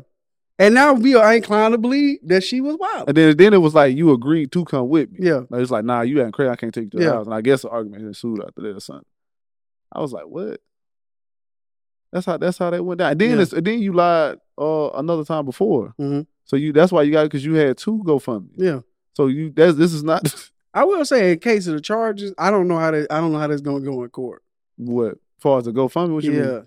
And 0.59 0.75
now 0.75 0.93
we 0.93 1.15
are 1.15 1.33
inclined 1.33 1.71
to 1.73 1.77
believe 1.79 2.19
that 2.23 2.43
she 2.43 2.61
was 2.61 2.77
wild. 2.77 3.07
And 3.07 3.17
then, 3.17 3.35
then 3.37 3.53
it 3.55 3.57
was 3.57 3.73
like 3.73 3.97
you 3.97 4.11
agreed 4.11 4.51
to 4.51 4.63
come 4.65 4.87
with 4.87 5.11
me. 5.11 5.19
Yeah. 5.27 5.41
Like, 5.49 5.61
it's 5.61 5.71
like, 5.71 5.83
nah, 5.83 6.01
you 6.01 6.21
ain't 6.23 6.31
crazy. 6.33 6.49
I 6.49 6.55
can't 6.55 6.71
take 6.73 6.83
you 6.85 6.89
to 6.91 6.97
the 6.97 7.03
Yeah. 7.05 7.11
house. 7.13 7.25
And 7.25 7.33
I 7.33 7.41
guess 7.41 7.63
the 7.63 7.69
argument 7.69 8.03
ensued 8.03 8.39
after 8.45 8.61
that 8.61 8.75
or 8.75 8.79
something. 8.79 9.05
I 9.91 9.99
was 10.01 10.11
like, 10.13 10.25
what? 10.25 10.61
That's 12.13 12.25
how 12.27 12.37
that's 12.37 12.57
how 12.59 12.69
that 12.69 12.85
went 12.85 12.99
down. 12.99 13.11
And 13.11 13.19
then 13.19 13.39
Yeah. 13.39 13.45
then 13.61 13.81
you 13.81 13.91
lied 13.93 14.37
uh, 14.57 14.89
another 14.91 15.25
time 15.25 15.45
before. 15.45 15.93
Mhm. 15.99 16.27
So 16.45 16.55
you 16.55 16.71
that's 16.71 16.91
why 16.91 17.01
you 17.03 17.11
got 17.11 17.21
it, 17.21 17.25
because 17.25 17.43
you 17.43 17.55
had 17.55 17.77
two 17.77 18.03
GoFundMe. 18.05 18.49
Yeah. 18.55 18.79
So 19.13 19.27
you 19.27 19.51
that's 19.51 19.75
this 19.75 19.91
is 19.93 20.03
not 20.03 20.21
I 20.75 20.83
will 20.85 21.05
say, 21.05 21.31
in 21.33 21.39
case 21.39 21.67
of 21.67 21.73
the 21.75 21.81
charges, 21.81 22.33
I 22.37 22.49
don't 22.51 22.67
know 22.67 22.77
how 22.77 22.91
that. 22.91 23.07
I 23.11 23.19
don't 23.19 23.31
know 23.31 23.39
how 23.39 23.47
that's 23.47 23.61
gonna 23.61 23.81
go 23.81 24.03
in 24.03 24.09
court. 24.09 24.41
what 24.77 25.13
as 25.13 25.17
far 25.39 25.57
as 25.57 25.65
the 25.65 25.71
GoFundMe. 25.71 26.13
What 26.13 26.23
you 26.23 26.31
mean? 26.31 26.43
yeah. 26.43 26.59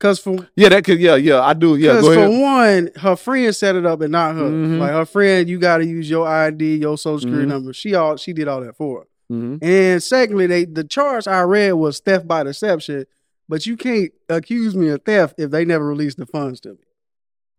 Cause 0.00 0.18
for 0.18 0.48
Yeah, 0.56 0.68
that 0.70 0.82
could 0.84 0.98
yeah 0.98 1.14
yeah 1.14 1.40
I 1.40 1.54
do 1.54 1.76
yeah 1.76 1.92
Because 2.00 2.14
for 2.16 2.28
one, 2.42 2.90
her 2.96 3.14
friend 3.14 3.54
set 3.54 3.76
it 3.76 3.86
up 3.86 4.00
and 4.00 4.10
not 4.10 4.34
her. 4.34 4.50
Mhm. 4.50 4.78
Like 4.80 4.90
her 4.90 5.04
friend, 5.04 5.48
you 5.48 5.60
got 5.60 5.78
to 5.78 5.86
use 5.86 6.10
your 6.10 6.26
ID, 6.26 6.78
your 6.78 6.98
social 6.98 7.20
security 7.20 7.44
Mhm. 7.46 7.48
number. 7.50 7.72
She 7.72 7.94
all 7.94 8.16
she 8.16 8.32
did 8.32 8.48
all 8.48 8.60
that 8.62 8.76
for 8.76 9.00
her. 9.02 9.06
hmm 9.28 9.56
And 9.62 10.02
secondly, 10.02 10.46
they 10.48 10.64
the 10.64 10.82
charge 10.82 11.28
I 11.28 11.42
read 11.42 11.72
was 11.74 12.00
theft 12.00 12.26
by 12.26 12.42
deception. 12.42 13.06
But 13.48 13.66
you 13.66 13.76
can't 13.76 14.10
accuse 14.28 14.74
me 14.76 14.88
of 14.88 15.02
theft 15.02 15.34
if 15.38 15.50
they 15.50 15.64
never 15.64 15.86
released 15.86 16.18
the 16.18 16.26
funds 16.26 16.60
to 16.62 16.70
me. 16.70 16.78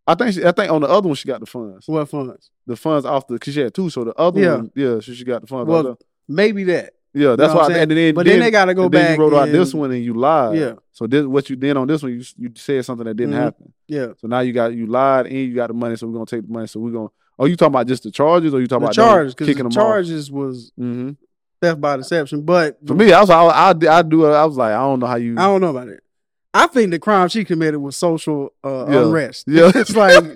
I 0.06 0.16
think 0.16 0.34
she, 0.34 0.46
I 0.46 0.52
think 0.52 0.72
on 0.72 0.82
the 0.82 0.88
other 0.90 1.08
one 1.08 1.16
she 1.16 1.28
got 1.28 1.40
the 1.40 1.46
funds. 1.46 1.88
What 1.88 2.10
funds? 2.10 2.50
The 2.68 2.76
funds 2.76 3.06
off 3.06 3.28
the 3.28 3.36
because 3.36 3.54
she 3.54 3.62
had 3.62 3.74
two. 3.74 3.90
So 3.90 4.04
the 4.04 4.14
other 4.16 4.40
Yeah. 4.42 4.56
one 4.58 4.72
yeah 4.76 5.00
she, 5.00 5.16
she 5.16 5.24
got 5.24 5.42
the 5.42 5.48
funds. 5.48 5.70
Well, 5.70 5.98
Maybe 6.28 6.64
that. 6.66 6.94
yeah, 7.14 7.36
that's 7.36 7.54
know 7.54 7.60
what 7.60 7.70
why. 7.70 7.76
I'm 7.76 7.82
And 7.82 7.92
then 7.92 8.16
But 8.16 8.26
then, 8.26 8.40
they 8.40 8.52
got 8.52 8.66
to 8.66 8.74
go 8.74 8.84
and 8.86 8.92
then 8.94 9.02
back. 9.12 9.18
you 9.18 9.24
wrote 9.24 9.34
out 9.38 9.52
this 9.52 9.74
one 9.74 9.92
and 9.92 10.04
you 10.04 10.14
lied. 10.14 10.58
Yeah, 10.58 10.74
So 10.92 11.06
this 11.08 11.26
what 11.26 11.50
you 11.50 11.56
did 11.56 11.78
on 11.78 11.88
this 11.88 12.02
one, 12.02 12.12
you 12.14 12.24
you 12.38 12.50
said 12.56 12.84
something 12.86 13.06
that 13.06 13.16
didn't 13.16 13.34
Mhm. 13.36 13.38
happen. 13.38 13.74
yeah. 13.88 14.08
So 14.20 14.28
now 14.28 14.40
you 14.40 14.52
got 14.54 14.74
you 14.74 14.88
lied 14.88 15.28
and 15.28 15.36
you 15.36 15.54
got 15.54 15.68
the 15.68 15.74
money, 15.74 15.96
so 15.96 16.08
we're 16.08 16.14
gonna 16.14 16.26
take 16.26 16.46
the 16.48 16.52
money. 16.54 16.68
So 16.68 16.80
we're 16.80 16.92
gonna 16.92 17.10
Oh, 17.40 17.46
you 17.46 17.56
talking 17.56 17.72
about 17.74 17.88
just 17.88 18.04
the 18.04 18.12
charges 18.12 18.54
or 18.54 18.62
you 18.62 18.68
talking 18.68 18.82
The 18.82 18.86
about 18.88 18.96
charges 18.96 19.34
because 19.34 19.48
the 19.48 19.64
them 19.64 19.68
off? 19.68 19.74
charges 19.74 20.32
was 20.32 20.72
hmm 20.78 21.12
theft 21.64 21.82
by 21.82 21.98
deception. 21.98 22.42
But 22.42 22.78
For 22.86 22.94
me, 22.94 23.12
I 23.14 23.22
was 23.22 23.30
I, 23.30 23.42
I 23.44 23.70
I 23.70 24.02
do. 24.02 24.26
I 24.26 24.46
was 24.46 24.58
like, 24.58 24.74
I 24.74 24.78
don't 24.80 25.00
know 25.00 25.08
how 25.08 25.16
you 25.16 25.34
I 25.38 25.44
don't 25.44 25.62
know 25.62 25.70
about 25.70 25.88
it. 25.88 26.02
I 26.56 26.68
think 26.68 26.92
the 26.92 27.00
crime 27.00 27.30
she 27.30 27.44
committed 27.46 27.82
was 27.82 27.96
social 27.96 28.54
uh, 28.64 28.86
Yeah. 28.88 29.02
unrest. 29.06 29.46
Yeah. 29.48 29.72
it's 29.76 29.96
like 29.96 30.24
you 30.24 30.30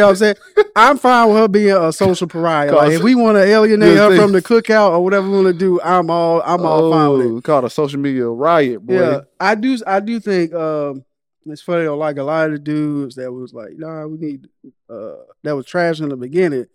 know 0.00 0.06
what 0.06 0.08
I'm 0.10 0.16
saying. 0.16 0.34
I'm 0.76 0.98
fine 0.98 1.28
with 1.28 1.36
her 1.38 1.48
being 1.48 1.70
a 1.74 1.92
social 1.92 2.26
pariah. 2.26 2.72
Like, 2.74 2.92
if 2.92 3.02
we 3.02 3.14
want 3.14 3.36
to 3.36 3.42
alienate 3.44 3.96
her 3.96 4.14
from 4.16 4.32
the 4.32 4.42
cookout 4.42 4.90
or 4.90 5.02
whatever 5.02 5.28
we 5.28 5.36
want 5.42 5.46
to 5.46 5.52
do, 5.58 5.80
I'm 5.80 6.10
all 6.10 6.42
I'm 6.44 6.64
all 6.66 6.90
fine 6.92 7.10
with 7.12 7.26
it. 7.26 7.30
Oh, 7.30 7.40
Called 7.40 7.64
a 7.64 7.70
social 7.70 7.98
media 7.98 8.26
riot, 8.28 8.84
boy. 8.84 8.94
Yeah, 8.94 9.20
I 9.40 9.54
do. 9.54 9.78
I 9.86 10.00
do 10.00 10.20
think 10.20 10.52
um, 10.52 11.04
it's 11.46 11.62
funny. 11.62 11.84
though, 11.84 11.96
Like 11.96 12.18
a 12.18 12.22
lot 12.24 12.46
of 12.46 12.52
the 12.52 12.58
dudes 12.58 13.14
that 13.16 13.32
was 13.32 13.54
like, 13.54 13.70
"Nah, 13.78 14.06
we 14.06 14.18
need," 14.18 14.48
uh, 14.90 15.14
that 15.44 15.56
was 15.56 15.64
trash 15.66 16.00
in 16.00 16.08
the 16.10 16.16
beginning. 16.16 16.66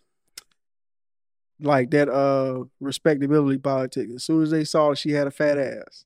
Like 1.62 1.92
that 1.92 2.08
uh 2.10 2.64
respectability 2.80 3.58
politics. 3.58 4.12
As 4.16 4.24
soon 4.24 4.44
as 4.44 4.52
they 4.52 4.64
saw 4.64 4.94
she 4.94 5.12
had 5.12 5.28
a 5.28 5.32
fat 5.32 5.58
ass, 5.58 6.06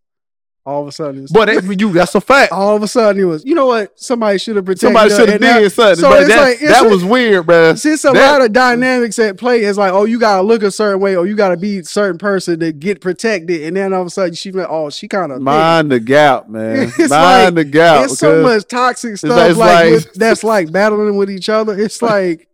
all 0.65 0.81
of 0.81 0.87
a 0.87 0.91
sudden, 0.93 1.23
it's, 1.23 1.31
But 1.31 1.45
that, 1.47 1.63
you, 1.79 1.91
that's 1.91 2.15
a 2.15 2.21
fact. 2.21 2.51
all 2.53 2.75
of 2.75 2.81
a 2.81 2.87
sudden 2.87 3.21
it 3.21 3.25
was. 3.25 3.43
You 3.45 3.53
know 3.53 3.65
what? 3.67 3.99
Somebody 3.99 4.39
should 4.39 4.55
have 4.55 4.63
protected. 4.65 4.87
Somebody 4.87 5.09
should 5.09 5.29
have 5.29 5.41
did 5.41 5.69
something. 5.71 5.95
so 6.01 6.13
it's 6.13 6.29
that, 6.29 6.41
like- 6.41 6.53
it's 6.61 6.71
that 6.79 6.89
was 6.89 7.03
weird, 7.03 7.45
bro. 7.45 7.75
Since 7.75 8.05
a 8.05 8.11
That- 8.13 8.31
lot 8.31 8.41
of 8.45 8.53
dynamics 8.53 9.19
at 9.19 9.37
play 9.37 9.61
is 9.63 9.77
like, 9.77 9.91
oh, 9.91 10.05
you 10.05 10.17
gotta 10.19 10.41
look 10.41 10.63
a 10.63 10.71
certain 10.71 11.01
way, 11.01 11.15
or 11.17 11.27
you 11.27 11.35
gotta 11.35 11.57
be 11.57 11.79
a 11.79 11.83
certain 11.83 12.17
person 12.17 12.59
to 12.61 12.71
get 12.71 13.01
protected, 13.01 13.61
and 13.63 13.75
then 13.75 13.93
all 13.93 14.01
of 14.01 14.07
a 14.07 14.09
sudden 14.09 14.33
she 14.35 14.51
went, 14.51 14.69
oh, 14.71 14.89
she 14.89 15.07
kind 15.09 15.31
of 15.33 15.41
Mind 15.41 15.91
the 15.91 15.99
gap, 15.99 16.47
man. 16.49 16.83
It's 16.97 16.97
Mind 16.97 17.11
like- 17.11 17.53
the 17.55 17.65
gap. 17.65 18.05
it's 18.05 18.17
so 18.17 18.41
much 18.41 18.65
toxic 18.67 19.17
stuff 19.17 19.31
like- 19.31 19.49
it's 19.51 19.59
like, 19.59 19.83
like- 19.83 19.91
with- 19.91 20.13
that's 20.13 20.43
like 20.45 20.71
battling 20.71 21.17
with 21.17 21.29
each 21.29 21.49
other. 21.49 21.77
It's 21.77 22.01
like, 22.01 22.47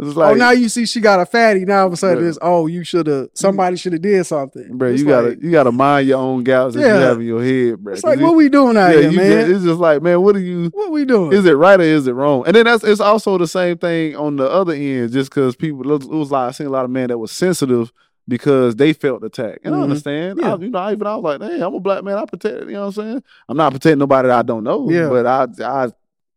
It's 0.00 0.16
like, 0.16 0.32
oh, 0.32 0.34
now 0.34 0.50
you 0.50 0.68
see 0.68 0.86
she 0.86 1.00
got 1.00 1.20
a 1.20 1.26
fatty. 1.26 1.64
Now 1.64 1.82
all 1.82 1.86
of 1.86 1.92
a 1.92 1.96
sudden 1.96 2.24
Yeah. 2.24 2.30
it's 2.30 2.38
oh, 2.42 2.66
you 2.66 2.82
should 2.82 3.06
have 3.06 3.28
somebody 3.34 3.76
should 3.76 3.92
have 3.92 4.02
did 4.02 4.24
something. 4.26 4.76
bro, 4.76 4.88
It's 4.90 5.00
you 5.00 5.06
gotta 5.06 5.38
you 5.40 5.52
gotta 5.52 5.70
mind 5.70 6.08
your 6.08 6.18
own 6.18 6.42
gaps 6.42 6.74
that 6.74 6.80
you 6.80 6.86
Yeah. 6.86 6.98
have 6.98 7.20
in 7.20 7.26
your 7.26 7.42
head, 7.44 7.78
bro. 7.78 7.92
It's 7.94 8.02
like 8.02 8.18
what 8.18 8.34
we 8.34 8.48
doing 8.48 8.76
out 8.76 8.88
yeah, 8.94 9.02
here, 9.02 9.10
you 9.10 9.16
man? 9.18 9.30
just- 9.30 9.50
it's 9.52 9.64
just 9.64 9.78
like, 9.80 10.02
man, 10.02 10.20
what 10.20 10.34
are 10.34 10.40
you? 10.40 10.70
what 10.74 10.90
we 10.90 11.04
doing? 11.04 11.32
Is 11.32 11.44
it 11.46 11.52
right 11.52 11.78
or 11.78 11.84
is 11.84 12.08
it 12.08 12.12
wrong? 12.12 12.42
And 12.44 12.56
then 12.56 12.64
that's 12.64 12.82
it's 12.82 13.00
also 13.00 13.38
the 13.38 13.46
same 13.46 13.78
thing 13.78 14.16
on 14.16 14.34
the 14.34 14.50
other 14.50 14.72
end, 14.72 15.12
just 15.12 15.30
because 15.30 15.54
people 15.54 15.88
it 15.92 16.04
was 16.08 16.30
like 16.32 16.48
I 16.48 16.50
seen 16.50 16.66
a 16.66 16.70
lot 16.70 16.84
of 16.84 16.90
men 16.90 17.08
that 17.08 17.18
was 17.18 17.30
sensitive 17.30 17.92
because 18.26 18.74
they 18.76 18.94
felt 18.94 19.22
attacked. 19.22 19.60
And 19.64 19.74
I 19.74 19.78
Mhm. 19.78 19.82
understand. 19.84 20.38
Yeah. 20.42 20.54
I, 20.54 20.56
you 20.58 20.70
know, 20.70 20.78
I 20.80 20.92
even 20.92 21.06
I 21.06 21.14
was 21.16 21.38
like, 21.38 21.50
hey, 21.50 21.60
I'm 21.60 21.74
a 21.74 21.78
black 21.78 22.02
man. 22.02 22.16
I 22.18 22.24
protect. 22.24 22.64
You 22.64 22.72
know 22.72 22.80
what 22.86 22.86
I'm 22.86 22.92
saying? 22.92 23.22
I'm 23.48 23.56
not 23.56 23.70
protecting 23.72 23.98
nobody 23.98 24.26
that 24.28 24.38
I 24.38 24.42
don't 24.42 24.64
know. 24.64 24.90
Yeah. 24.90 25.08
But 25.08 25.26
I, 25.26 25.46
I, 25.62 25.88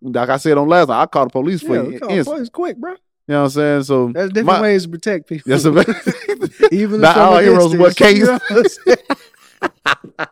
like 0.02 0.30
I 0.30 0.38
said 0.38 0.58
on 0.58 0.68
last 0.68 0.90
night, 0.90 1.02
I 1.02 1.06
called 1.08 1.30
the 1.30 1.32
police 1.32 1.62
for 1.64 1.74
you. 1.76 2.00
instant. 2.08 2.52
quick, 2.52 2.78
bro. 2.78 2.96
You 3.28 3.34
know 3.34 3.40
what 3.42 3.46
I'm 3.46 3.50
saying? 3.52 3.84
So 3.84 4.12
There's 4.14 4.30
different 4.30 4.46
My- 4.48 4.62
ways 4.62 4.84
to 4.84 4.90
protect 4.90 5.28
people. 5.30 5.50
That's 5.50 5.66
a 5.66 6.70
even 6.74 7.02
Not 7.02 7.18
all 7.18 7.38
heroes 7.40 7.76
wear 7.76 7.92
you 8.12 8.26
know 8.26 8.40
what 8.50 10.30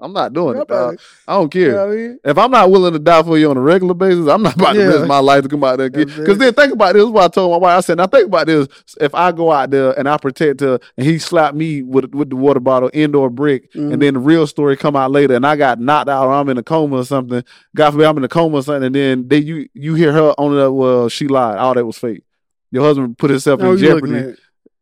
I'm 0.00 0.12
not 0.12 0.32
doing 0.32 0.56
it. 0.60 0.70
I 0.70 1.32
don't 1.32 1.52
you 1.52 1.64
care. 1.64 1.72
know 1.72 1.90
I 1.90 1.96
mean? 1.96 2.18
If 2.24 2.38
I'm 2.38 2.52
not 2.52 2.70
willing 2.70 2.92
to 2.92 3.00
die 3.00 3.20
for 3.24 3.36
you 3.36 3.50
on 3.50 3.56
a 3.56 3.60
regular 3.60 3.94
basis, 3.94 4.28
I'm 4.28 4.42
not 4.44 4.54
about 4.54 4.74
to 4.74 4.78
Yeah. 4.78 4.84
risk 4.86 5.06
my 5.08 5.18
life 5.18 5.42
to 5.42 5.48
come 5.48 5.64
out 5.64 5.78
there. 5.78 5.90
Because 5.90 6.38
then 6.38 6.54
think 6.54 6.72
about 6.72 6.92
this. 6.92 7.00
This 7.02 7.06
is 7.06 7.10
what 7.10 7.24
I 7.24 7.28
told 7.28 7.50
my 7.50 7.56
wife. 7.58 7.78
I 7.78 7.80
said, 7.80 7.96
now 7.96 8.06
think 8.06 8.26
about 8.28 8.46
this. 8.46 8.68
If 9.00 9.12
I 9.16 9.32
go 9.32 9.50
out 9.50 9.70
there 9.70 9.98
and 9.98 10.08
I 10.08 10.16
protect 10.16 10.60
her 10.60 10.78
and 10.96 11.04
he 11.04 11.18
slapped 11.18 11.56
me 11.56 11.82
with 11.82 12.14
with 12.14 12.30
the 12.30 12.36
water 12.36 12.60
bottle, 12.60 12.90
indoor 12.94 13.28
brick, 13.28 13.72
Mhm. 13.72 13.94
and 13.94 14.00
then 14.00 14.14
the 14.14 14.20
real 14.20 14.46
story 14.46 14.76
come 14.76 14.94
out 14.94 15.10
later 15.10 15.34
and 15.34 15.44
I 15.44 15.56
got 15.56 15.80
knocked 15.80 16.08
out 16.08 16.28
or 16.28 16.32
I'm 16.32 16.48
in 16.48 16.58
a 16.58 16.62
coma 16.62 16.98
or 16.98 17.04
something. 17.04 17.42
God 17.74 17.90
forbid 17.90 18.06
I'm 18.06 18.18
in 18.18 18.24
a 18.24 18.28
coma 18.28 18.58
or 18.58 18.62
something, 18.62 18.84
and 18.84 18.94
then 18.94 19.26
they 19.26 19.38
you 19.38 19.66
you 19.74 19.96
hear 19.96 20.12
her 20.12 20.32
on 20.38 20.54
the 20.54 20.70
well, 20.70 21.08
she 21.08 21.26
lied. 21.26 21.58
All 21.58 21.74
that 21.74 21.84
was 21.84 21.98
fake. 21.98 22.22
Your 22.70 22.82
husband 22.84 23.16
put 23.18 23.30
himself 23.30 23.60
No, 23.60 23.72
in 23.72 23.78
jeopardy. 23.78 24.34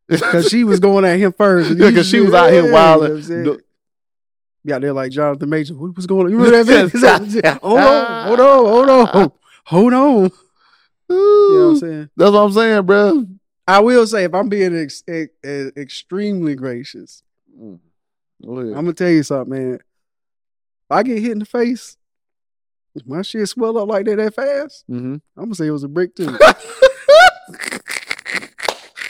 because 0.09 0.49
she 0.49 0.65
was 0.65 0.81
going 0.81 1.05
at 1.05 1.19
him 1.19 1.33
first. 1.33 1.71
and 1.71 1.79
Yeah, 1.79 1.87
you 1.91 1.97
'cause 1.97 2.09
she 2.09 2.21
was 2.21 2.35
out 2.35 2.51
here 2.51 2.71
wilding. 2.73 3.03
you 3.03 3.09
know 3.09 3.15
what 3.15 3.19
I'm 3.19 3.23
saying? 3.23 3.45
The- 3.45 3.61
Yeah, 4.65 4.79
they're 4.81 4.93
like 4.93 5.13
Jonathan 5.13 5.49
Major. 5.49 5.75
What 5.75 5.95
was 5.95 6.07
going 6.07 6.27
on? 6.27 6.33
You 6.33 6.39
remember 6.43 6.89
that 6.89 7.59
hold 7.63 7.79
on, 7.79 8.27
hold 8.27 8.41
on, 8.41 8.67
hold 8.67 8.91
on, 8.91 9.33
hold 9.65 9.93
on. 9.93 10.31
You 11.09 11.15
know 11.17 11.59
what 11.67 11.71
I'm 11.71 11.77
saying? 11.77 12.11
That's 12.17 12.33
what 12.33 12.39
I'm 12.41 12.53
saying, 12.53 12.83
bro. 12.87 13.27
I 13.69 13.79
will 13.79 14.07
say, 14.09 14.25
if 14.25 14.35
I'm 14.35 14.49
being 14.49 14.77
ex- 14.77 15.05
ex- 15.07 15.33
ex- 15.45 15.77
extremely 15.77 16.57
gracious, 16.57 17.23
Mm. 17.57 17.79
I'm 18.45 18.73
gonna 18.75 18.93
tell 18.93 19.09
you 19.11 19.23
something, 19.23 19.55
man. 19.57 19.75
If 19.75 19.81
I 20.91 21.03
get 21.05 21.21
hit 21.23 21.31
in 21.33 21.39
the 21.39 21.45
face, 21.47 21.97
my 23.07 23.23
shit 23.23 23.49
swell 23.49 23.79
up 23.79 23.89
like 23.89 24.05
that 24.07 24.17
that 24.17 24.35
fast, 24.35 24.85
Mhm. 24.91 25.21
I'm 25.37 25.45
gonna 25.45 25.55
say 25.55 25.67
it 25.69 25.71
was 25.71 25.85
a 25.85 25.89
brick 25.89 26.15
too. 26.17 26.37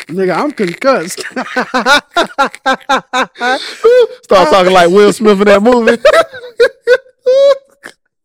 Nigga, 0.09 0.37
I'm 0.37 0.53
concussed. 0.53 1.21
Start 4.25 4.51
talking 4.51 4.73
like 4.73 4.91
Will 4.91 5.13
Smith 5.13 5.41
in 5.41 5.47
that 5.47 5.63
movie. 5.63 5.97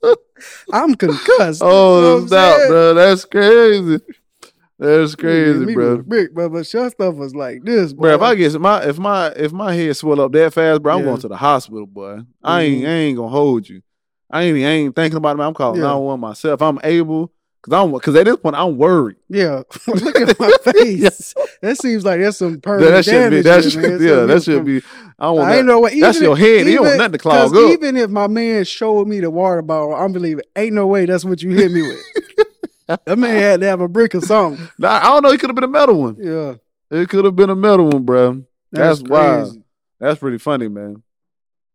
I'm 0.73 0.95
concussed. 0.95 1.61
oh, 1.63 2.15
You 2.15 2.21
know 2.21 2.27
stop, 2.27 2.67
bro. 2.67 2.93
That's 2.93 3.25
crazy. 3.25 3.99
That's 4.79 5.15
crazy, 5.15 5.73
bro. 5.73 5.99
Brick, 5.99 6.33
bro, 6.33 6.49
but 6.49 6.71
your 6.73 6.89
stuff 6.89 7.15
was 7.15 7.35
like 7.35 7.63
this, 7.63 7.93
Bro, 7.93 8.15
if. 8.15 8.21
I 8.21 8.35
get 8.35 8.59
my 8.59 8.83
if 8.83 8.97
my 8.97 9.27
if 9.35 9.51
my 9.51 9.73
head 9.73 9.95
swell 9.95 10.21
up 10.21 10.31
that 10.31 10.53
fast, 10.53 10.81
bro, 10.81 10.93
I'm 10.93 10.99
Yeah. 10.99 11.05
going 11.05 11.21
to 11.21 11.27
the 11.27 11.37
hospital, 11.37 11.85
boy. 11.85 12.19
I 12.43 12.63
ain't 12.63 12.83
Mhm. 12.83 12.87
I 12.87 12.91
ain't 12.91 13.17
gonna 13.17 13.29
hold 13.29 13.69
you. 13.69 13.81
I 14.29 14.43
ain't 14.43 14.57
I 14.57 14.69
ain't 14.69 14.95
thinking 14.95 15.17
about 15.17 15.37
it. 15.37 15.41
I'm 15.43 15.53
calling 15.53 15.81
Yeah. 15.81 15.87
911 15.87 16.19
myself. 16.19 16.61
I'm 16.61 16.79
able 16.83 17.31
because 17.63 17.79
I'm 17.83 17.91
because 17.91 18.15
at 18.15 18.25
this 18.25 18.37
point 18.37 18.55
I'm 18.55 18.77
worried. 18.77 19.17
Yeah, 19.29 19.63
look 19.87 20.15
at 20.19 20.39
my 20.39 20.51
face. 20.71 21.33
That 21.61 21.77
seems 21.77 22.03
like 22.05 22.19
that's 22.21 22.37
some 22.37 22.59
permanent 22.61 22.91
that 22.91 23.05
should 23.05 23.29
be 23.31 23.41
that 23.41 23.63
should, 23.63 23.81
man. 23.81 23.91
yeah 24.01 24.07
So 24.07 24.27
that 24.27 24.43
should 24.43 24.65
be. 24.65 24.77
I 25.19 25.25
don't 25.25 25.35
want 25.37 25.47
I 25.47 25.51
that. 25.51 25.57
ain't 25.59 25.67
no 25.67 25.79
way. 25.81 25.99
That's 25.99 26.17
even 26.17 26.27
your 26.29 26.37
head. 26.37 26.65
You 26.67 26.73
don't 26.75 26.81
want 26.81 26.87
even- 26.89 26.97
nothing 26.97 27.11
to 27.13 27.17
clog 27.19 27.51
'cause 27.51 27.63
up. 27.63 27.71
Even 27.71 27.97
if 27.97 28.09
my 28.09 28.27
man 28.27 28.63
showed 28.63 29.07
me 29.07 29.19
the 29.19 29.29
water 29.29 29.61
bottle, 29.61 29.93
I'm 29.93 30.11
believing 30.13 30.43
ain't 30.55 30.73
no 30.73 30.87
way 30.87 31.05
that's 31.05 31.23
what 31.23 31.41
you 31.43 31.51
hit 31.51 31.71
me 31.71 31.81
with. 31.83 31.99
That 33.05 33.17
man 33.17 33.35
had 33.39 33.61
to 33.61 33.67
have 33.67 33.79
a 33.79 33.87
brick 33.87 34.13
or 34.15 34.19
something. 34.19 34.67
Nah, 34.77 34.89
I 34.97 35.03
don't 35.03 35.23
know. 35.23 35.29
It 35.31 35.39
could 35.39 35.49
have 35.49 35.55
been 35.55 35.63
a 35.63 35.67
metal 35.69 35.95
one. 36.01 36.17
Yeah, 36.19 36.55
It 36.89 37.07
could 37.07 37.23
have 37.23 37.37
been 37.37 37.49
a 37.49 37.55
metal 37.55 37.87
one, 37.89 38.03
bro. 38.03 38.43
That's 38.69 39.01
wild. 39.01 39.43
crazy. 39.51 39.63
That's 39.97 40.19
pretty 40.19 40.39
funny, 40.39 40.67
man. 40.67 41.01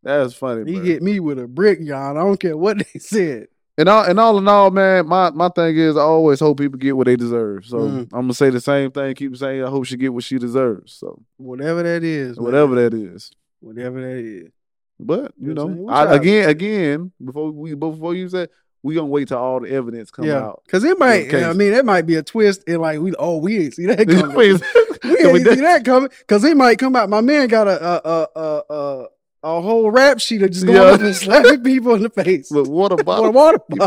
That's 0.02 0.34
funny. 0.34 0.70
He 0.70 0.76
bro. 0.76 0.84
hit 0.84 1.02
me 1.02 1.18
with 1.20 1.38
a 1.38 1.46
brick, 1.48 1.78
y'all. 1.80 2.18
I 2.18 2.20
don't 2.22 2.38
care 2.38 2.54
what 2.54 2.76
they 2.78 2.98
said. 2.98 3.48
And 3.78 3.88
all 3.90 4.04
and 4.04 4.18
all 4.18 4.38
in 4.38 4.48
all, 4.48 4.70
man, 4.70 5.06
my, 5.06 5.30
my 5.30 5.48
thing 5.50 5.76
is 5.76 5.96
I 5.96 6.00
always 6.00 6.40
hope 6.40 6.58
people 6.58 6.78
get 6.78 6.96
what 6.96 7.06
they 7.06 7.16
deserve. 7.16 7.66
So 7.66 7.76
Mm. 7.78 8.00
I'm 8.12 8.22
gonna 8.22 8.34
say 8.34 8.48
the 8.50 8.60
same 8.60 8.90
thing, 8.90 9.14
keep 9.14 9.36
saying 9.36 9.62
I 9.64 9.68
hope 9.68 9.84
she 9.84 9.96
get 9.98 10.14
what 10.14 10.24
she 10.24 10.38
deserves. 10.38 10.94
So 10.94 11.22
Whatever 11.36 11.82
that 11.82 12.02
is, 12.02 12.36
man. 12.38 12.44
whatever 12.44 12.74
that 12.76 12.94
is. 12.94 13.30
whatever 13.60 14.00
that 14.00 14.16
is. 14.24 14.50
But 14.98 15.32
you 15.38 15.48
You 15.48 15.54
know. 15.54 15.88
I, 15.90 16.14
again, 16.16 16.48
again, 16.48 17.12
before 17.22 17.50
we 17.50 17.74
before 17.74 18.14
you 18.14 18.28
said 18.30 18.48
we 18.82 18.94
gonna 18.94 19.08
wait 19.08 19.28
till 19.28 19.36
all 19.38 19.60
the 19.60 19.68
evidence 19.70 20.10
come 20.10 20.24
yeah, 20.24 20.38
out. 20.38 20.62
because 20.64 20.84
it 20.84 20.98
might. 20.98 21.34
I 21.34 21.52
mean, 21.52 21.72
it 21.74 21.84
might 21.84 22.06
be 22.06 22.14
a 22.14 22.22
twist 22.22 22.62
and 22.68 22.80
like 22.80 23.00
we. 23.00 23.12
Oh, 23.18 23.36
we 23.38 23.58
ain't 23.64 23.74
see 23.74 23.84
that 23.86 24.06
coming. 24.08 24.36
we 24.36 24.50
ain't 24.52 25.46
see 25.48 25.60
that 25.60 25.82
coming 25.84 26.08
because 26.20 26.44
it 26.44 26.56
might 26.56 26.78
come 26.78 26.94
out. 26.96 27.10
My 27.10 27.20
man 27.20 27.48
got 27.48 27.66
a 27.66 27.82
a 27.84 28.28
a 28.36 28.62
a, 28.70 29.06
a, 29.46 29.60
whole 29.60 29.90
rap 29.90 30.18
sheet 30.20 30.42
of 30.42 30.50
just 30.50 30.66
going 30.66 30.76
Yeah. 30.76 30.84
up 30.94 31.00
and 31.00 31.14
slapping 31.14 31.62
people 31.70 31.94
in 31.94 32.02
the 32.02 32.10
face 32.10 32.50
with 32.50 32.68
water 32.68 32.94
you 32.94 32.96
be 32.98 33.02
bottle. 33.04 33.32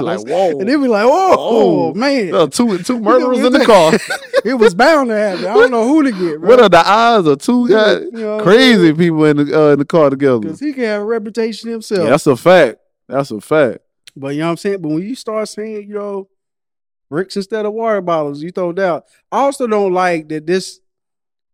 like, 0.06 0.20
whoa, 0.28 0.60
and 0.60 0.70
they 0.70 0.76
be 0.76 0.88
like, 0.88 1.06
"Oh, 1.06 1.36
Oh. 1.38 1.94
man, 1.94 2.34
uh, 2.34 2.48
two 2.48 2.78
two 2.80 3.00
murderers 3.00 3.40
in 3.40 3.52
the 3.54 3.66
car. 3.66 3.94
it 4.46 4.54
was 4.56 4.74
bound 4.74 5.10
to 5.10 5.16
happen." 5.18 5.46
I 5.48 5.54
don't 5.54 5.72
know 5.72 5.88
who 5.88 6.04
to 6.04 6.12
get. 6.12 6.42
what 6.42 6.60
are 6.62 6.70
the 6.70 6.84
odds 6.86 7.28
of 7.28 7.40
two 7.40 7.68
guys, 7.70 8.04
You 8.14 8.20
know 8.20 8.40
crazy 8.42 8.94
people 8.94 9.26
in 9.26 9.38
the 9.38 9.62
uh, 9.70 9.74
in 9.74 9.80
the 9.80 9.86
car 9.86 10.10
together? 10.10 10.40
Because 10.40 10.60
he 10.60 10.74
can 10.74 10.84
have 10.84 11.02
a 11.02 11.06
reputation 11.06 11.70
himself. 11.70 12.04
Yeah, 12.04 12.10
that's 12.12 12.28
a 12.28 12.36
fact. 12.38 12.78
That's 13.08 13.32
a 13.32 13.42
fact. 13.42 13.80
But 14.16 14.30
you 14.36 14.40
know 14.40 14.46
what 14.48 14.52
I'm 14.52 14.58
saying? 14.58 14.82
But 14.82 14.90
when 14.90 15.02
you 15.04 15.16
start 15.16 15.48
saying, 15.50 15.88
you 15.88 15.96
know, 15.96 16.30
bricks 17.10 17.36
instead 17.36 17.66
of 17.66 17.74
water 17.74 18.02
bottles, 18.02 18.42
you 18.42 18.52
throw 18.52 18.72
down. 18.72 19.02
I 19.32 19.40
also 19.40 19.68
don't 19.68 19.94
like 19.94 20.30
that 20.30 20.46
this 20.48 20.80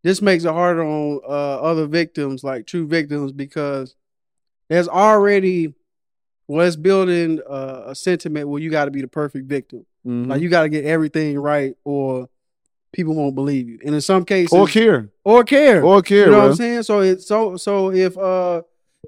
this 0.05 0.21
makes 0.21 0.43
it 0.43 0.51
harder 0.53 0.83
on 0.83 1.19
uh, 1.27 1.59
other 1.61 1.87
victims, 1.87 2.43
like 2.43 2.67
true 2.67 2.85
victims, 2.85 3.31
because 3.31 3.95
there's 4.69 4.87
already 4.87 5.73
well, 6.47 6.67
it's 6.67 6.75
building 6.75 7.41
uh, 7.49 7.85
a 7.87 7.95
sentiment 7.95 8.47
where 8.47 8.61
you 8.61 8.69
got 8.69 8.85
to 8.85 8.91
be 8.91 9.01
the 9.01 9.07
perfect 9.07 9.47
victim. 9.47 9.83
Mhm. 10.05 10.27
Like 10.27 10.41
you 10.43 10.49
got 10.49 10.61
to 10.61 10.69
get 10.69 10.85
everything 10.85 11.39
right, 11.39 11.75
or 11.83 12.29
people 12.93 13.15
won't 13.15 13.33
believe 13.33 13.67
you. 13.67 13.79
And 13.83 13.95
in 13.95 14.01
some 14.01 14.25
cases, 14.25 14.53
or 14.53 14.67
care, 14.67 15.09
or 15.23 15.43
care, 15.43 15.83
or 15.83 16.03
care, 16.03 16.25
you 16.25 16.25
know 16.25 16.31
bro. 16.33 16.41
what 16.41 16.49
I'm 16.51 16.55
saying? 16.55 16.83
So 16.83 16.99
it's 16.99 17.27
so 17.27 17.57
so 17.57 17.91
if 17.91 18.15
uh 18.15 18.61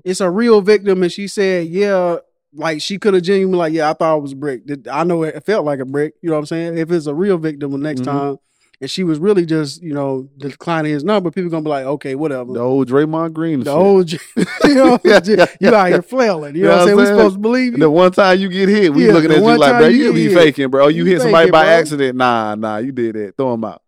it's 0.03 0.19
a 0.19 0.31
real 0.31 0.61
victim 0.61 1.03
and 1.03 1.11
she 1.11 1.27
said, 1.27 1.67
yeah, 1.67 2.17
like 2.55 2.81
she 2.81 2.97
could 2.97 3.13
have 3.13 3.21
genuinely 3.21 3.59
like, 3.59 3.73
yeah, 3.73 3.91
I 3.91 3.93
thought 3.93 4.17
it 4.17 4.21
was 4.21 4.31
a 4.31 4.35
brick. 4.35 4.63
I 4.91 5.03
know 5.03 5.21
it 5.21 5.45
felt 5.45 5.63
like 5.63 5.79
a 5.79 5.85
brick. 5.85 6.15
You 6.23 6.29
know 6.31 6.37
what 6.37 6.39
I'm 6.39 6.45
saying? 6.47 6.77
If 6.79 6.89
it's 6.91 7.05
a 7.05 7.13
real 7.13 7.37
victim 7.37 7.71
the 7.71 7.77
next 7.77 8.01
Mhm. 8.01 8.05
time 8.05 8.37
and 8.79 8.89
she 8.91 9.03
was 9.03 9.17
really 9.19 9.45
just, 9.45 9.81
you 9.81 9.93
know, 9.93 10.29
declining 10.37 10.91
his 10.93 11.03
number, 11.03 11.31
people 11.31 11.49
gonna 11.49 11.63
be 11.63 11.69
like, 11.69 11.85
okay, 11.85 12.15
whatever. 12.15 12.53
The 12.53 12.59
old 12.59 12.87
Draymond 12.87 13.33
Green. 13.33 13.61
The 13.61 13.71
shit. 13.71 13.75
old, 13.77 14.11
you 14.11 14.75
know, 14.75 14.99
Yeah, 15.03 15.19
yeah, 15.23 15.45
you 15.59 15.71
yeah. 15.71 15.75
out 15.75 15.87
here 15.87 16.01
flailing. 16.01 16.55
You 16.55 16.63
know 16.63 16.69
what 16.69 16.79
I'm 16.81 16.85
saying? 16.87 16.97
We 16.97 17.05
supposed 17.05 17.35
to 17.35 17.39
believe 17.41 17.71
you. 17.73 17.79
The 17.79 17.89
one 17.89 18.11
time 18.11 18.39
you 18.39 18.49
get 18.49 18.69
hit, 18.69 18.93
we 18.93 19.11
looking 19.11 19.31
at 19.31 19.37
you 19.37 19.57
like, 19.57 19.77
bro, 19.79 19.87
you 19.87 20.03
you 20.05 20.13
be 20.13 20.33
faking, 20.33 20.69
bro. 20.69 20.87
You, 20.89 21.05
You 21.05 21.11
hit 21.11 21.21
somebody 21.21 21.49
by 21.51 21.63
bro. 21.63 21.71
accident. 21.73 22.17
Nah, 22.17 22.55
nah, 22.55 22.77
you 22.77 22.91
did 22.91 23.15
that. 23.15 23.35
Throw 23.37 23.53
him 23.53 23.63
out. 23.63 23.81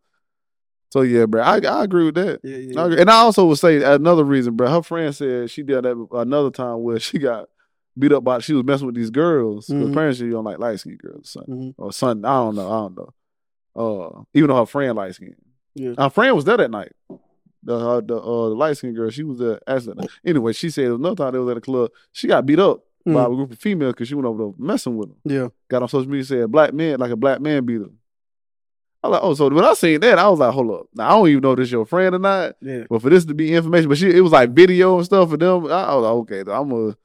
So 0.91 1.01
yeah, 1.01 1.25
bro, 1.27 1.43
I, 1.43 1.57
I 1.59 1.83
agree 1.83 2.05
with 2.05 2.15
that. 2.15 2.39
Yeah, 2.43 2.57
yeah. 2.57 2.85
agree. 2.85 2.99
And 3.01 3.11
I 3.11 3.17
also 3.17 3.45
would 3.45 3.59
say 3.59 3.83
another 3.83 4.23
reason, 4.23 4.55
bro. 4.55 4.69
Her 4.71 4.81
friend 4.81 5.15
said 5.15 5.51
she 5.51 5.61
did 5.61 5.83
that 5.83 6.07
another 6.13 6.49
time 6.49 6.81
where 6.81 6.99
she 6.99 7.19
got 7.19 7.47
beat 7.97 8.11
up 8.11 8.23
by 8.23 8.39
she 8.39 8.53
was 8.53 8.63
messing 8.63 8.87
with 8.87 8.95
these 8.95 9.11
girls. 9.11 9.67
Mhm. 9.67 9.91
Apparently, 9.91 10.25
she 10.27 10.31
don't 10.31 10.43
like 10.45 10.57
light 10.57 10.79
skinned 10.79 10.97
girls, 10.99 11.29
son 11.29 11.43
Mhm. 11.47 11.73
or 11.77 11.93
son. 11.93 12.25
I 12.25 12.33
don't 12.37 12.55
know. 12.55 12.67
I 12.67 12.79
don't 12.81 12.97
know. 12.97 13.13
Uh, 13.75 14.23
even 14.33 14.49
though 14.49 14.57
her 14.57 14.65
friend 14.65 14.95
light 14.95 15.15
skinned, 15.15 15.35
Yeah. 15.75 15.93
her 15.97 16.09
friend 16.09 16.35
was 16.35 16.45
there 16.45 16.57
that 16.57 16.71
night. 16.71 16.91
The 17.63 17.75
uh, 17.75 18.01
the 18.01 18.15
uh, 18.17 18.49
the 18.49 18.55
light 18.55 18.77
skinned 18.77 18.95
girl, 18.95 19.09
she 19.09 19.23
was 19.23 19.37
there. 19.39 19.59
Actually, 19.67 20.07
anyway, 20.25 20.53
she 20.53 20.69
said 20.69 20.85
another 20.91 21.15
time 21.15 21.33
they 21.33 21.39
was 21.39 21.51
at 21.51 21.57
a 21.57 21.61
club. 21.61 21.91
She 22.11 22.27
got 22.27 22.45
beat 22.45 22.59
up 22.59 22.83
by 23.05 23.11
Mm. 23.13 23.31
a 23.31 23.35
group 23.35 23.51
of 23.51 23.59
females 23.59 23.93
because 23.93 24.07
she 24.07 24.15
went 24.15 24.27
over 24.27 24.43
there 24.45 24.53
messing 24.57 24.95
with 24.97 25.09
them. 25.09 25.17
Yeah. 25.25 25.47
Got 25.69 25.81
on 25.83 25.89
social 25.89 26.09
media 26.09 26.23
said 26.25 26.51
black 26.51 26.73
man 26.73 26.99
like 26.99 27.11
a 27.11 27.15
black 27.15 27.41
man 27.41 27.65
beat 27.65 27.79
her. 27.81 27.89
I 29.01 29.07
was 29.07 29.13
like, 29.15 29.23
oh, 29.23 29.33
so 29.33 29.49
when 29.49 29.63
I 29.63 29.73
seen 29.75 29.99
that, 30.01 30.19
I 30.19 30.27
was 30.27 30.39
like, 30.39 30.53
hold 30.53 30.71
up. 30.71 30.87
Now 30.93 31.07
I 31.07 31.11
don't 31.11 31.29
even 31.29 31.41
know 31.41 31.51
if 31.53 31.57
this 31.59 31.71
your 31.71 31.85
friend 31.85 32.15
or 32.15 32.19
not. 32.19 32.55
Yeah. 32.61 32.83
But 32.89 33.01
for 33.01 33.09
this 33.09 33.23
to 33.25 33.33
be 33.33 33.53
information, 33.55 33.87
but 33.87 33.97
she 33.97 34.09
it 34.09 34.19
was 34.21 34.33
like 34.33 34.51
video 34.51 34.97
and 34.97 35.05
stuff 35.05 35.29
for 35.29 35.37
them. 35.37 35.65
I, 35.67 35.83
I 35.83 35.95
was 35.95 36.03
like, 36.03 36.11
okay, 36.11 36.43
though, 36.43 36.61
I'm 36.61 36.71
a, 36.71 36.97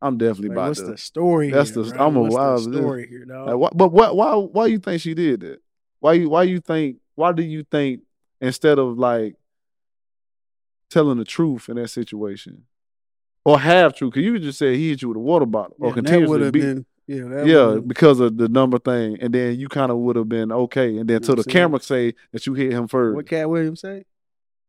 I'm 0.00 0.16
definitely 0.16 0.48
Like, 0.48 0.56
about 0.56 0.68
what's 0.68 0.80
to. 0.80 0.86
the 0.86 0.96
story? 0.98 1.50
That's 1.50 1.70
here, 1.74 1.82
the- 1.82 1.90
bro? 1.94 2.06
I'm 2.06 2.16
a 2.16 2.20
What's 2.22 2.34
the 2.34 2.40
wild- 2.40 2.62
story 2.74 3.06
here, 3.08 3.24
dog. 3.26 3.46
Like, 3.48 3.56
why, 3.56 3.68
but 3.74 3.92
what? 3.92 4.16
Why? 4.16 4.34
Why 4.36 4.66
you 4.66 4.78
think 4.78 5.02
she 5.02 5.12
did 5.14 5.40
that? 5.40 5.60
Why 6.00 6.14
you? 6.14 6.28
Why 6.30 6.44
you 6.44 6.60
think? 6.60 6.98
Why 7.14 7.32
do 7.32 7.42
you 7.42 7.64
think 7.64 8.00
instead 8.40 8.78
of 8.78 8.98
like 8.98 9.34
telling 10.90 11.18
the 11.18 11.24
truth 11.24 11.68
in 11.68 11.76
that 11.76 11.88
situation, 11.88 12.64
or 13.44 13.58
half 13.58 13.94
truth? 13.96 14.12
Because 14.14 14.24
you 14.24 14.38
just 14.38 14.58
said 14.58 14.74
he 14.76 14.90
hit 14.90 15.02
you 15.02 15.08
with 15.08 15.16
a 15.16 15.20
water 15.20 15.46
bottle 15.46 15.76
Yeah, 15.80 15.86
or 15.88 15.90
that 15.90 15.94
continuously 16.04 16.50
beat. 16.50 16.60
been 16.60 16.86
yeah, 17.06 17.22
that 17.24 17.46
yeah, 17.46 17.78
because 17.84 18.20
of 18.20 18.36
the 18.36 18.48
number 18.48 18.78
thing, 18.78 19.18
and 19.20 19.32
then 19.34 19.58
you 19.58 19.68
kind 19.68 19.90
of 19.90 19.98
would 19.98 20.16
have 20.16 20.28
been 20.28 20.52
okay, 20.52 20.96
and 20.98 21.08
then 21.08 21.22
till 21.22 21.36
the 21.36 21.44
camera 21.44 21.80
say 21.80 22.14
that 22.32 22.46
you 22.46 22.54
hit 22.54 22.72
him 22.72 22.86
first. 22.86 23.16
What 23.16 23.26
Katt 23.26 23.48
Williams 23.48 23.80
say? 23.80 24.04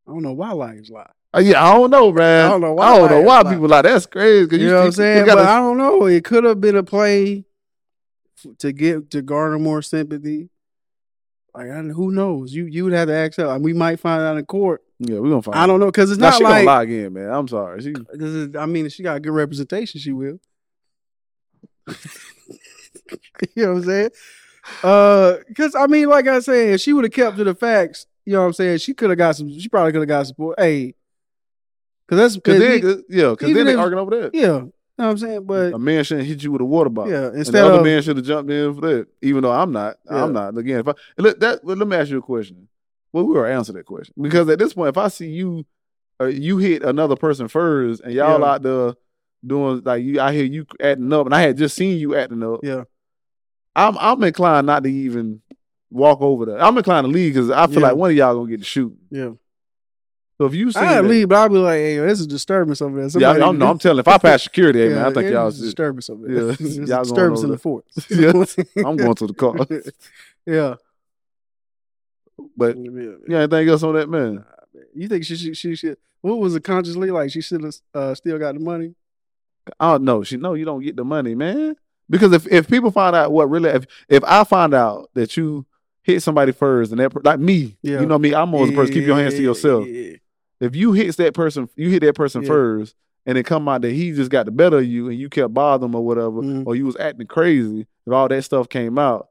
I 0.07 0.11
don't 0.11 0.23
know 0.23 0.33
why 0.33 0.51
liars 0.53 0.89
lie. 0.89 1.11
Uh, 1.35 1.39
yeah, 1.39 1.63
I 1.63 1.73
don't 1.75 1.91
know, 1.91 2.11
man. 2.11 2.45
I 2.45 2.49
don't 2.49 2.61
know 2.61 2.73
why 2.73 2.85
I 2.87 2.97
don't 2.97 3.11
know 3.11 3.21
why 3.21 3.41
lie. 3.41 3.53
people 3.53 3.67
like 3.67 3.83
that's 3.83 4.07
crazy. 4.07 4.47
'cause 4.47 4.57
You, 4.59 4.67
know 4.69 4.79
what 4.79 4.85
I'm 4.85 4.91
saying? 4.93 5.25
gotta- 5.27 5.41
but 5.41 5.47
I 5.47 5.59
don't 5.59 5.77
know. 5.77 6.05
It 6.07 6.23
could 6.23 6.43
have 6.45 6.59
been 6.59 6.75
a 6.75 6.81
play 6.81 7.45
f- 8.43 8.57
to 8.57 8.71
get 8.71 9.11
to 9.11 9.21
garner 9.21 9.59
more 9.59 9.83
sympathy. 9.83 10.49
Like 11.55 11.69
I, 11.71 11.81
who 11.81 12.11
knows? 12.11 12.53
You 12.53 12.65
you 12.65 12.83
would 12.85 12.93
have 12.93 13.07
to 13.07 13.13
ask 13.15 13.37
her. 13.37 13.47
And 13.47 13.63
we 13.63 13.73
might 13.73 13.99
find 13.99 14.21
out 14.21 14.37
in 14.37 14.45
court. 14.45 14.81
yeah, 14.99 15.19
we're 15.19 15.29
gonna 15.29 15.41
find. 15.41 15.57
I 15.57 15.65
don't 15.67 15.79
know 15.79 15.87
because 15.87 16.11
it's 16.11 16.19
Now, 16.19 16.29
not 16.29 16.37
she 16.37 16.43
like 16.43 16.53
gonna 16.65 16.65
lie 16.77 16.83
again, 16.83 17.13
man. 17.13 17.29
I'm 17.31 17.47
sorry. 17.47 17.81
She, 17.81 17.93
This 18.13 18.29
is, 18.29 18.55
I 18.55 18.65
mean, 18.65 18.85
if 18.85 18.93
she 18.93 19.03
got 19.03 19.21
good 19.21 19.33
representation, 19.33 19.99
she 19.99 20.11
will. 20.11 20.39
you 23.55 23.63
know 23.65 23.73
what 23.73 23.77
I'm 23.77 23.83
saying? 23.83 24.09
Uh, 24.83 25.35
because 25.47 25.73
I 25.75 25.87
mean, 25.87 26.07
like 26.09 26.27
I 26.27 26.39
said, 26.39 26.73
if 26.75 26.81
she 26.81 26.93
would 26.93 27.05
have 27.05 27.13
kept 27.13 27.37
to 27.37 27.43
the 27.43 27.55
facts, 27.55 28.05
you 28.25 28.33
know 28.33 28.41
what 28.41 28.47
I'm 28.47 28.53
saying? 28.53 28.77
She 28.79 28.93
could 28.93 29.09
have 29.09 29.17
got 29.17 29.35
some. 29.35 29.49
She 29.59 29.69
probably 29.69 29.91
could 29.91 30.01
have 30.01 30.07
got 30.07 30.27
support. 30.27 30.59
Hey, 30.59 30.93
because 32.07 32.19
that's 32.19 32.35
cause 32.43 32.53
cause 32.55 32.59
then, 32.59 32.81
he- 32.81 33.17
yeah, 33.17 33.29
because 33.31 33.53
then 33.53 33.65
they 33.65 33.73
if- 33.73 33.79
arguing 33.79 33.99
over 34.01 34.21
that. 34.21 34.35
yeah, 34.35 34.63
you 34.99 35.03
know 35.03 35.07
what 35.07 35.11
I'm 35.11 35.17
saying? 35.17 35.43
But 35.45 35.73
a 35.73 35.79
man 35.79 36.03
shouldn't 36.03 36.27
hit 36.27 36.43
you 36.43 36.51
with 36.51 36.61
a 36.61 36.65
water 36.65 36.89
bottle. 36.89 37.11
yeah, 37.11 37.27
And 37.27 37.37
instead 37.37 37.55
the 37.63 37.65
other 37.67 37.77
of 37.79 37.83
man 37.85 38.01
should 38.01 38.17
have 38.17 38.25
jumped 38.25 38.51
in 38.51 38.75
for 38.75 38.81
that, 38.81 39.07
even 39.21 39.43
though 39.43 39.51
I'm 39.51 39.71
not. 39.71 39.97
Yeah. 40.09 40.23
I'm 40.23 40.33
not. 40.33 40.57
Again, 40.57 40.79
if 40.79 40.87
I 40.87 40.93
and 41.17 41.25
look, 41.25 41.39
that, 41.39 41.63
well, 41.63 41.77
let 41.77 41.87
me 41.87 41.95
ask 41.95 42.09
you 42.09 42.17
a 42.17 42.21
question. 42.21 42.67
Well, 43.13 43.25
we 43.25 43.33
will 43.33 43.45
answer 43.45 43.71
that 43.73 43.85
question 43.85 44.13
because 44.21 44.47
at 44.49 44.59
this 44.59 44.73
point, 44.73 44.89
if 44.89 44.97
I 44.97 45.07
see 45.07 45.29
you, 45.29 45.65
uh, 46.21 46.25
you 46.25 46.57
hit 46.57 46.83
another 46.83 47.15
person 47.15 47.47
first, 47.47 48.01
and 48.01 48.13
y'all 48.13 48.39
Yeah. 48.39 48.45
out 48.45 48.61
there 48.61 48.93
doing 49.45 49.81
like 49.85 50.03
you, 50.03 50.19
I 50.19 50.33
hear 50.33 50.43
you 50.43 50.65
acting 50.81 51.11
up, 51.13 51.25
and 51.25 51.33
I 51.33 51.41
had 51.41 51.57
just 51.57 51.75
seen 51.75 51.97
you 51.97 52.15
acting 52.15 52.43
up. 52.43 52.59
yeah, 52.61 52.83
I'm 53.75 53.97
I'm 53.97 54.21
inclined 54.23 54.67
not 54.67 54.83
to 54.83 54.89
even 54.91 55.41
walk 55.89 56.21
over 56.21 56.45
there. 56.45 56.61
I'm 56.61 56.77
inclined 56.77 57.05
to 57.05 57.11
leave 57.11 57.33
because 57.33 57.49
I 57.49 57.65
feel 57.67 57.75
Yeah. 57.79 57.87
like 57.87 57.95
one 57.95 58.11
of 58.11 58.17
y'all 58.17 58.35
gonna 58.35 58.49
get 58.49 58.59
the 58.59 58.65
shoot. 58.65 58.95
yeah. 59.09 59.31
So 60.39 60.45
if 60.45 60.55
you 60.55 60.71
see, 60.71 60.79
that- 60.79 61.03
leave, 61.03 61.27
but 61.27 61.37
I'd 61.37 61.51
be 61.51 61.57
like, 61.57 61.73
"Hey, 61.79 61.97
this 61.97 62.21
is 62.21 62.25
a 62.25 62.29
disturbance 62.29 62.81
over 62.81 63.05
there." 63.05 63.21
yeah, 63.21 63.45
I'm, 63.45 63.57
no, 63.57 63.67
I'm 63.67 63.77
telling. 63.77 63.99
If 63.99 64.07
I 64.07 64.17
pass 64.17 64.43
security, 64.43 64.79
hey, 64.79 64.89
man, 64.89 64.99
I 65.05 65.11
think 65.11 65.25
it 65.27 65.33
y'all. 65.33 65.51
disturbance 65.51 66.09
over 66.09 66.25
there. 66.25 66.55
Yeah, 66.57 66.85
y'all 66.85 67.03
disturbance 67.03 67.43
in 67.43 67.49
the 67.49 67.57
fort. 67.57 67.83
Yeah, 68.09 68.29
I'm 68.87 68.95
going 68.95 69.15
to 69.15 69.27
the 69.27 69.33
car. 69.33 69.55
yeah. 70.45 70.75
But 72.55 72.77
yeah. 72.77 73.11
yeah, 73.27 73.37
anything 73.39 73.67
else 73.67 73.83
on 73.83 73.95
that 73.95 74.09
man? 74.09 74.45
You 74.95 75.09
think 75.09 75.25
she 75.25 75.35
should? 75.35 75.57
She 75.57 75.75
should. 75.75 75.97
What 76.21 76.39
was 76.39 76.55
it 76.55 76.63
consciously 76.63 77.11
like? 77.11 77.31
She 77.31 77.41
should 77.41 77.61
have 77.63 77.75
uh, 77.93 78.15
still 78.15 78.39
got 78.39 78.53
the 78.53 78.61
money. 78.61 78.95
Oh 79.77 79.97
don't. 79.97 80.23
She 80.23 80.37
know 80.37 80.53
you 80.53 80.63
don't 80.63 80.81
get 80.81 80.95
the 80.95 81.03
money, 81.03 81.35
man. 81.35 81.75
Because 82.09 82.31
if, 82.31 82.47
if 82.47 82.67
people 82.69 82.91
find 82.91 83.13
out 83.15 83.31
what 83.31 83.49
really, 83.49 83.69
if 83.69 83.85
if 84.07 84.23
I 84.23 84.45
find 84.45 84.73
out 84.73 85.09
that 85.15 85.35
you 85.35 85.65
hit 86.01 86.23
somebody 86.23 86.53
first 86.53 86.91
and 86.91 86.99
that 86.99 87.25
like 87.25 87.39
me, 87.39 87.77
Yeah. 87.81 87.99
you 87.99 88.05
know 88.05 88.17
me, 88.17 88.33
I'm 88.33 88.53
always 88.53 88.71
the 88.71 88.75
person 88.75 88.93
keep 88.93 89.05
your 89.05 89.17
hands 89.17 89.35
to 89.35 89.41
yourself. 89.41 89.85
Yeah. 89.85 90.15
If 90.59 90.75
you 90.75 90.91
hits 90.93 91.17
that 91.17 91.33
person, 91.33 91.69
you 91.75 91.89
hit 91.89 92.01
that 92.03 92.15
person 92.15 92.41
Yeah. 92.43 92.47
first, 92.49 92.95
and 93.25 93.37
it 93.37 93.43
come 93.45 93.67
out 93.69 93.81
that 93.83 93.91
he 93.91 94.11
just 94.11 94.31
got 94.31 94.45
the 94.45 94.51
better 94.51 94.79
of 94.79 94.85
you, 94.85 95.09
and 95.09 95.17
you 95.19 95.29
kept 95.29 95.53
bothering 95.53 95.89
him 95.89 95.95
or 95.95 96.05
whatever, 96.05 96.41
Mhm. 96.41 96.63
or 96.65 96.75
you 96.75 96.85
was 96.85 96.97
acting 96.97 97.27
crazy, 97.27 97.87
if 98.05 98.13
all 98.13 98.27
that 98.27 98.43
stuff 98.43 98.67
came 98.69 98.97
out. 98.97 99.27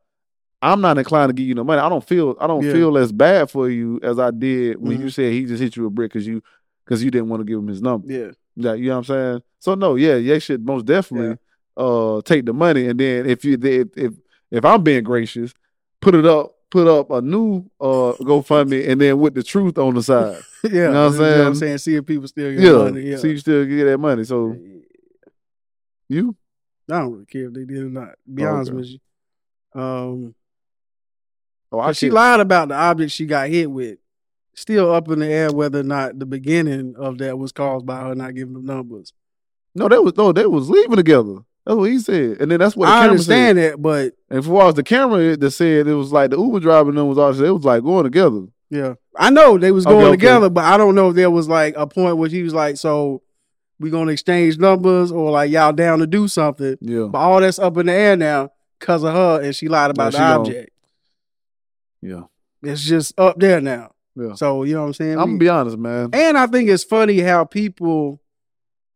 I'm 0.60 0.80
not 0.80 0.98
inclined 0.98 1.28
to 1.30 1.32
give 1.34 1.46
you 1.46 1.54
no 1.54 1.62
money. 1.64 1.80
I 1.80 1.88
don't 1.88 2.03
feel 2.05 2.36
I 2.40 2.46
don't 2.48 2.64
Yeah. 2.64 2.72
feel 2.72 2.98
as 2.98 3.12
bad 3.12 3.48
for 3.50 3.68
you 3.70 4.00
as 4.03 4.18
I 4.18 4.30
did 4.32 4.80
when 4.80 4.98
Mhm. 4.98 5.03
you 5.03 5.11
said 5.11 5.32
he 5.32 5.44
just 5.44 5.62
hit 5.62 5.76
you 5.76 5.86
a 5.86 5.90
brick 5.90 6.12
because 6.12 6.26
you 6.26 6.42
because 6.84 7.05
you 7.05 7.11
didn't 7.11 7.28
want 7.28 7.40
to 7.40 7.44
give 7.44 7.59
him 7.59 7.68
his 7.68 7.80
number. 7.82 8.11
Yeah. 8.12 8.30
Yeah, 8.57 8.72
you 8.74 8.86
know 8.88 8.92
what 8.94 8.98
I'm 8.98 9.05
saying? 9.05 9.42
So 9.61 9.74
no, 9.76 9.94
yeah, 9.94 10.18
they 10.18 10.38
should 10.40 10.64
most 10.66 10.84
definitely 10.86 11.36
uh 11.76 12.20
take 12.22 12.44
the 12.46 12.53
money 12.53 12.88
and 12.88 12.98
then 12.98 13.26
if 13.26 13.44
you 13.44 13.57
if 13.62 13.88
if 13.96 14.14
if 14.50 14.64
I'm 14.64 14.82
being 14.82 15.05
gracious, 15.05 15.55
put 16.00 16.16
it 16.16 16.26
up 16.26 16.57
put 16.70 16.86
up 16.86 17.10
a 17.10 17.20
new 17.22 17.64
uh 17.80 18.12
GoFundMe 18.20 18.88
and 18.88 19.00
then 19.00 19.18
with 19.18 19.34
the 19.34 19.42
truth 19.42 19.78
on 19.78 19.94
the 19.94 20.02
side. 20.02 20.42
Yeah. 20.64 20.70
You 20.72 20.80
know 20.92 21.10
what 21.10 21.14
I'm 21.14 21.20
You 21.20 21.26
I'm 21.46 21.54
saying? 21.54 21.54
saying? 21.54 21.78
See 21.78 21.94
if 21.94 22.04
people 22.06 22.26
still 22.26 22.50
get 22.52 22.60
yeah. 22.60 22.72
money. 22.72 23.00
Yeah. 23.02 23.16
So 23.18 23.28
you 23.28 23.38
still 23.38 23.64
get 23.64 23.84
that 23.84 23.98
money. 23.98 24.24
So 24.24 24.56
you 26.08 26.34
I 26.90 26.98
don't 27.00 27.12
really 27.12 27.26
care 27.26 27.46
if 27.46 27.52
they 27.52 27.64
did 27.64 27.78
or 27.84 27.90
not. 27.90 28.14
Be 28.32 28.44
Oh, 28.44 28.54
honest 28.54 28.70
okay. 28.70 28.76
with 28.76 28.86
you. 29.74 29.80
Um, 29.80 30.34
Oh, 31.70 31.80
I 31.80 31.92
she 31.92 32.10
lied 32.10 32.40
about 32.40 32.68
the 32.68 32.74
object 32.74 33.12
she 33.12 33.26
got 33.26 33.50
hit 33.50 33.70
with. 33.70 33.98
Still 34.54 34.90
up 34.92 35.08
in 35.10 35.18
the 35.18 35.26
air 35.26 35.52
whether 35.52 35.80
or 35.80 35.84
not 35.84 36.18
the 36.18 36.24
beginning 36.26 36.94
of 36.96 37.18
that 37.18 37.38
was 37.38 37.52
caused 37.52 37.84
by 37.86 38.00
her 38.00 38.14
not 38.14 38.34
giving 38.34 38.54
them 38.54 38.64
numbers. 38.64 39.12
No, 39.74 39.86
they 39.88 39.98
was 39.98 40.16
no, 40.16 40.32
they 40.32 40.46
was 40.46 40.68
leaving 40.70 40.96
together. 40.96 41.36
That's 41.68 41.76
what 41.76 41.90
he 41.90 41.98
said. 41.98 42.40
And 42.40 42.50
then 42.50 42.60
that's 42.60 42.74
what 42.74 42.86
the 42.86 42.92
I 42.92 43.08
understand 43.08 43.58
that, 43.58 43.82
but 43.82 44.04
said. 44.04 44.12
And 44.30 44.38
as 44.38 44.46
far 44.46 44.68
as 44.68 44.74
the 44.74 44.82
camera 44.82 45.36
that 45.36 45.50
said 45.50 45.86
it 45.86 45.92
was 45.92 46.10
like 46.10 46.30
the 46.30 46.38
Uber 46.38 46.60
driver 46.60 46.88
and 46.88 46.96
them 46.96 47.08
was 47.08 47.18
also 47.18 47.42
they 47.42 47.50
was 47.50 47.62
like 47.62 47.82
going 47.82 48.04
together. 48.04 48.46
yeah, 48.70 48.94
I 49.14 49.28
know 49.28 49.58
they 49.58 49.70
was 49.70 49.84
going 49.84 50.06
okay. 50.06 50.12
together, 50.12 50.48
but 50.48 50.64
I 50.64 50.78
don't 50.78 50.94
know 50.94 51.10
if 51.10 51.14
there 51.14 51.30
was 51.30 51.46
like 51.46 51.74
a 51.76 51.86
point 51.86 52.16
where 52.16 52.30
he 52.30 52.42
was 52.42 52.54
like, 52.54 52.78
"So 52.78 53.20
we 53.78 53.90
gonna 53.90 54.12
exchange 54.12 54.56
numbers," 54.56 55.12
or 55.12 55.30
like 55.30 55.50
y'all 55.50 55.74
down 55.74 55.98
to 55.98 56.06
do 56.06 56.26
something. 56.26 56.78
Yeah. 56.80 57.08
But 57.10 57.18
all 57.18 57.38
that's 57.38 57.58
up 57.58 57.76
in 57.76 57.84
the 57.84 57.92
air 57.92 58.16
now 58.16 58.50
because 58.78 59.04
of 59.04 59.12
her, 59.12 59.42
and 59.42 59.54
she 59.54 59.68
lied 59.68 59.90
about 59.90 60.14
Yeah, 60.14 60.20
the 60.20 60.40
object. 60.40 60.70
Yeah. 62.00 62.22
It's 62.62 62.82
just 62.82 63.20
up 63.20 63.38
there 63.38 63.60
now. 63.60 63.92
Yeah. 64.16 64.32
So 64.36 64.64
you 64.64 64.72
know 64.72 64.80
what 64.80 64.86
I'm 64.86 64.94
saying. 64.94 65.18
I'm 65.18 65.26
gonna 65.26 65.38
be 65.38 65.50
honest, 65.50 65.76
man. 65.76 66.08
And 66.14 66.38
I 66.38 66.46
think 66.46 66.70
it's 66.70 66.82
funny 66.82 67.18
how 67.18 67.44
people, 67.44 68.22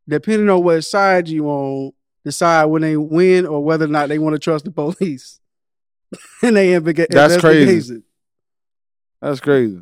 depending 0.08 0.48
on 0.48 0.64
what 0.64 0.80
side 0.80 1.28
you 1.28 1.48
on, 1.48 1.92
decide 2.24 2.66
when 2.66 2.82
they 2.82 2.96
win 2.96 3.46
or 3.46 3.62
whether 3.64 3.84
or 3.84 3.88
not 3.88 4.08
they 4.08 4.18
want 4.18 4.34
to 4.34 4.38
trust 4.38 4.64
the 4.64 4.70
police. 4.70 5.40
and 6.42 6.56
they 6.56 6.74
investigate. 6.74 7.10
That's 7.10 7.38
crazy. 7.38 8.02
That's 9.20 9.40
crazy. 9.40 9.80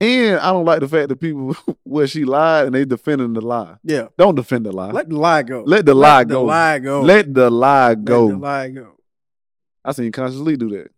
And 0.00 0.40
I 0.40 0.50
don't 0.52 0.64
like 0.64 0.80
the 0.80 0.88
fact 0.88 1.10
that 1.10 1.16
people 1.16 1.54
where 1.82 2.06
she 2.06 2.24
lied 2.24 2.66
and 2.66 2.74
they 2.74 2.84
defending 2.86 3.34
the 3.34 3.42
lie. 3.42 3.76
Yeah. 3.82 4.08
Don't 4.16 4.34
defend 4.34 4.64
the 4.64 4.72
lie. 4.72 4.92
Let 4.92 5.10
the 5.10 5.16
lie 5.16 5.42
go. 5.42 5.62
Let 5.66 5.84
the 5.84 5.94
lie 5.94 6.24
go. 6.24 6.44
lie 6.44 6.78
go. 6.78 7.02
Let 7.02 7.34
the 7.34 7.50
lie 7.50 7.94
go. 7.96 8.26
Let 8.26 8.32
the 8.32 8.38
lie 8.38 8.68
go. 8.70 8.92
I 9.84 9.92
seen 9.92 10.12
consciously 10.12 10.56
do 10.56 10.70
that. 10.70 10.90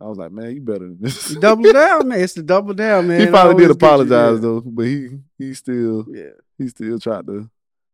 I 0.00 0.04
was 0.06 0.16
like, 0.16 0.30
man, 0.30 0.54
you 0.54 0.60
better 0.60 0.80
than 0.80 0.98
this. 1.00 1.30
You 1.30 1.40
double 1.40 1.72
down, 1.72 2.08
man. 2.08 2.20
It's 2.20 2.34
the 2.34 2.42
double 2.42 2.72
down, 2.72 3.08
man. 3.08 3.20
he 3.20 3.26
finally 3.26 3.56
did 3.56 3.64
you, 3.64 3.72
apologize 3.72 4.36
yeah. 4.36 4.40
though, 4.40 4.60
but 4.60 4.86
he 4.86 5.18
he 5.36 5.54
still 5.54 6.06
Yeah. 6.08 6.30
he 6.56 6.68
still 6.68 6.98
tried 7.00 7.26
to 7.26 7.50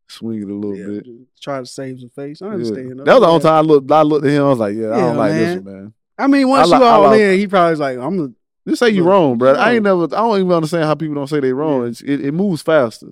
swing 0.08 0.42
it 0.42 0.48
a 0.48 0.54
little 0.54 0.76
yeah. 0.76 1.00
bit. 1.00 1.06
Try 1.40 1.60
to 1.60 1.66
save 1.66 2.00
some 2.00 2.10
face. 2.10 2.40
I 2.42 2.46
Yeah. 2.46 2.52
understand. 2.52 3.00
That 3.00 3.12
was 3.14 3.20
the 3.20 3.26
only 3.26 3.42
time 3.42 3.52
I 3.54 3.60
looked. 3.60 3.90
I 3.90 4.02
looked 4.02 4.26
at 4.26 4.30
him. 4.32 4.42
I 4.44 4.48
was 4.48 4.58
like, 4.58 4.76
"Yeah, 4.76 4.92
I 4.94 5.00
don't 5.00 5.16
like 5.16 5.32
this 5.32 5.54
man. 5.56 5.64
one, 5.64 5.74
man." 5.82 5.94
I 6.18 6.26
mean, 6.28 6.48
once 6.48 6.70
I 6.72 6.78
you 6.78 6.84
all 6.84 7.02
like- 7.02 7.20
in, 7.20 7.38
he 7.38 7.46
probably 7.48 7.70
was 7.72 7.80
like, 7.80 7.98
I'm 7.98 8.16
gonna 8.16 8.32
Just 8.68 8.78
say 8.78 8.90
you 8.90 9.04
wrong, 9.04 9.36
bro. 9.36 9.52
I 9.54 9.74
ain't 9.74 9.82
never. 9.84 10.04
I 10.04 10.06
don't 10.06 10.38
even 10.38 10.52
understand 10.52 10.84
how 10.84 10.94
people 10.94 11.14
don't 11.16 11.26
say 11.26 11.40
they 11.40 11.52
wrong. 11.52 11.82
Yeah. 11.86 12.14
It, 12.14 12.24
it 12.26 12.32
moves 12.32 12.62
faster. 12.62 13.08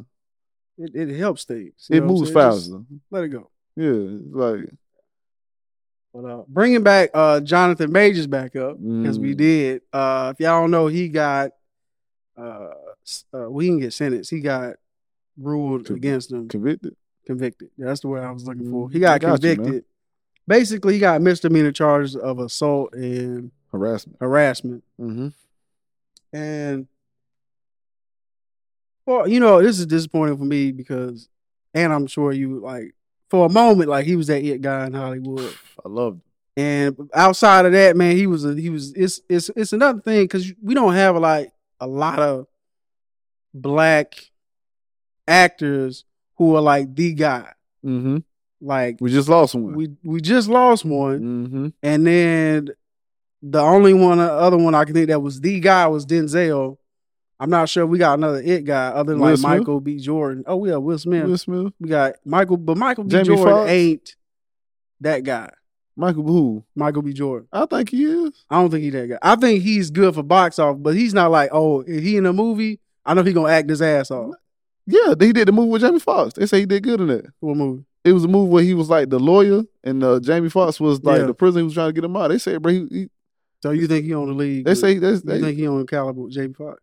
it, 0.79 0.95
it 0.95 1.17
helps 1.19 1.45
things. 1.45 1.73
It 1.91 1.95
know 1.97 2.01
what 2.01 2.03
I'm 2.05 2.09
moves? 2.09 2.21
Just 2.31 2.33
faster. 2.35 2.83
Let 3.11 3.25
it 3.25 3.29
go. 3.29 3.51
Yeah, 3.77 4.19
like 4.31 4.71
But 6.15 6.25
uh, 6.25 6.43
bringing 6.49 6.83
back 6.83 7.11
uh, 7.15 7.41
Jonathan 7.41 7.91
Majors 7.93 8.27
back 8.27 8.55
up 8.57 8.77
because 8.79 9.19
we 9.19 9.35
Mm. 9.35 9.37
did. 9.39 9.83
Uh, 9.93 10.33
if 10.35 10.41
y'all 10.41 10.61
don't 10.63 10.71
know, 10.71 10.87
he 10.87 11.09
got 11.09 11.53
uh, 12.37 12.69
uh, 13.35 13.51
we 13.51 13.67
can 13.67 13.79
get 13.79 13.93
sentenced. 13.93 14.31
He 14.31 14.41
got 14.41 14.77
ruled 15.39 15.91
against 15.91 16.33
him, 16.33 16.49
convicted. 16.49 16.97
convicted. 17.27 17.71
That's 17.79 18.01
the 18.01 18.09
word 18.09 18.25
I 18.25 18.31
was 18.31 18.47
looking 18.47 18.71
for. 18.71 18.91
He 18.91 19.01
got 19.01 19.15
I 19.15 19.19
got 19.19 19.43
you, 19.43 19.55
convicted. 19.55 19.85
Basically, 20.47 20.95
he 20.95 20.99
got 21.01 21.23
misdemeanor 21.23 21.73
charges 21.73 22.17
of 22.17 22.39
assault 22.39 22.95
and 22.95 23.51
Harassment. 23.71 24.19
harassment. 24.21 24.85
Mm-hmm. 25.01 25.29
And 26.37 26.87
well, 29.07 29.29
you 29.29 29.41
know, 29.41 29.63
this 29.63 29.79
is 29.79 29.87
disappointing 29.87 30.39
for 30.39 30.45
me 30.45 30.73
because, 30.73 31.29
and 31.75 31.93
I'm 31.93 32.07
sure 32.07 32.33
you 32.33 32.61
like 32.61 32.95
for 33.31 33.47
a 33.47 33.51
moment, 33.51 33.89
like 33.89 34.07
he 34.07 34.17
was 34.17 34.27
that 34.29 34.45
it 34.45 34.61
guy 34.61 34.87
in 34.87 34.93
Hollywood. 34.93 35.55
I 35.85 35.89
loved 35.89 36.21
it. 36.21 36.27
And 36.55 37.11
outside 37.15 37.65
of 37.65 37.73
that, 37.73 37.97
man, 37.97 38.15
he 38.15 38.27
was 38.27 38.45
a, 38.45 38.55
he 38.55 38.69
was 38.69 38.93
it's 38.93 39.21
it's 39.29 39.51
it's 39.57 39.73
another 39.73 40.01
thing 40.01 40.25
because 40.25 40.53
we 40.63 40.75
don't 40.75 40.93
have 40.95 41.17
like 41.17 41.51
a 41.81 41.87
lot 41.87 42.19
of 42.19 42.47
black 43.55 44.31
actors 45.27 46.05
who 46.37 46.57
are 46.57 46.63
like 46.63 46.95
the 46.95 47.15
guy. 47.15 47.53
Mm-hmm. 47.85 48.19
Like 48.61 48.99
We 49.01 49.11
just 49.11 49.29
lost 49.29 49.55
one. 49.55 49.75
we 49.75 49.91
we 50.05 50.21
just 50.21 50.49
lost 50.49 50.85
one, 50.85 51.21
mm-hmm. 51.21 51.69
and 51.83 52.07
then 52.07 52.69
the 53.43 53.61
only 53.61 53.93
one 53.93 54.21
uh, 54.21 54.27
other 54.27 54.57
one 54.57 54.75
I 54.75 54.85
can 54.85 54.95
think 54.95 55.09
that 55.09 55.21
was 55.21 55.41
the 55.41 55.59
guy 55.59 55.89
was 55.89 56.07
Denzel. 56.07 56.79
I'm 57.41 57.51
not 57.51 57.69
sure 57.69 57.85
we 57.85 57.99
got 57.99 58.19
another 58.19 58.41
it 58.41 58.65
guy 58.65 58.89
other 58.89 59.15
than 59.15 59.21
Will 59.21 59.31
like 59.31 59.39
Smith? 59.39 59.59
Michael 59.59 59.81
B. 59.81 59.99
Jordan. 59.99 60.45
Oh, 60.47 60.57
we 60.57 60.71
yeah, 60.71 60.77
Will 60.77 60.97
Smith. 60.97 61.25
Will 61.25 61.37
Smith. 61.37 61.73
We 61.81 61.89
got 61.89 62.15
Michael, 62.25 62.57
but 62.57 62.77
Michael 62.77 63.03
B. 63.03 63.11
Jamie 63.11 63.25
Jordan 63.25 63.47
Foxx? 63.47 63.71
ain't 63.71 64.17
that 65.01 65.25
guy. 65.25 65.51
Michael 65.97 66.23
who? 66.23 66.65
Michael 66.77 67.03
B. 67.03 67.13
Jordan. 67.13 67.49
I 67.53 67.67
think 67.67 67.91
he 67.91 68.05
is. 68.05 68.45
I 68.49 68.61
don't 68.61 68.71
think 68.71 68.85
he 68.85 68.91
that 68.91 69.09
guy. 69.09 69.19
I 69.21 69.35
think 69.35 69.63
he's 69.63 69.91
good 69.91 70.15
for 70.15 70.23
box 70.23 70.61
office, 70.61 70.81
but 70.81 70.95
he's 70.95 71.15
not 71.15 71.33
like, 71.33 71.51
oh, 71.53 71.83
he 71.83 72.17
in 72.17 72.27
a 72.27 72.33
movie, 72.33 72.79
I 73.05 73.15
know 73.15 73.25
he 73.25 73.33
gonna 73.33 73.53
act 73.53 73.69
his 73.69 73.83
ass 73.83 74.13
off. 74.13 74.37
Yeah, 74.87 75.15
he 75.19 75.33
did 75.33 75.49
the 75.49 75.53
movie 75.53 75.71
with 75.71 75.83
Jamie 75.83 76.01
Foxx. 76.01 76.35
They 76.35 76.47
say 76.47 76.61
he 76.61 76.67
did 76.67 76.83
good 76.83 77.01
in 77.01 77.11
it. 77.11 77.27
What 77.41 77.57
movie? 77.57 77.85
It 78.05 78.13
was 78.13 78.25
a 78.25 78.29
movie 78.29 78.51
where 78.51 78.65
he 78.65 78.75
was 78.75 78.91
like 78.91 79.11
the 79.11 79.21
lawyer, 79.21 79.63
and 79.85 80.03
uh, 80.03 80.19
Jamie 80.21 80.49
Foxx 80.49 80.81
was 80.81 81.03
like 81.05 81.21
Yeah. 81.21 81.27
the 81.27 81.35
prison. 81.35 81.61
He 81.61 81.65
was 81.65 81.75
trying 81.75 81.91
to 81.91 81.93
get 81.93 82.03
him 82.05 82.17
out. 82.17 82.29
They 82.29 82.39
say, 82.39 82.57
bro, 82.57 82.73
he, 82.73 82.87
he- 82.91 83.11
So 83.63 83.71
you 83.71 83.87
think 83.87 84.05
he 84.07 84.15
on 84.15 84.27
the 84.29 84.35
league? 84.35 84.65
they 84.65 84.75
say 84.75 84.99
that's 84.99 85.23
you 85.25 85.31
they, 85.31 85.41
think 85.41 85.57
he 85.57 85.69
on 85.69 85.79
the 85.79 85.87
caliber 85.87 86.23
with 86.23 86.33
Jamie 86.33 86.53
Foxx? 86.55 86.81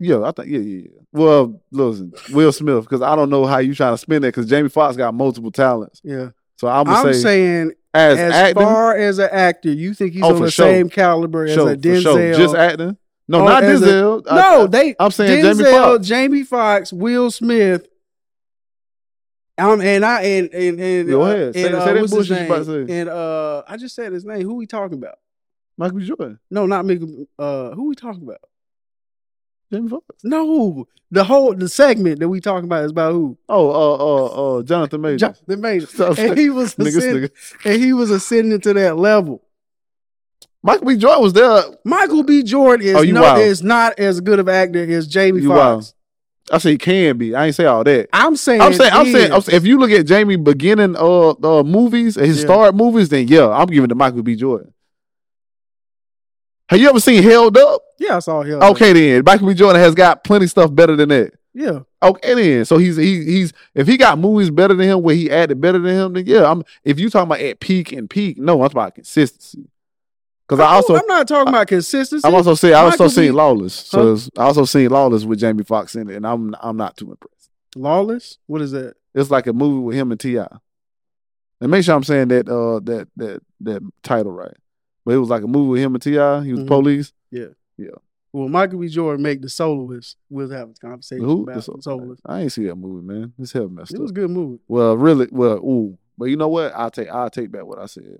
yeah. 0.00 0.22
I 0.22 0.32
think 0.32 0.48
yeah, 0.48 0.58
yeah, 0.58 0.82
yeah. 0.84 1.00
Well, 1.12 1.60
listen, 1.70 2.12
Will 2.32 2.52
Smith, 2.52 2.84
because 2.84 3.02
I 3.02 3.14
don't 3.16 3.30
know 3.30 3.44
how 3.46 3.58
you 3.58 3.74
trying 3.74 3.94
to 3.94 3.98
spin 3.98 4.22
that 4.22 4.28
because 4.28 4.46
Jamie 4.48 4.68
Foxx 4.68 4.96
got 4.96 5.12
multiple 5.14 5.50
talents. 5.50 6.00
Yeah, 6.04 6.30
So 6.56 6.68
I'm 6.68 6.88
I'm 6.88 7.12
say 7.12 7.20
saying 7.20 7.72
as, 7.94 8.18
as 8.18 8.32
acting, 8.32 8.62
far 8.62 8.96
as 8.96 9.18
an 9.18 9.28
actor, 9.32 9.70
you 9.72 9.92
think 9.94 10.12
he's 10.14 10.22
Oh, 10.22 10.34
on 10.36 10.42
the 10.42 10.50
sure. 10.50 10.66
same 10.66 10.88
caliber 10.88 11.44
as 11.44 11.56
a 11.56 11.76
Denzel? 11.76 12.02
sure. 12.02 12.34
just 12.34 12.54
acting. 12.54 12.96
No, 13.30 13.42
Oh, 13.42 13.44
not 13.44 13.62
as 13.62 13.82
a- 13.82 13.86
Denzel. 13.86 14.24
No, 14.26 14.64
I- 14.64 14.66
they. 14.66 14.96
I'm 14.98 15.10
saying 15.10 15.44
Denzel, 15.44 15.58
Jamie 15.58 15.72
Foxx. 15.72 16.06
Jamie 16.08 16.42
Foxx, 16.44 16.92
Will 16.92 17.30
Smith. 17.30 17.86
Um, 19.58 19.80
and 19.80 20.04
I 20.04 20.22
and 20.22 20.54
and, 20.54 20.80
and 20.80 21.08
Go 21.08 21.22
uh, 21.22 21.26
ahead. 21.26 21.54
Say 21.54 21.64
and, 21.66 21.74
that- 21.74 21.80
uh, 21.82 21.84
say 21.84 21.92
that 22.00 22.10
bullshit 22.10 22.46
about 22.46 22.58
to 22.66 22.86
say. 22.86 23.00
And 23.00 23.08
uh, 23.08 23.62
I 23.68 23.76
just 23.76 23.94
said 23.94 24.12
his 24.12 24.24
name. 24.24 24.42
Who 24.42 24.54
we 24.54 24.66
talking 24.66 24.96
about? 24.98 25.16
Michael. 25.76 26.00
Jordan, 26.00 26.38
No, 26.50 26.66
not 26.66 26.86
Michael. 26.86 27.26
Uh, 27.38 27.70
who 27.70 27.88
we 27.88 27.94
talking 27.94 28.22
about? 28.22 28.40
Jamie 29.72 29.88
Foxx. 29.88 30.06
No, 30.24 30.86
the 31.10 31.24
whole 31.24 31.54
the 31.54 31.68
segment 31.68 32.20
that 32.20 32.28
we 32.28 32.40
talking 32.40 32.64
about 32.64 32.84
is 32.84 32.92
about 32.92 33.12
who? 33.12 33.36
Oh, 33.48 33.70
uh, 33.70 33.96
uh, 33.96 34.58
uh, 34.58 34.62
Jonathan 34.62 35.00
Majors. 35.00 35.20
Jonathan 35.20 35.60
Majors. 35.60 36.00
And 36.18 36.38
he 36.38 36.50
was 36.50 36.74
ascending, 36.78 37.30
and 37.64 37.82
he 37.82 37.92
was 37.92 38.10
ascending 38.10 38.60
to 38.62 38.72
that 38.74 38.96
level. 38.96 39.42
Michael 40.62 40.86
B. 40.86 40.96
Jordan 40.96 41.22
was 41.22 41.32
there. 41.32 41.62
Michael 41.84 42.22
B. 42.24 42.42
Jordan 42.42 42.86
is 42.86 42.96
Oh, 42.96 43.00
you 43.02 43.12
no, 43.12 43.22
wild. 43.22 43.38
is 43.38 43.62
not 43.62 43.98
as 43.98 44.20
good 44.20 44.38
of 44.38 44.48
an 44.48 44.54
actor 44.54 44.82
as 44.92 45.06
Jamie 45.06 45.40
You 45.42 45.48
Foxx. 45.50 45.94
I 46.50 46.58
say 46.58 46.72
he 46.72 46.78
can 46.78 47.18
be. 47.18 47.34
I 47.34 47.46
ain't 47.46 47.54
say 47.54 47.66
all 47.66 47.84
that. 47.84 48.08
I'm 48.12 48.34
saying, 48.34 48.62
I'm 48.62 48.72
saying, 48.72 48.90
I'm 48.92 49.06
saying, 49.12 49.32
I'm 49.32 49.40
saying, 49.42 49.56
if 49.56 49.66
you 49.66 49.78
look 49.78 49.90
at 49.90 50.06
Jamie 50.06 50.36
beginning 50.36 50.96
uh, 50.96 51.30
uh 51.30 51.62
movies, 51.62 52.14
his 52.16 52.38
Yeah. 52.38 52.44
start 52.46 52.74
movies, 52.74 53.10
then 53.10 53.28
yeah, 53.28 53.48
I'm 53.50 53.66
giving 53.66 53.88
to 53.90 53.94
Michael 53.94 54.22
B. 54.22 54.34
Jordan. 54.34 54.72
Have 56.70 56.80
you 56.80 56.88
ever 56.88 57.00
seen 57.00 57.22
Held 57.22 57.56
Up? 57.56 57.82
yeah, 57.98 58.16
I 58.16 58.18
saw 58.20 58.42
him. 58.42 58.62
Okay, 58.62 58.92
then 58.92 59.22
Michael 59.24 59.48
B. 59.48 59.54
Jordan 59.54 59.80
has 59.80 59.94
got 59.94 60.24
plenty 60.24 60.46
stuff 60.46 60.74
better 60.74 60.96
than 60.96 61.08
that. 61.10 61.34
yeah, 61.54 61.80
Okay, 62.02 62.34
then 62.34 62.64
so 62.64 62.78
he's 62.78 62.96
he, 62.96 63.24
he's 63.24 63.52
if 63.74 63.86
he 63.86 63.96
got 63.96 64.18
movies 64.18 64.50
better 64.50 64.74
than 64.74 64.88
him, 64.88 65.02
where 65.02 65.14
he 65.14 65.30
acted 65.30 65.60
better 65.60 65.78
than 65.78 65.94
him, 65.94 66.12
then 66.14 66.24
yeah, 66.26 66.50
I'm. 66.50 66.62
If 66.84 66.98
you 66.98 67.10
talking 67.10 67.28
about 67.28 67.40
at 67.40 67.60
peak 67.60 67.92
and 67.92 68.08
peak, 68.08 68.38
no, 68.38 68.54
I'm 68.62 68.68
talking 68.68 68.76
about 68.78 68.94
consistency. 68.94 69.68
Because 70.48 70.60
I 70.60 70.72
also 70.74 70.94
I'm 70.96 71.02
not 71.06 71.28
talking 71.28 71.48
about 71.48 71.66
consistency. 71.66 72.26
I'm 72.26 72.34
also 72.34 72.54
saying 72.54 72.74
I 72.74 72.78
also 72.78 73.04
Michael 73.04 73.10
seen 73.10 73.34
Lawless, 73.34 73.74
so 73.74 73.98
Huh? 73.98 74.04
it's- 74.12 74.30
I 74.38 74.42
also 74.44 74.64
seen 74.64 74.88
Lawless 74.90 75.24
with 75.24 75.38
Jamie 75.40 75.62
Foxx 75.64 75.94
in 75.94 76.08
it, 76.08 76.16
and 76.16 76.26
I'm 76.26 76.54
I'm 76.60 76.76
not 76.76 76.96
too 76.96 77.10
impressed. 77.10 77.50
Lawless. 77.76 78.38
What 78.46 78.62
is 78.62 78.70
that? 78.72 78.94
It's 79.14 79.30
like 79.30 79.46
a 79.46 79.52
movie 79.52 79.82
with 79.84 79.96
him 79.96 80.10
and 80.10 80.18
Ti. 80.20 80.38
And 81.60 81.70
make 81.70 81.84
sure 81.84 81.94
I'm 81.94 82.04
saying 82.04 82.28
that 82.28 82.48
uh 82.48 82.80
that 82.84 83.08
that 83.16 83.42
that 83.60 83.82
title 84.02 84.32
right. 84.32 84.54
But 85.04 85.14
it 85.14 85.18
was 85.18 85.28
like 85.28 85.42
a 85.42 85.46
movie 85.48 85.70
with 85.70 85.80
him 85.82 85.94
and 85.94 86.02
Ti. 86.02 86.10
He 86.12 86.52
was 86.52 86.60
Mhm. 86.62 86.66
police. 86.66 87.12
Yeah. 87.30 87.48
Yeah. 87.76 87.90
Well, 88.32 88.48
Michael 88.48 88.78
B. 88.78 88.88
Jordan 88.88 89.22
make 89.22 89.40
the 89.42 89.48
soloist. 89.48 90.16
We'll 90.30 90.50
have 90.50 90.70
a 90.70 90.74
conversation 90.74 91.24
Who? 91.24 91.42
about 91.42 91.54
The 91.54 91.60
the 91.60 91.62
so- 91.62 91.76
soloist. 91.80 92.22
I 92.26 92.40
ain't 92.42 92.52
see 92.52 92.66
that 92.66 92.76
movie, 92.76 93.06
man. 93.06 93.32
It's 93.38 93.52
hell 93.52 93.68
messed 93.68 93.92
It 93.92 93.96
up. 93.96 94.02
was 94.02 94.10
a 94.10 94.14
good 94.14 94.30
movie. 94.30 94.60
Well, 94.68 94.96
really, 94.96 95.28
well, 95.30 95.56
ooh. 95.58 95.98
But 96.16 96.26
you 96.26 96.36
know 96.36 96.48
what? 96.48 96.72
I'll 96.74 96.90
take 96.90 97.08
I'll 97.08 97.30
take 97.30 97.50
back 97.50 97.64
what 97.66 97.78
I 97.78 97.86
said. 97.86 98.18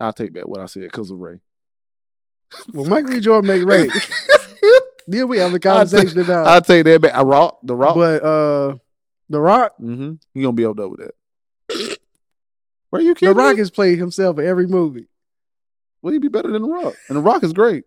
I'll 0.00 0.12
take 0.12 0.32
back 0.32 0.46
what 0.46 0.60
I 0.60 0.66
said 0.66 0.82
because 0.84 1.10
of 1.10 1.18
Ray. 1.18 1.40
Well, 2.72 2.86
Michael 2.86 3.10
B. 3.10 3.20
Jordan 3.20 3.48
make 3.48 3.64
Ray. 3.66 3.88
then 5.08 5.28
we 5.28 5.38
have 5.38 5.52
a 5.52 5.58
conversation 5.58 6.20
about. 6.20 6.46
I'll 6.46 6.60
take 6.62 6.84
that 6.84 7.00
back. 7.02 7.14
I 7.14 7.22
rock 7.22 7.58
the 7.62 7.74
rock. 7.74 7.94
but 7.96 8.22
uh, 8.22 8.76
The 9.28 9.40
Rock. 9.40 9.72
mm-hmm. 9.80 10.12
You 10.34 10.42
gonna 10.42 10.52
be 10.52 10.62
able 10.62 10.76
to 10.76 10.88
with 10.88 11.00
that. 11.00 11.98
Where 12.90 13.02
you 13.02 13.14
kidding? 13.14 13.34
The? 13.34 13.38
Rock 13.42 13.54
me? 13.54 13.58
has 13.58 13.70
played 13.70 13.98
himself 13.98 14.38
in 14.38 14.46
every 14.46 14.66
movie. 14.66 15.08
Will 16.00 16.12
he 16.12 16.18
be 16.18 16.28
better 16.28 16.50
than 16.50 16.62
the 16.62 16.68
Rock? 16.68 16.94
And 17.08 17.18
the 17.18 17.22
Rock 17.22 17.42
is 17.42 17.52
great. 17.52 17.84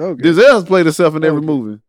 Okay. 0.00 0.22
Denzel's 0.22 0.64
played 0.64 0.86
himself 0.86 1.14
in 1.14 1.24
every 1.24 1.38
Okay. 1.38 1.46
movie. 1.46 1.82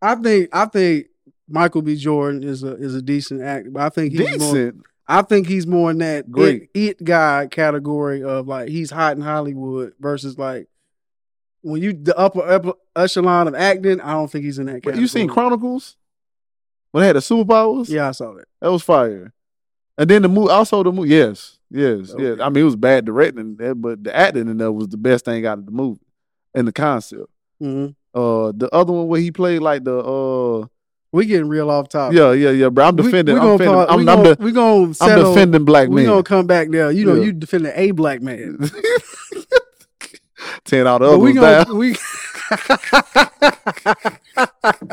I 0.00 0.14
think 0.16 0.48
I 0.52 0.66
think 0.66 1.06
Michael 1.48 1.82
B. 1.82 1.96
Jordan 1.96 2.42
is 2.42 2.62
a 2.62 2.74
is 2.76 2.94
a 2.94 3.02
decent 3.02 3.42
actor, 3.42 3.70
but 3.70 3.82
I 3.82 3.88
think 3.90 4.12
he's 4.12 4.38
more. 4.40 4.72
I 5.06 5.22
think 5.22 5.46
he's 5.46 5.66
more 5.66 5.90
in 5.90 5.98
that 5.98 6.30
Great. 6.30 6.70
it, 6.74 6.80
it 6.98 7.04
guy 7.04 7.46
category 7.50 8.22
of 8.22 8.48
like 8.48 8.68
he's 8.68 8.90
hot 8.90 9.16
in 9.16 9.22
Hollywood 9.22 9.92
versus 10.00 10.38
like 10.38 10.68
when 11.62 11.82
you 11.82 11.92
the 11.92 12.16
upper, 12.18 12.40
upper 12.42 12.72
echelon 12.96 13.48
of 13.48 13.54
acting. 13.54 14.00
I 14.00 14.12
don't 14.12 14.30
think 14.30 14.44
he's 14.44 14.58
in 14.58 14.66
that. 14.66 14.74
But 14.76 14.82
Category. 14.84 15.00
you 15.02 15.08
seen 15.08 15.28
Chronicles? 15.28 15.96
When 16.92 17.02
they 17.02 17.06
had 17.08 17.16
the 17.16 17.20
superpowers? 17.20 17.88
Yeah, 17.88 18.08
I 18.08 18.12
saw 18.12 18.34
that. 18.34 18.44
That 18.60 18.70
was 18.70 18.82
fire. 18.82 19.32
And 19.98 20.08
then 20.08 20.22
the 20.22 20.28
movie, 20.28 20.50
also 20.50 20.82
the 20.82 20.92
movie, 20.92 21.10
yes, 21.10 21.58
yes, 21.70 22.10
Okay. 22.12 22.22
yes. 22.22 22.38
I 22.40 22.48
mean, 22.48 22.62
it 22.62 22.64
was 22.64 22.76
bad 22.76 23.04
directing, 23.04 23.54
but 23.76 24.02
the 24.04 24.14
acting 24.14 24.48
in 24.48 24.58
there 24.58 24.72
was 24.72 24.88
the 24.88 24.96
best 24.96 25.24
thing 25.24 25.44
out 25.46 25.58
of 25.58 25.66
the 25.66 25.72
movie 25.72 26.00
and 26.54 26.66
the 26.68 26.72
concept. 26.72 27.26
hmm 27.60 27.86
Uh, 28.14 28.52
the 28.56 28.68
other 28.72 28.92
one 28.92 29.08
where 29.08 29.20
he 29.20 29.30
played 29.32 29.60
like 29.60 29.84
the 29.84 29.98
uh, 29.98 30.66
We 31.14 31.26
getting 31.26 31.48
real 31.48 31.70
off 31.70 31.88
topic. 31.88 32.18
yeah, 32.18 32.32
yeah, 32.32 32.50
yeah. 32.50 32.68
bro. 32.70 32.86
I'm 32.86 32.96
defending. 32.96 33.36
We, 33.36 33.40
I'm 33.40 33.56
defending. 33.56 33.68
call- 33.72 33.86
I'm, 33.88 34.04
we 34.04 34.10
I'm, 34.10 34.16
gonna, 34.22 34.34
de- 34.34 34.42
we 34.42 34.50
gonna 34.50 34.92
I'm 35.00 35.18
defending 35.20 35.64
black 35.64 35.88
men. 35.88 35.94
we 35.94 36.04
gonna 36.04 36.24
come 36.24 36.48
back 36.48 36.70
there. 36.70 36.90
You 36.90 37.04
know, 37.06 37.14
Yeah. 37.14 37.26
you 37.26 37.32
defending 37.32 37.70
a 37.72 37.92
black 37.92 38.20
man. 38.20 38.58
Ten 40.64 40.88
out 40.88 41.02
of 41.02 41.12
But 41.12 41.18
we 41.20 41.34
down. 41.34 41.66
gonna 41.66 41.78
we. 41.78 41.94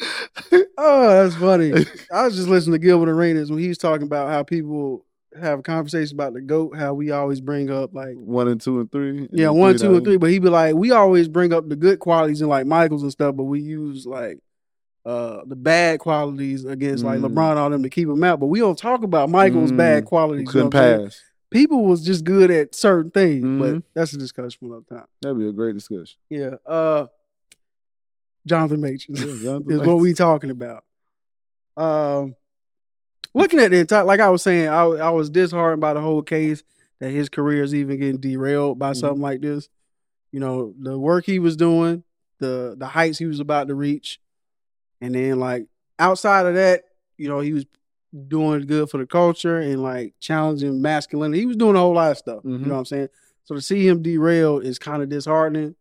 oh, 0.78 1.08
that's 1.08 1.36
funny. 1.36 1.72
I 2.12 2.24
was 2.24 2.36
just 2.36 2.48
listening 2.48 2.80
to 2.80 2.86
Gilbert 2.86 3.10
Arenas 3.10 3.50
when 3.50 3.60
he 3.60 3.68
was 3.68 3.78
talking 3.78 4.06
about 4.06 4.28
how 4.28 4.42
people 4.42 5.04
have 5.38 5.60
a 5.60 5.62
conversation 5.62 6.16
about 6.16 6.32
the 6.34 6.40
goat, 6.40 6.76
how 6.76 6.94
we 6.94 7.10
always 7.10 7.40
bring 7.40 7.70
up 7.70 7.94
like 7.94 8.14
One 8.16 8.48
and 8.48 8.60
two 8.60 8.80
and 8.80 8.90
three. 8.90 9.28
yeah, 9.32 9.48
and 9.48 9.58
one, 9.58 9.78
three 9.78 9.88
two, 9.88 9.94
and 9.96 10.04
three. 10.04 10.16
But 10.16 10.30
he'd 10.30 10.42
be 10.42 10.48
like, 10.48 10.74
we 10.74 10.90
always 10.90 11.28
bring 11.28 11.52
up 11.52 11.68
the 11.68 11.76
good 11.76 11.98
qualities 12.00 12.40
in 12.42 12.48
like 12.48 12.66
Michaels 12.66 13.02
and 13.02 13.12
stuff, 13.12 13.36
but 13.36 13.44
we 13.44 13.60
use 13.60 14.06
like 14.06 14.38
uh 15.06 15.40
the 15.46 15.56
bad 15.56 15.98
qualities 16.00 16.64
against 16.64 17.04
like 17.04 17.20
Mm. 17.20 17.32
LeBron 17.32 17.56
all 17.56 17.70
them 17.70 17.82
to 17.84 17.88
keep 17.88 18.08
him 18.08 18.22
out. 18.24 18.38
But 18.40 18.46
we 18.46 18.58
don't 18.58 18.76
talk 18.78 19.02
about 19.02 19.30
Michael's 19.30 19.72
Mm. 19.72 19.76
bad 19.78 20.04
qualities. 20.04 20.48
Couldn't 20.50 20.74
what 20.74 20.82
I'm 20.82 21.02
pass. 21.04 21.22
People 21.50 21.84
was 21.86 22.04
just 22.04 22.22
good 22.24 22.50
at 22.50 22.74
certain 22.74 23.10
things, 23.10 23.42
but 23.44 23.74
Mhm. 23.76 23.82
that's 23.94 24.12
a 24.12 24.18
discussion 24.18 24.58
for 24.60 24.66
another 24.66 24.84
time. 24.88 25.06
That'd 25.22 25.38
be 25.38 25.48
a 25.48 25.52
great 25.52 25.74
discussion. 25.74 26.18
Yeah. 26.28 26.56
Uh 26.66 27.06
Jonathan 28.46 28.80
Majors 28.80 29.06
Yeah, 29.20 29.42
Jonathan 29.42 29.72
is 29.80 29.80
what 29.80 29.98
we 29.98 30.12
talking 30.14 30.50
about. 30.50 30.84
Um 31.76 32.34
looking 33.34 33.60
at 33.60 33.70
the 33.70 33.78
entire 33.78 34.04
like 34.04 34.20
I 34.20 34.30
was 34.30 34.42
saying, 34.42 34.68
I 34.68 34.82
I 34.82 35.10
was 35.10 35.30
disheartened 35.30 35.80
by 35.80 35.94
the 35.94 36.00
whole 36.00 36.22
case 36.22 36.62
that 37.00 37.10
his 37.10 37.28
career 37.28 37.62
is 37.62 37.74
even 37.74 37.98
getting 37.98 38.20
derailed 38.20 38.78
by 38.78 38.90
Mhm. 38.92 38.96
something 38.96 39.22
like 39.22 39.40
this. 39.40 39.68
You 40.32 40.40
know, 40.40 40.74
the 40.78 40.98
work 40.98 41.24
he 41.26 41.38
was 41.38 41.56
doing, 41.56 42.04
the 42.38 42.74
the 42.78 42.86
heights 42.86 43.18
he 43.18 43.26
was 43.26 43.40
about 43.40 43.68
to 43.68 43.74
reach. 43.74 44.20
And 45.00 45.14
then 45.14 45.38
like 45.40 45.66
outside 45.98 46.46
of 46.46 46.54
that, 46.54 46.82
you 47.16 47.28
know, 47.28 47.40
he 47.40 47.52
was 47.52 47.64
doing 48.28 48.66
good 48.66 48.90
for 48.90 48.98
the 48.98 49.06
culture 49.06 49.58
and 49.58 49.82
like 49.82 50.14
challenging 50.20 50.82
masculinity. 50.82 51.40
He 51.40 51.46
was 51.46 51.56
doing 51.56 51.76
a 51.76 51.80
whole 51.80 51.94
lot 51.94 52.10
of 52.10 52.18
stuff. 52.18 52.42
Mhm. 52.42 52.60
You 52.60 52.66
know 52.66 52.72
what 52.74 52.78
I'm 52.80 52.84
saying? 52.86 53.08
So 53.44 53.54
to 53.54 53.60
see 53.60 53.86
him 53.86 54.02
derailed 54.02 54.64
is 54.64 54.78
kind 54.78 55.02
of 55.02 55.08
disheartening. 55.08 55.74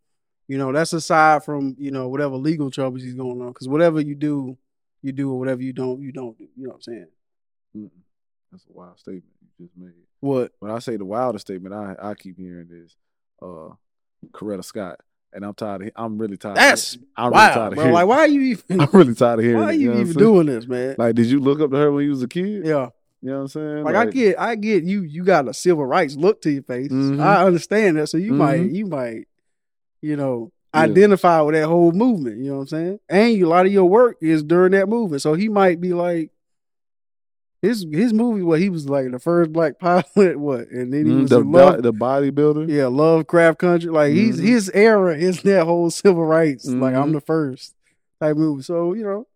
You 0.47 0.57
know, 0.57 0.71
that's 0.71 0.93
aside 0.93 1.43
from, 1.43 1.75
you 1.77 1.91
know, 1.91 2.07
whatever 2.07 2.35
legal 2.35 2.71
troubles 2.71 3.03
he's 3.03 3.13
going 3.13 3.41
on. 3.41 3.49
Because 3.49 3.67
whatever 3.67 3.99
you 4.01 4.15
do, 4.15 4.57
you 5.03 5.11
do, 5.11 5.31
or 5.31 5.37
whatever 5.37 5.61
you 5.61 5.73
don't, 5.73 6.01
you 6.01 6.11
don't 6.11 6.37
do. 6.37 6.47
You 6.55 6.63
know 6.63 6.69
what 6.69 6.75
I'm 6.77 6.81
saying? 6.81 7.07
Mm-mm. 7.77 7.89
That's 8.51 8.65
a 8.65 8.73
wild 8.73 8.97
statement 8.99 9.25
you 9.57 9.65
just 9.67 9.77
made. 9.77 9.93
What? 10.21 10.51
When 10.59 10.71
I 10.71 10.79
say 10.79 10.97
the 10.97 11.05
wildest 11.05 11.45
statement, 11.47 11.73
I 11.75 11.95
I 12.01 12.13
keep 12.15 12.37
hearing 12.37 12.69
is 12.71 12.95
uh, 13.41 13.69
Coretta 14.31 14.63
Scott, 14.65 14.99
and 15.33 15.45
I'm 15.45 15.53
tired. 15.53 15.83
Of, 15.83 15.91
I'm 15.95 16.17
really 16.17 16.37
tired. 16.37 16.57
That's 16.57 16.95
of, 16.95 17.01
I'm 17.15 17.31
really 17.31 17.53
tired 17.53 17.67
of 17.67 17.73
bro. 17.75 17.83
hearing. 17.83 17.93
Like, 17.93 18.07
why 18.07 18.17
are 18.19 18.27
you 18.27 18.41
even 18.41 18.81
I'm 18.81 18.89
really 18.91 19.13
tired 19.15 19.39
of 19.39 19.45
hearing. 19.45 19.59
why 19.59 19.65
are 19.65 19.73
you 19.73 19.91
know 19.91 19.99
even 20.01 20.13
doing 20.17 20.45
this, 20.47 20.67
man? 20.67 20.95
Like, 20.97 21.15
did 21.15 21.27
you 21.27 21.39
look 21.39 21.59
up 21.59 21.69
to 21.71 21.77
her 21.77 21.91
when 21.91 22.03
you 22.05 22.09
was 22.11 22.23
a 22.23 22.27
kid? 22.27 22.65
yeah. 22.65 22.89
You 23.21 23.31
know 23.31 23.35
what 23.35 23.41
I'm 23.41 23.47
saying? 23.49 23.83
Like, 23.83 23.95
I 23.95 24.05
get 24.05 24.39
I 24.39 24.55
get 24.55 24.83
you 24.85 25.01
you 25.03 25.23
got 25.25 25.47
a 25.47 25.53
civil 25.53 25.85
rights 25.85 26.15
look 26.15 26.41
to 26.43 26.51
your 26.51 26.63
face. 26.63 26.89
Mhm. 26.89 27.19
I 27.19 27.43
understand 27.45 27.97
that. 27.97 28.07
So 28.07 28.17
you 28.17 28.31
Mhm. 28.31 28.37
might 28.37 28.71
you 28.71 28.85
might, 28.85 29.27
you 30.01 30.15
know, 30.15 30.51
Yeah. 30.73 30.81
identify 30.83 31.41
with 31.41 31.53
that 31.55 31.67
whole 31.67 31.91
movement. 31.91 32.37
You 32.37 32.51
know 32.51 32.55
what 32.55 32.61
I'm 32.61 32.67
saying? 32.67 32.99
And 33.09 33.33
you, 33.33 33.45
a 33.45 33.49
lot 33.49 33.65
of 33.65 33.73
your 33.73 33.89
work 33.89 34.17
is 34.21 34.41
during 34.41 34.71
that 34.71 34.87
movement. 34.87 35.21
So 35.21 35.33
he 35.33 35.49
might 35.49 35.81
be 35.81 35.93
like 35.93 36.31
his 37.61 37.85
his 37.91 38.13
movie, 38.13 38.41
what 38.41 38.59
he 38.59 38.69
was 38.69 38.87
like 38.89 39.11
the 39.11 39.19
first 39.19 39.51
black 39.51 39.79
pilot, 39.79 40.39
what? 40.39 40.69
And 40.69 40.93
then 40.93 41.05
he 41.05 41.11
Mhm, 41.11 41.21
was 41.21 41.29
the 41.29 41.39
love, 41.39 41.83
the 41.83 41.93
bodybuilder. 41.93 42.69
yeah, 42.69 42.87
Lovecraft 42.87 43.59
Country. 43.59 43.89
Like 43.91 44.13
he's 44.13 44.39
Mhm. 44.39 44.43
his 44.45 44.71
era 44.73 45.15
is 45.17 45.41
that 45.43 45.65
whole 45.65 45.89
civil 45.89 46.25
rights. 46.25 46.65
Like 46.65 46.95
I'm 46.95 47.09
Mhm. 47.09 47.13
the 47.13 47.21
first 47.21 47.75
type 48.21 48.37
movie. 48.37 48.63
So, 48.63 48.93
you 48.93 49.03
know, 49.03 49.27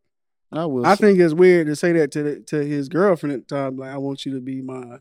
I 0.52 0.66
was. 0.66 0.86
I 0.86 0.96
think 0.96 1.20
it's 1.20 1.34
weird 1.34 1.68
to 1.68 1.76
say 1.76 1.92
that 1.94 2.12
to 2.12 2.24
the, 2.24 2.40
to 2.48 2.64
his 2.66 2.88
girlfriend 2.90 3.34
at 3.36 3.48
the 3.48 3.56
time. 3.56 3.78
Like, 3.78 3.90
I 3.92 3.98
want 3.98 4.26
you 4.26 4.34
to 4.36 4.42
be 4.42 4.62
my 4.62 5.00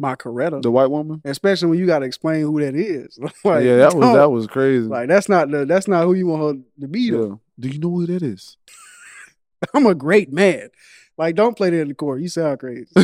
my 0.00 0.14
Coretta, 0.14 0.62
the 0.62 0.70
white 0.70 0.90
woman. 0.90 1.20
especially 1.24 1.68
when 1.70 1.78
you 1.80 1.86
got 1.86 1.98
to 1.98 2.06
explain 2.06 2.42
who 2.42 2.60
that 2.60 2.76
is. 2.76 3.18
like, 3.44 3.64
yeah, 3.64 3.76
that 3.78 3.96
was 3.96 4.12
that 4.12 4.30
was 4.30 4.46
crazy. 4.46 4.86
like 4.86 5.08
that's 5.08 5.28
not 5.28 5.50
the 5.50 5.66
that's 5.66 5.88
not 5.88 6.04
who 6.04 6.14
you 6.14 6.28
want 6.28 6.42
her 6.58 6.62
to 6.82 6.88
be. 6.88 7.10
Though. 7.10 7.26
yeah. 7.28 7.34
Do 7.60 7.68
you 7.68 7.78
know 7.80 7.90
who 7.90 8.06
that 8.06 8.22
is? 8.22 8.56
I'm 9.74 9.86
a 9.86 9.94
great 9.94 10.32
man. 10.32 10.68
Like, 11.18 11.34
don't 11.34 11.56
play 11.56 11.70
that 11.70 11.80
in 11.80 11.88
the 11.88 11.94
court. 11.94 12.20
You 12.22 12.28
sound 12.28 12.60
crazy. 12.60 12.86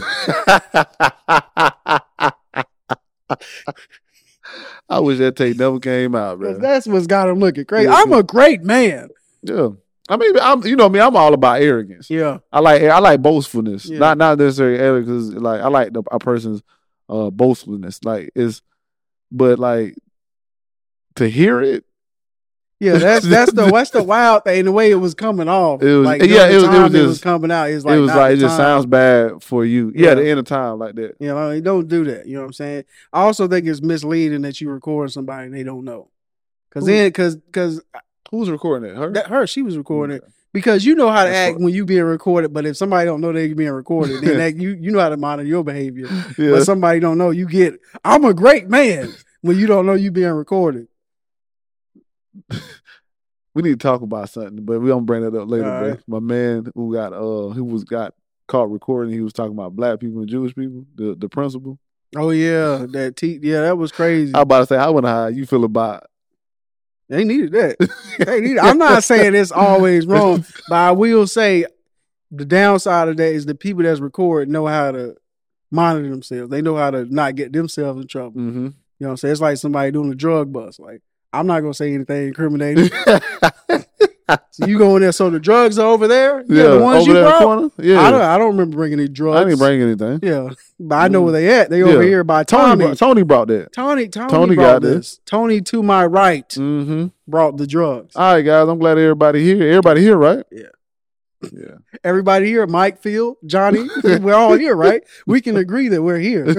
I 4.88 5.00
wish 5.00 5.18
that 5.18 5.36
tape 5.36 5.56
never 5.56 5.80
came 5.80 6.14
out, 6.14 6.38
bro. 6.38 6.58
that's 6.58 6.86
what's 6.86 7.06
got 7.06 7.28
him 7.28 7.38
looking 7.40 7.64
crazy. 7.64 7.88
Yeah. 7.88 7.94
I'm 7.96 8.12
a 8.12 8.22
great 8.22 8.62
man. 8.62 9.08
Yeah, 9.42 9.70
I 10.08 10.16
mean, 10.16 10.34
I'm 10.40 10.64
you 10.66 10.76
know 10.76 10.88
me. 10.88 11.00
I'm 11.00 11.16
all 11.16 11.32
about 11.34 11.60
arrogance. 11.62 12.10
Yeah, 12.10 12.38
I 12.52 12.60
like 12.60 12.82
I 12.82 12.98
like 12.98 13.22
boastfulness, 13.22 13.86
Yeah. 13.86 13.98
not 13.98 14.18
not 14.18 14.38
necessarily 14.38 14.78
arrogance. 14.78 15.32
Like 15.34 15.60
I 15.60 15.68
like 15.68 15.92
the, 15.92 16.02
a 16.10 16.18
person's 16.18 16.62
uh 17.08 17.30
boastfulness. 17.30 18.04
Like 18.04 18.30
is, 18.34 18.62
but 19.32 19.58
like 19.58 19.96
to 21.16 21.28
hear 21.28 21.60
it, 21.62 21.84
yeah. 22.84 22.98
That's 22.98 23.26
that's 23.26 23.52
the 23.52 23.66
that's 23.72 23.90
the 23.90 24.02
wild 24.02 24.44
thing. 24.44 24.64
The 24.64 24.72
way 24.72 24.90
it 24.90 24.96
was 24.96 25.14
coming 25.14 25.48
off. 25.48 25.82
It 25.82 25.96
was- 25.96 26.06
like, 26.06 26.22
yeah, 26.22 26.48
it 26.48 26.54
was- 26.54 26.64
it 26.64 26.68
was 26.68 26.94
it 26.94 27.02
was 27.02 27.10
just- 27.12 27.22
coming 27.22 27.50
out. 27.50 27.70
It's 27.70 27.84
like 27.84 27.96
it 27.96 28.00
was 28.00 28.10
like 28.14 28.34
it 28.34 28.36
just 28.40 28.56
time. 28.56 28.64
sounds 28.64 28.86
bad 28.86 29.42
for 29.42 29.64
you. 29.64 29.92
Yeah, 29.94 30.08
Yeah. 30.10 30.14
the 30.16 30.28
end 30.28 30.38
of 30.40 30.46
time 30.46 30.78
like 30.78 30.94
that. 30.96 31.16
You 31.20 31.28
know, 31.28 31.60
don't 31.60 31.88
do 31.88 32.04
that. 32.04 32.26
You 32.26 32.34
know 32.34 32.40
what 32.42 32.46
I'm 32.46 32.52
saying? 32.52 32.84
I 33.12 33.22
also 33.22 33.48
think 33.48 33.66
it's 33.66 33.82
misleading 33.82 34.42
that 34.42 34.60
you 34.60 34.70
record 34.70 35.10
somebody 35.12 35.46
and 35.46 35.54
they 35.54 35.62
don't 35.62 35.84
know. 35.84 36.08
Cause 36.70 36.86
then, 36.86 37.10
cause, 37.12 37.36
cause 37.52 37.80
Who's 38.30 38.50
recording 38.50 38.90
it? 38.90 38.96
Her. 38.96 39.12
that 39.12 39.28
her, 39.28 39.46
she 39.46 39.62
was 39.62 39.76
recording 39.78 40.16
it 40.16 40.24
because 40.52 40.84
you 40.84 40.96
know 40.96 41.08
how 41.08 41.22
to 41.24 41.30
That's 41.30 41.50
act 41.50 41.54
what- 41.56 41.64
when 41.66 41.74
you 41.74 41.84
being 41.84 42.02
recorded. 42.02 42.52
But 42.52 42.66
if 42.66 42.76
somebody 42.76 43.06
don't 43.06 43.20
know 43.20 43.32
they 43.32 43.52
being 43.52 43.70
recorded, 43.70 44.22
then 44.22 44.38
that, 44.38 44.56
you 44.56 44.70
you 44.80 44.90
know 44.90 44.98
how 44.98 45.08
to 45.10 45.16
monitor 45.16 45.46
your 45.48 45.62
behavior. 45.62 46.08
Yeah. 46.36 46.50
But 46.50 46.64
somebody 46.64 46.98
don't 47.00 47.16
know, 47.18 47.30
you 47.30 47.46
get. 47.46 47.74
I'm 48.04 48.24
a 48.24 48.34
great 48.34 48.68
man 48.68 49.14
when 49.42 49.56
you 49.56 49.66
don't 49.68 49.86
know 49.86 49.94
you 49.94 50.10
being 50.10 50.32
recorded. 50.32 50.88
we 53.54 53.62
need 53.62 53.78
to 53.80 53.86
talk 53.88 54.02
about 54.02 54.28
something, 54.30 54.64
but 54.64 54.80
we 54.80 54.88
don't 54.88 55.06
bring 55.06 55.22
that 55.22 55.34
up 55.38 55.48
later. 55.48 55.72
All 55.72 55.78
bro. 55.78 55.98
My 56.06 56.20
man 56.20 56.66
who 56.74 56.92
got 56.92 57.12
uh 57.12 57.48
who 57.50 57.64
was 57.64 57.84
got 57.84 58.14
caught 58.48 58.70
recording, 58.70 59.12
he 59.12 59.20
was 59.20 59.32
talking 59.32 59.52
about 59.52 59.76
black 59.76 60.00
people 60.00 60.20
and 60.20 60.28
Jewish 60.28 60.54
people. 60.54 60.84
The 60.94 61.14
the 61.14 61.28
principal. 61.28 61.78
Oh 62.16 62.30
yeah, 62.30 62.86
that 62.90 63.16
t- 63.16 63.40
yeah, 63.42 63.62
that 63.62 63.76
was 63.78 63.90
crazy. 63.92 64.34
I 64.34 64.40
about 64.42 64.60
to 64.60 64.66
say, 64.66 64.76
I 64.76 64.88
wonder 64.88 65.08
how 65.08 65.26
you 65.28 65.46
feel 65.46 65.64
about. 65.64 66.04
They 67.08 67.24
needed 67.24 67.52
that. 67.52 67.76
They 68.24 68.40
needed. 68.40 68.58
I'm 68.58 68.78
not 68.78 69.02
saying 69.02 69.34
it's 69.34 69.50
always 69.50 70.06
wrong, 70.06 70.44
but 70.68 70.76
I 70.76 70.92
will 70.92 71.26
say 71.26 71.66
the 72.30 72.44
downside 72.44 73.08
of 73.08 73.16
that 73.16 73.32
is 73.32 73.44
the 73.44 73.56
people 73.56 73.82
that's 73.82 73.98
recording 73.98 74.52
know 74.52 74.66
how 74.66 74.92
to 74.92 75.16
monitor 75.70 76.08
themselves. 76.08 76.50
They 76.50 76.62
know 76.62 76.76
how 76.76 76.92
to 76.92 77.04
not 77.12 77.34
get 77.34 77.52
themselves 77.52 78.00
in 78.00 78.06
trouble. 78.06 78.40
hmm 78.40 78.48
You 78.48 78.72
know 79.00 79.08
what 79.08 79.10
I'm 79.10 79.16
saying? 79.16 79.32
It's 79.32 79.40
like 79.40 79.56
somebody 79.56 79.90
doing 79.90 80.12
a 80.12 80.14
drug 80.14 80.52
bust. 80.52 80.78
Like, 80.78 81.02
I'm 81.34 81.46
not 81.46 81.60
gonna 81.60 81.74
say 81.74 81.92
anything 81.94 82.28
incriminating. 82.28 82.90
so 84.50 84.66
you 84.66 84.78
go 84.78 84.96
in 84.96 85.02
there, 85.02 85.12
so 85.12 85.28
the 85.30 85.38
drugs 85.40 85.78
are 85.78 85.86
over 85.86 86.08
there? 86.08 86.42
Yeah, 86.48 86.62
the 86.68 86.80
ones 86.80 87.02
over 87.02 87.08
you 87.08 87.14
there 87.14 87.26
in 87.26 87.32
the 87.32 87.38
brought? 87.46 87.72
Yeah, 87.78 88.00
I 88.00 88.10
don't 88.10 88.20
I 88.22 88.38
don't 88.38 88.52
remember 88.52 88.76
bringing 88.76 88.98
any 89.00 89.08
drugs. 89.08 89.40
I 89.40 89.44
didn't 89.44 89.58
bring 89.58 89.82
anything. 89.82 90.20
Yeah. 90.22 90.48
But 90.80 90.94
I 90.96 91.08
know 91.08 91.22
where 91.22 91.32
they 91.32 91.60
at. 91.60 91.70
They 91.70 91.82
over 91.82 92.02
Yeah. 92.02 92.08
here 92.08 92.24
by 92.24 92.44
Tony, 92.44 92.62
Tommy. 92.62 92.84
brought, 92.86 92.98
Tony 92.98 93.22
brought 93.22 93.48
that. 93.48 93.72
Tony, 93.72 94.08
Tony, 94.08 94.28
Tony 94.30 94.56
got 94.56 94.82
this. 94.82 94.94
this. 94.94 95.20
Tony 95.26 95.60
to 95.62 95.82
my 95.82 96.04
right 96.06 96.48
Mm-hmm. 96.48 97.06
brought 97.28 97.56
the 97.58 97.66
drugs. 97.66 98.16
All 98.16 98.34
right, 98.34 98.42
guys. 98.42 98.68
I'm 98.68 98.78
glad 98.78 98.98
everybody 98.98 99.44
here. 99.44 99.62
Everybody 99.68 100.00
here, 100.02 100.16
right? 100.16 100.44
Yeah. 100.50 100.62
Yeah. 101.52 101.74
Everybody 102.02 102.46
here, 102.46 102.66
Mike, 102.66 103.02
Phil, 103.02 103.36
Johnny, 103.44 103.86
we're 104.04 104.32
all 104.34 104.54
here, 104.54 104.74
right? 104.74 105.02
We 105.26 105.42
can 105.42 105.58
agree 105.58 105.88
that 105.88 106.02
we're 106.02 106.18
here. 106.18 106.46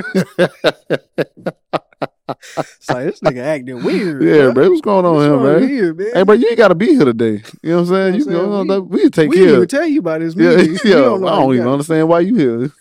It's 2.28 2.89
like 2.89 3.05
this 3.05 3.19
nigga 3.21 3.41
acting 3.41 3.82
weird. 3.84 4.23
yeah, 4.23 4.49
bruh. 4.49 4.53
bro. 4.53 4.69
What's 4.69 4.82
going 4.82 5.05
on 5.05 5.13
What's 5.15 5.26
here, 5.26 5.39
man? 5.39 5.69
here, 5.69 5.93
man? 5.93 6.11
Hey, 6.13 6.23
bro, 6.23 6.36
you 6.36 6.47
ain't 6.47 6.57
got 6.57 6.69
to 6.69 6.76
be 6.76 6.88
here 6.88 7.05
today. 7.05 7.43
You 7.61 7.69
know 7.69 7.76
what 7.78 7.82
I'm 7.82 7.86
saying? 7.88 8.15
You 8.15 8.26
know 8.26 8.47
what 8.49 8.55
I'm 8.55 8.67
saying? 8.69 8.89
We, 8.89 8.99
can 9.01 9.11
take 9.11 9.30
we 9.30 9.36
care. 9.38 9.47
even 9.55 9.67
tell 9.67 9.86
you 9.86 9.99
about 9.99 10.21
this 10.21 10.36
Yeah, 10.36 10.49
movie. 10.55 10.80
yeah. 10.84 10.95
You 10.95 11.01
I 11.01 11.05
don't 11.05 11.21
don't 11.21 11.55
even 11.55 11.67
understand 11.67 12.07
why 12.09 12.21
you 12.21 12.36
here. 12.36 12.71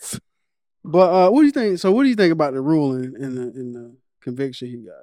But 0.84 1.12
uh, 1.12 1.30
what 1.30 1.40
do 1.40 1.46
you 1.46 1.52
think? 1.52 1.78
So, 1.78 1.92
what 1.92 2.02
do 2.04 2.08
you 2.10 2.14
think 2.14 2.32
about 2.32 2.52
the 2.54 2.60
ruling 2.60 3.14
and 3.18 3.36
the 3.36 3.42
in 3.58 3.72
the 3.72 3.96
conviction 4.20 4.68
he 4.68 4.76
got? 4.84 4.94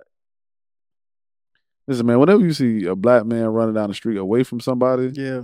Listen, 1.88 2.06
man. 2.06 2.20
Whenever 2.20 2.42
you 2.42 2.54
see 2.54 2.86
a 2.86 2.96
black 2.96 3.26
man 3.26 3.46
running 3.48 3.74
down 3.76 3.90
the 3.90 3.96
street 3.96 4.18
away 4.18 4.44
from 4.44 4.60
somebody, 4.60 5.12
Yeah, 5.14 5.44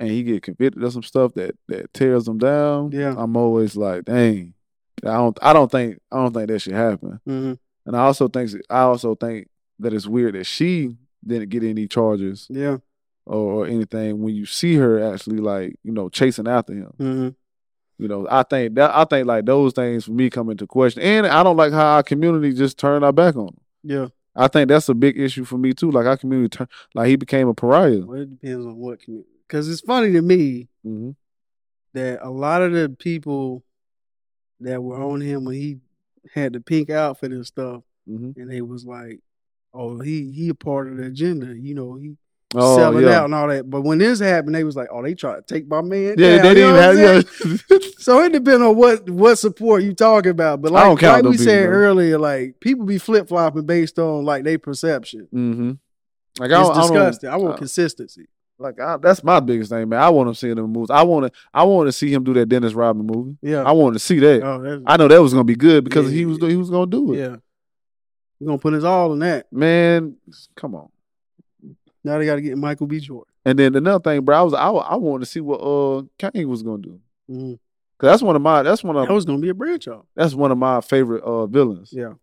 and 0.00 0.10
he 0.10 0.22
get 0.24 0.42
convicted 0.42 0.82
of 0.82 0.92
some 0.92 1.02
stuff 1.04 1.34
that 1.34 1.54
that 1.68 1.94
tears 1.94 2.26
him 2.26 2.38
down, 2.38 2.90
Yeah. 2.92 3.14
I'm 3.16 3.36
always 3.36 3.76
like, 3.76 4.04
dang, 4.04 4.54
I 5.04 5.12
don't 5.12 5.38
I 5.40 5.52
don't 5.52 5.70
think 5.70 5.98
I 6.10 6.16
don't 6.16 6.32
think 6.34 6.48
that 6.48 6.58
should 6.60 6.74
happen. 6.74 7.20
hmm 7.24 7.52
And 7.86 7.96
I 7.96 8.00
also 8.00 8.28
think 8.28 8.50
I 8.70 8.80
also 8.80 9.14
think 9.14 9.48
that 9.78 9.92
it's 9.92 10.06
weird 10.06 10.34
that 10.34 10.44
she 10.44 10.96
didn't 11.26 11.48
get 11.50 11.62
any 11.64 11.86
charges 11.88 12.46
Yeah. 12.50 12.78
or, 13.26 13.36
or 13.64 13.66
anything 13.66 14.20
when 14.22 14.34
you 14.34 14.46
see 14.46 14.74
her 14.76 15.12
actually 15.12 15.38
like 15.38 15.76
you 15.82 15.92
know 15.92 16.08
chasing 16.08 16.46
after 16.48 16.72
him. 16.74 16.92
hmm 16.98 17.28
You 17.98 18.08
know, 18.08 18.26
I 18.30 18.42
think 18.42 18.74
that 18.76 18.90
I 18.94 19.04
think 19.04 19.26
like 19.26 19.44
those 19.46 19.72
things 19.72 20.04
for 20.06 20.12
me 20.12 20.30
come 20.30 20.50
into 20.50 20.66
question, 20.66 21.02
and 21.02 21.26
I 21.26 21.42
don't 21.42 21.56
like 21.56 21.72
how 21.72 21.96
our 21.96 22.02
community 22.02 22.52
just 22.52 22.78
turned 22.78 23.04
our 23.04 23.12
back 23.12 23.36
on 23.36 23.48
him. 23.48 23.60
Yeah. 23.82 24.06
I 24.36 24.48
think 24.48 24.68
that's 24.68 24.88
a 24.88 24.94
big 24.94 25.18
issue 25.18 25.44
for 25.44 25.58
me 25.58 25.72
too. 25.74 25.90
Like 25.92 26.06
our 26.06 26.16
community, 26.16 26.48
turn, 26.48 26.68
like 26.94 27.06
he 27.08 27.16
became 27.16 27.46
a 27.48 27.54
pariah. 27.54 28.00
Well, 28.04 28.20
it 28.20 28.30
depends 28.40 28.66
on 28.66 28.76
what 28.76 29.00
community. 29.00 29.28
Because 29.46 29.68
it's 29.68 29.80
funny 29.82 30.10
to 30.12 30.22
me 30.22 30.68
hmm 30.82 31.10
that 31.92 32.18
a 32.22 32.30
lot 32.30 32.60
of 32.62 32.72
the 32.72 32.88
people 32.88 33.62
that 34.60 34.82
were 34.82 35.00
on 35.00 35.20
him 35.20 35.44
when 35.44 35.54
he 35.54 35.78
had 36.32 36.52
the 36.52 36.60
pink 36.60 36.90
outfit 36.90 37.32
and 37.32 37.46
stuff, 37.46 37.82
hmm 38.06 38.30
and 38.36 38.50
they 38.50 38.60
was 38.62 38.84
like, 38.84 39.20
"Oh, 39.72 39.98
he 40.00 40.30
he 40.32 40.48
a 40.50 40.54
part 40.54 40.88
of 40.88 40.96
the 40.98 41.04
agenda." 41.06 41.54
You 41.58 41.74
know, 41.74 41.94
he 41.96 42.16
Oh 42.56 42.76
selling 42.76 43.04
yeah, 43.04 43.18
out 43.18 43.24
and 43.24 43.34
all 43.34 43.48
that. 43.48 43.68
But 43.68 43.80
when 43.82 43.98
this 43.98 44.20
happened, 44.20 44.54
they 44.54 44.62
was 44.62 44.76
like, 44.76 44.86
"Oh, 44.92 45.02
they 45.02 45.14
try 45.14 45.34
to 45.34 45.42
take 45.42 45.66
my 45.66 45.82
man." 45.82 46.14
yeah. 46.18 46.36
down," 46.36 46.42
They 46.42 46.54
didn't 46.54 46.74
know 46.76 46.92
even 46.94 47.24
saying? 47.24 47.60
have. 47.60 47.70
Yeah. 47.70 47.88
So 47.98 48.22
it 48.22 48.32
depends 48.32 48.62
on 48.62 48.76
what 48.76 49.10
what 49.10 49.36
support 49.36 49.82
you 49.82 49.92
talking 49.94 50.30
about. 50.30 50.62
But 50.62 50.70
like, 50.70 51.02
like 51.02 51.24
we 51.24 51.36
said 51.38 51.66
earlier, 51.72 52.18
like 52.18 52.60
people 52.60 52.84
be 52.84 52.98
flip 52.98 53.28
flopping 53.28 53.66
based 53.66 53.98
on 53.98 54.24
like 54.24 54.44
their 54.44 54.58
perception. 54.60 55.26
hmm 55.32 55.72
Like 56.38 56.50
It's 56.50 56.54
I, 56.58 56.62
don't- 56.62 56.76
I 56.76 56.80
disgusting. 56.82 57.30
I 57.30 57.36
want 57.36 57.54
uh, 57.54 57.58
consistency. 57.58 58.26
Like 58.58 58.78
I, 58.80 58.96
that's 58.98 59.24
my 59.24 59.40
biggest 59.40 59.70
thing, 59.70 59.88
man. 59.88 60.00
I 60.00 60.08
want 60.10 60.28
to 60.28 60.34
see 60.34 60.48
him 60.48 60.58
in 60.58 60.66
movies. 60.66 60.90
I 60.90 61.02
want 61.02 61.26
to. 61.32 61.40
I 61.52 61.64
want 61.64 61.88
to 61.88 61.92
see 61.92 62.12
him 62.12 62.22
do 62.24 62.32
that 62.34 62.46
Dennis 62.46 62.72
Rodman 62.72 63.06
movie. 63.06 63.36
Yeah. 63.42 63.62
I 63.64 63.72
want 63.72 63.94
to 63.94 63.98
see 63.98 64.20
that. 64.20 64.42
oh, 64.44 64.82
I 64.86 64.96
know 64.96 65.08
that 65.08 65.20
was 65.20 65.32
gonna 65.32 65.44
be 65.44 65.56
good 65.56 65.82
because 65.84 66.06
Yeah, 66.10 66.18
he 66.18 66.26
was 66.26 66.38
yeah. 66.40 66.48
he 66.50 66.56
was 66.56 66.70
gonna 66.70 66.86
do 66.86 67.12
it. 67.14 67.18
yeah. 67.18 67.36
We're 68.40 68.46
gonna 68.46 68.58
put 68.58 68.72
his 68.74 68.84
all 68.84 69.12
in 69.12 69.18
that. 69.20 69.52
Man, 69.52 70.16
come 70.56 70.74
on. 70.74 70.88
Now 72.04 72.18
they 72.18 72.26
got 72.26 72.34
to 72.36 72.42
get 72.42 72.58
Michael 72.58 72.86
B. 72.86 73.00
Jordan. 73.00 73.32
And 73.46 73.58
then 73.58 73.74
another 73.74 74.02
thing, 74.02 74.20
bro, 74.22 74.38
I 74.38 74.42
was 74.42 74.54
I, 74.54 74.68
I 74.68 74.96
wanted 74.96 75.24
to 75.24 75.30
see 75.30 75.40
what 75.40 75.56
uh 75.58 76.02
Kane 76.18 76.48
was 76.48 76.62
gonna 76.62 76.82
do 76.82 77.00
Mhm. 77.30 77.58
because 77.96 78.12
that's 78.12 78.22
one 78.22 78.36
of 78.36 78.42
my 78.42 78.62
that's 78.62 78.84
one 78.84 78.96
of 78.96 79.06
That 79.08 79.14
was 79.14 79.24
gonna 79.24 79.38
be 79.38 79.48
a 79.48 79.54
branch 79.54 79.88
off. 79.88 80.04
that's 80.14 80.34
one 80.34 80.52
of 80.52 80.58
my 80.58 80.80
favorite 80.80 81.24
uh 81.24 81.46
villains. 81.46 81.90
Yeah. 81.92 82.14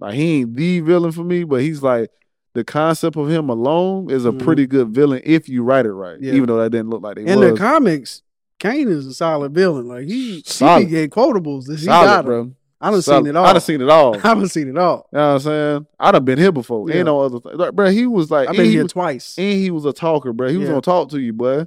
Like 0.00 0.14
he 0.14 0.40
ain't 0.40 0.54
the 0.56 0.80
villain 0.80 1.12
for 1.12 1.24
me, 1.24 1.44
but 1.44 1.60
he's 1.62 1.82
like 1.82 2.10
the 2.56 2.64
concept 2.64 3.16
of 3.16 3.28
him 3.30 3.48
alone 3.48 4.10
is 4.10 4.24
a 4.26 4.32
Mhm. 4.32 4.38
pretty 4.42 4.66
good 4.66 4.88
villain 4.88 5.20
if 5.24 5.48
you 5.48 5.62
write 5.62 5.86
it 5.86 5.92
right. 5.92 6.18
Yeah. 6.20 6.32
Even 6.34 6.46
though 6.48 6.58
that 6.58 6.70
didn't 6.70 6.90
look 6.90 7.02
like 7.02 7.16
they 7.16 7.26
In 7.26 7.38
was. 7.38 7.50
the 7.52 7.56
comics, 7.56 8.22
Kane 8.58 8.88
is 8.88 9.06
a 9.06 9.14
solid 9.14 9.54
villain. 9.54 9.86
Like 9.86 10.06
he, 10.06 10.36
he 10.36 10.42
Solid. 10.44 10.84
be 10.86 10.90
getting 10.90 11.10
quotables. 11.10 11.70
He 11.70 11.76
Solid, 11.84 12.06
got 12.06 12.24
bro. 12.24 12.50
I 12.80 12.90
done 12.90 13.02
Solid. 13.02 13.24
seen 13.24 13.30
it 13.30 13.36
all. 13.36 13.44
I 13.46 13.52
done 13.52 13.60
seen 13.62 13.80
it 13.82 13.88
all. 13.88 14.14
I 14.24 14.34
done 14.34 14.48
seen 14.48 14.68
it 14.68 14.78
all. 14.78 15.08
You 15.12 15.18
know 15.18 15.26
what 15.28 15.32
I'm 15.34 15.38
saying? 15.40 15.86
I 16.00 16.10
done 16.12 16.24
been 16.24 16.38
here 16.38 16.52
before. 16.52 16.88
Yeah. 16.88 16.96
Ain't 16.96 17.06
no 17.06 17.20
other 17.20 17.40
thing. 17.40 17.56
Like, 17.56 17.72
bro, 17.74 17.90
he 17.90 18.06
was 18.06 18.30
like, 18.30 18.48
I've 18.48 18.56
been 18.56 18.64
he, 18.66 18.72
here 18.72 18.82
was, 18.84 18.92
twice. 18.92 19.34
and 19.38 19.52
he 19.52 19.70
was 19.70 19.84
a 19.84 19.92
talker, 19.92 20.32
bro. 20.32 20.48
He 20.48 20.56
was 20.56 20.64
Yeah. 20.66 20.72
gonna 20.72 20.80
talk 20.82 21.10
to 21.10 21.18
you, 21.20 21.32
boy. 21.32 21.66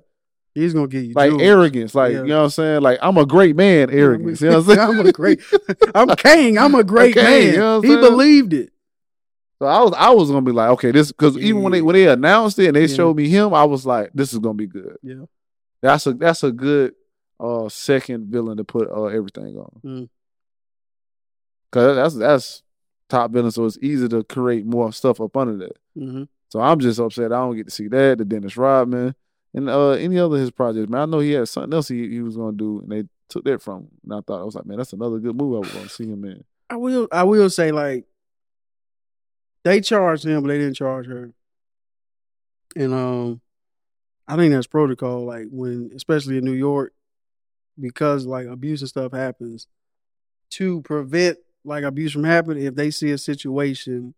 He's 0.56 0.74
gonna 0.74 0.88
get 0.88 1.04
you 1.06 1.14
Like 1.16 1.30
jewels. 1.30 1.42
arrogance, 1.44 1.94
like 1.96 2.12
Yeah. 2.14 2.22
you 2.24 2.28
know 2.30 2.38
what 2.40 2.44
I'm 2.46 2.50
saying? 2.50 2.82
Like 2.82 2.98
I'm 3.04 3.18
a 3.18 3.26
great 3.26 3.56
man, 3.56 3.90
arrogance. 3.92 4.42
You 4.42 4.50
know 4.50 4.60
what 4.62 4.70
I'm 4.70 4.76
saying? 4.76 5.00
I'm 5.00 5.06
a 5.06 5.12
great. 5.12 5.40
I'm 5.94 6.10
king. 6.16 6.58
I'm 6.58 6.74
a 6.76 6.84
great 6.94 7.16
Okay, 7.16 7.24
man. 7.46 7.54
you 7.54 7.60
know 7.60 7.82
he 7.82 7.96
believed 7.96 8.54
it. 8.54 8.72
So 9.62 9.66
I 9.68 9.82
was, 9.82 9.94
I 9.98 10.10
was 10.12 10.30
gonna 10.30 10.42
be 10.42 10.54
like, 10.54 10.70
okay, 10.72 10.92
this 10.92 11.12
because 11.12 11.38
even 11.38 11.62
when 11.64 11.74
they 11.74 11.82
when 11.82 11.94
they 11.94 12.08
announced 12.08 12.58
it 12.60 12.68
and 12.68 12.76
they 12.78 12.86
Yeah. 12.86 12.96
showed 12.96 13.18
me 13.18 13.28
him, 13.28 13.54
I 13.54 13.66
was 13.66 13.86
like, 13.86 14.12
this 14.14 14.32
is 14.32 14.40
gonna 14.40 14.54
be 14.54 14.68
good. 14.68 14.98
Yeah. 15.04 15.26
That's 15.82 16.08
a 16.08 16.14
that's 16.14 16.44
a 16.44 16.52
good 16.52 16.94
uh 17.42 17.68
second 17.70 18.28
villain 18.28 18.58
to 18.58 18.64
put 18.64 18.90
uh 18.90 19.06
everything 19.06 19.58
on. 19.58 19.82
Mm. 19.86 20.10
Cause 21.72 21.96
that's 21.96 22.16
that's 22.16 22.64
top 23.10 23.32
villain, 23.32 23.52
so 23.52 23.66
it's 23.66 23.78
easy 23.82 24.08
to 24.10 24.24
create 24.24 24.66
more 24.66 24.92
stuff 24.94 25.20
up 25.22 25.36
under 25.36 25.58
that. 25.58 25.78
hmm 25.96 26.24
So 26.50 26.60
I'm 26.62 26.80
just 26.80 27.00
upset 27.00 27.32
I 27.34 27.38
don't 27.40 27.56
get 27.56 27.66
to 27.66 27.72
see 27.72 27.88
that, 27.90 28.18
the 28.18 28.26
Dennis 28.26 28.56
Rodman, 28.58 29.14
and 29.54 29.70
uh 29.70 29.92
any 29.92 30.18
other 30.20 30.36
of 30.36 30.42
his 30.42 30.52
projects. 30.52 30.90
Man, 30.90 31.02
I 31.02 31.06
know 31.06 31.20
he 31.20 31.32
had 31.32 31.48
something 31.50 31.74
else 31.74 31.88
he, 31.90 32.08
he 32.10 32.22
was 32.22 32.38
gonna 32.38 32.56
do, 32.58 32.80
and 32.80 32.92
they 32.92 33.04
took 33.30 33.44
that 33.44 33.62
from 33.62 33.82
him. 33.84 33.88
And 34.06 34.14
I 34.14 34.22
thought 34.22 34.42
I 34.42 34.46
was 34.46 34.56
like, 34.56 34.66
man, 34.66 34.78
that's 34.78 34.94
another 34.94 35.20
good 35.20 35.36
movie 35.36 35.58
I 35.58 35.60
was 35.60 35.70
gonna 35.74 35.90
see 35.90 36.08
him 36.08 36.24
in. 36.26 36.44
I 36.70 36.76
will. 36.78 37.08
I 37.12 37.24
will 37.24 37.50
say 37.50 37.72
like 37.72 38.06
they 39.64 39.82
charged 39.82 40.26
him, 40.26 40.42
but 40.42 40.50
they 40.50 40.58
didn't 40.58 40.76
charge 40.76 41.08
her. 41.08 41.32
And 42.76 42.94
um, 42.94 43.42
I 44.28 44.36
think 44.36 44.54
that's 44.54 44.68
protocol. 44.68 45.26
Like 45.26 45.48
when, 45.52 45.92
especially 45.96 46.38
in 46.38 46.46
New 46.46 46.54
York, 46.54 46.94
because 47.80 48.26
like 48.26 48.48
abuse 48.48 48.82
and 48.82 48.90
stuff 48.90 49.12
happens, 49.14 49.68
to 50.52 50.82
prevent 50.82 51.38
like 51.64 51.84
abuse 51.84 52.12
from 52.14 52.24
happening, 52.24 52.64
if 52.64 52.76
they 52.76 52.92
see 52.92 53.12
a 53.12 53.18
situation 53.18 54.14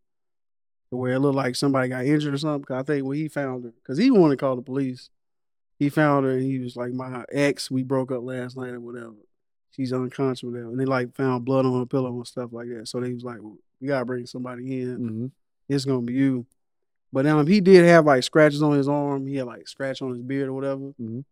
where 0.90 1.14
it 1.14 1.20
looked 1.20 1.36
like 1.36 1.56
somebody 1.56 1.88
got 1.90 2.06
injured 2.06 2.34
or 2.34 2.38
something, 2.38 2.66
'cause 2.66 2.78
I 2.78 2.84
think 2.84 3.06
when 3.06 3.18
he 3.18 3.28
found 3.30 3.64
her, 3.64 3.72
because 3.72 3.98
he 3.98 4.12
wanted 4.12 4.38
to 4.38 4.46
call 4.46 4.56
the 4.58 4.62
police, 4.62 5.10
he 5.80 5.90
found 5.90 6.26
her 6.26 6.32
and 6.34 6.44
he 6.44 6.60
was 6.60 6.76
like, 6.76 6.94
"My 6.94 7.26
ex, 7.32 7.72
we 7.72 7.82
broke 7.84 8.12
up 8.12 8.24
last 8.24 8.58
night 8.58 8.74
or 8.74 8.80
whatever." 8.82 9.16
She's 9.72 9.94
unconscious, 9.94 10.44
whatever. 10.44 10.70
And 10.70 10.80
they 10.80 10.86
like 10.86 11.16
found 11.16 11.46
blood 11.46 11.66
on 11.66 11.80
her 11.80 11.86
pillow 11.86 12.14
and 12.16 12.28
stuff 12.28 12.52
like 12.52 12.68
that. 12.70 12.88
So 12.90 13.00
they 13.00 13.14
was 13.14 13.24
like, 13.24 13.40
"We 13.82 13.88
gotta 13.88 14.06
bring 14.06 14.26
somebody 14.26 14.82
in. 14.82 14.98
Mm-hmm. 14.98 15.26
It's 15.70 15.86
gonna 15.86 16.02
be 16.02 16.14
you." 16.14 16.46
But 17.14 17.26
um, 17.26 17.46
he 17.48 17.60
did 17.60 17.84
have 17.86 18.06
like 18.06 18.24
scratches 18.24 18.62
on 18.64 18.78
his 18.78 18.88
arm. 18.88 19.28
He 19.28 19.36
had 19.36 19.46
like 19.48 19.68
scratch 19.68 20.02
on 20.02 20.12
his 20.12 20.22
beard 20.22 20.48
or 20.48 20.54
whatever. 20.54 20.94
Mhm. 21.02 21.26